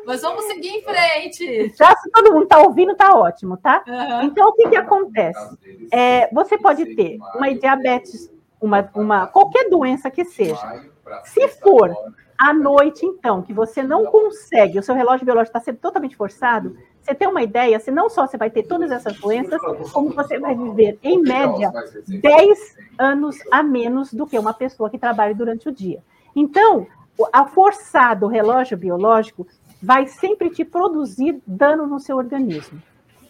Mas 0.06 0.22
vamos 0.22 0.44
seguir 0.44 0.68
em 0.68 0.82
frente. 0.82 1.72
Já 1.76 1.94
se 1.96 2.10
todo 2.10 2.32
mundo 2.32 2.44
está 2.44 2.58
ouvindo, 2.60 2.92
está 2.92 3.14
ótimo, 3.14 3.56
tá? 3.56 3.84
Uhum. 3.86 4.22
Então, 4.22 4.48
o 4.48 4.52
que, 4.52 4.68
que 4.68 4.76
acontece? 4.76 5.58
É, 5.92 6.32
você 6.32 6.56
pode 6.56 6.94
ter 6.94 7.18
uma 7.34 7.54
diabetes, 7.54 8.30
uma, 8.60 8.88
uma, 8.94 9.26
qualquer 9.26 9.68
doença 9.68 10.10
que 10.10 10.24
seja. 10.24 10.82
Se 11.24 11.48
for 11.48 11.94
à 12.38 12.52
noite, 12.54 13.04
então, 13.04 13.42
que 13.42 13.52
você 13.52 13.82
não 13.82 14.06
consegue, 14.06 14.78
o 14.78 14.82
seu 14.82 14.94
relógio 14.94 15.26
biológico 15.26 15.56
está 15.56 15.64
sendo 15.64 15.78
totalmente 15.78 16.16
forçado, 16.16 16.76
você 17.02 17.14
tem 17.14 17.28
uma 17.28 17.42
ideia, 17.42 17.78
se 17.80 17.90
não 17.90 18.10
só 18.10 18.26
você 18.26 18.36
vai 18.36 18.50
ter 18.50 18.64
todas 18.64 18.90
essas 18.90 19.18
doenças, 19.18 19.60
como 19.92 20.10
você 20.10 20.38
vai 20.38 20.54
viver, 20.54 20.98
em 21.02 21.20
média, 21.22 21.72
10 22.06 22.76
anos 22.98 23.36
a 23.50 23.62
menos 23.62 24.12
do 24.12 24.26
que 24.26 24.38
uma 24.38 24.52
pessoa 24.52 24.90
que 24.90 24.98
trabalha 24.98 25.34
durante 25.34 25.68
o 25.68 25.72
dia. 25.72 26.02
Então, 26.36 26.86
a 27.32 27.46
forçar 27.46 28.16
do 28.16 28.26
relógio 28.26 28.76
biológico 28.76 29.46
vai 29.82 30.06
sempre 30.06 30.50
te 30.50 30.64
produzir 30.64 31.40
dano 31.46 31.86
no 31.86 31.98
seu 31.98 32.16
organismo, 32.16 32.82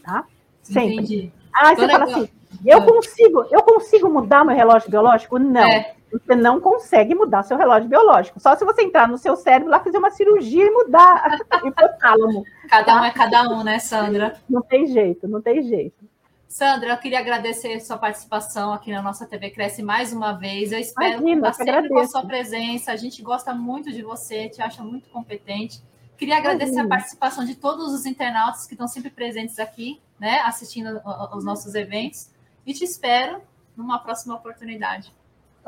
tá? 0.03 0.25
Sempre. 0.63 0.95
Entendi. 0.95 1.33
Ah, 1.55 1.75
você 1.75 1.89
fala 1.89 2.05
assim, 2.05 2.29
eu 2.65 2.83
consigo, 2.85 3.45
eu 3.51 3.63
consigo 3.63 4.09
mudar 4.11 4.45
meu 4.45 4.57
relógio 4.57 4.91
biológico? 4.91 5.39
Não. 5.39 5.67
É. 5.67 5.98
Você 6.13 6.35
não 6.35 6.61
consegue 6.61 7.15
mudar 7.15 7.43
seu 7.43 7.57
relógio 7.57 7.89
biológico. 7.89 8.41
Só 8.41 8.57
se 8.57 8.65
você 8.65 8.83
entrar 8.83 9.07
no 9.07 9.19
seu 9.19 9.37
cérebro 9.37 9.71
lá, 9.71 9.81
fazer 9.81 9.99
uma 9.99 10.11
cirurgia 10.11 10.65
e 10.65 10.71
mudar 10.71 11.41
o 11.63 11.67
hipotálamo. 11.69 12.45
Cada 12.69 12.85
tá? 12.85 13.01
um 13.01 13.05
é 13.05 13.11
cada 13.11 13.43
um, 13.51 13.63
né, 13.63 13.79
Sandra? 13.79 14.35
Não 14.49 14.63
tem 14.63 14.87
jeito, 14.87 15.29
não 15.29 15.43
tem 15.43 15.63
jeito. 15.63 16.09
Sandra, 16.49 16.91
eu 16.91 16.97
queria 16.97 17.19
agradecer 17.19 17.79
sua 17.81 17.99
participação 17.99 18.73
aqui 18.73 18.91
na 18.91 19.03
nossa 19.03 19.27
TV 19.27 19.51
Cresce 19.51 19.83
mais 19.83 20.15
uma 20.15 20.33
vez. 20.33 20.73
Eu 20.73 20.79
espero 20.79 21.21
Imagina, 21.21 21.37
contar 21.37 21.53
sempre 21.53 21.89
com 21.91 21.99
a 21.99 22.07
sua 22.07 22.25
presença. 22.25 22.91
A 22.91 22.97
gente 22.97 23.23
gosta 23.23 23.55
muito 23.55 23.93
de 23.93 24.03
você, 24.03 24.49
te 24.49 24.63
acha 24.63 24.83
muito 24.83 25.11
competente. 25.11 25.83
Queria 26.17 26.39
agradecer 26.39 26.73
Imagina. 26.73 26.87
a 26.87 26.99
participação 26.99 27.45
de 27.45 27.55
todos 27.55 27.93
os 27.93 28.07
internautas 28.07 28.67
que 28.67 28.73
estão 28.73 28.89
sempre 28.89 29.11
presentes 29.11 29.59
aqui, 29.59 30.01
né, 30.19 30.41
assistindo 30.41 31.01
os 31.35 31.45
nossos 31.45 31.75
eventos. 31.75 32.31
E 32.67 32.73
te 32.73 32.83
espero 32.83 33.43
numa 33.77 33.99
próxima 33.99 34.35
oportunidade. 34.35 35.13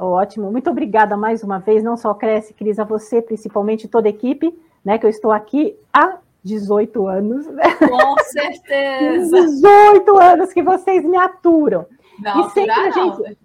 Ótimo, 0.01 0.51
muito 0.51 0.71
obrigada 0.71 1.15
mais 1.15 1.43
uma 1.43 1.59
vez, 1.59 1.83
não 1.85 1.95
só 1.95 2.15
Cresce, 2.15 2.55
Cris, 2.55 2.79
a 2.79 2.85
você, 2.85 3.21
principalmente 3.21 3.87
toda 3.87 4.09
a 4.09 4.11
equipe, 4.11 4.59
né, 4.83 4.97
que 4.97 5.05
eu 5.05 5.11
estou 5.11 5.31
aqui 5.31 5.77
há 5.93 6.17
18 6.43 7.07
anos. 7.07 7.47
Com 7.47 8.17
certeza! 8.25 9.43
18 9.43 10.19
anos 10.19 10.53
que 10.55 10.63
vocês 10.63 11.05
me 11.05 11.19
aturam. 11.19 11.85
Não, 12.19 12.41
e, 12.41 12.51
sempre 12.51 12.73
a 12.73 12.91
gente, 12.91 13.39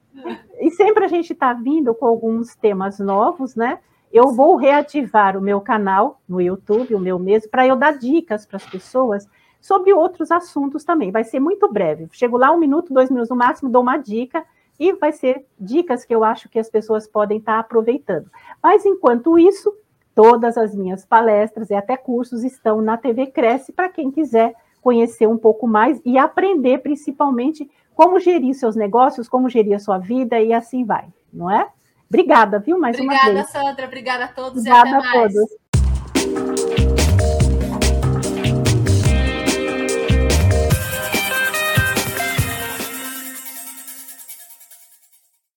e 0.61 0.71
sempre 0.71 1.05
a 1.05 1.07
gente 1.09 1.33
está 1.33 1.51
vindo 1.51 1.93
com 1.93 2.05
alguns 2.05 2.55
temas 2.55 2.99
novos, 2.99 3.53
né? 3.53 3.79
Eu 4.11 4.31
vou 4.31 4.55
reativar 4.55 5.37
o 5.37 5.41
meu 5.41 5.59
canal 5.59 6.21
no 6.27 6.39
YouTube, 6.39 6.95
o 6.95 6.99
meu 6.99 7.19
mesmo, 7.19 7.49
para 7.49 7.67
eu 7.67 7.75
dar 7.75 7.97
dicas 7.97 8.45
para 8.45 8.55
as 8.55 8.65
pessoas 8.65 9.27
sobre 9.59 9.91
outros 9.91 10.31
assuntos 10.31 10.85
também. 10.85 11.11
Vai 11.11 11.25
ser 11.25 11.41
muito 11.41 11.67
breve. 11.69 12.07
Chego 12.13 12.37
lá 12.37 12.49
um 12.51 12.57
minuto, 12.57 12.93
dois 12.93 13.09
minutos 13.09 13.29
no 13.29 13.35
máximo, 13.35 13.69
dou 13.69 13.81
uma 13.81 13.97
dica 13.97 14.45
e 14.79 14.93
vai 14.93 15.11
ser 15.11 15.45
dicas 15.59 16.05
que 16.05 16.13
eu 16.13 16.23
acho 16.23 16.49
que 16.49 16.59
as 16.59 16.69
pessoas 16.69 17.07
podem 17.07 17.37
estar 17.37 17.59
aproveitando. 17.59 18.29
Mas 18.61 18.85
enquanto 18.85 19.39
isso, 19.39 19.73
todas 20.13 20.57
as 20.57 20.75
minhas 20.75 21.05
palestras 21.05 21.69
e 21.69 21.73
até 21.73 21.97
cursos 21.97 22.43
estão 22.43 22.81
na 22.81 22.97
TV 22.97 23.27
Cresce 23.27 23.71
para 23.71 23.89
quem 23.89 24.11
quiser 24.11 24.53
conhecer 24.81 25.27
um 25.27 25.37
pouco 25.37 25.67
mais 25.67 25.99
e 26.05 26.17
aprender 26.17 26.79
principalmente 26.79 27.69
como 27.95 28.19
gerir 28.19 28.53
seus 28.53 28.75
negócios, 28.75 29.27
como 29.27 29.49
gerir 29.49 29.75
a 29.75 29.79
sua 29.79 29.97
vida 29.97 30.39
e 30.39 30.53
assim 30.53 30.83
vai, 30.83 31.07
não 31.33 31.49
é? 31.49 31.69
Obrigada, 32.07 32.59
viu, 32.59 32.77
mais 32.79 32.95
Obrigada, 32.95 33.29
uma 33.29 33.33
vez. 33.33 33.49
Sandra. 33.49 33.85
Obrigada 33.87 34.25
a 34.25 34.27
todos 34.27 34.59
Obrigada 34.59 34.89
e 34.89 34.93
até 34.93 35.07
a 35.07 35.11
mais. 35.11 35.33
todos. 35.33 35.49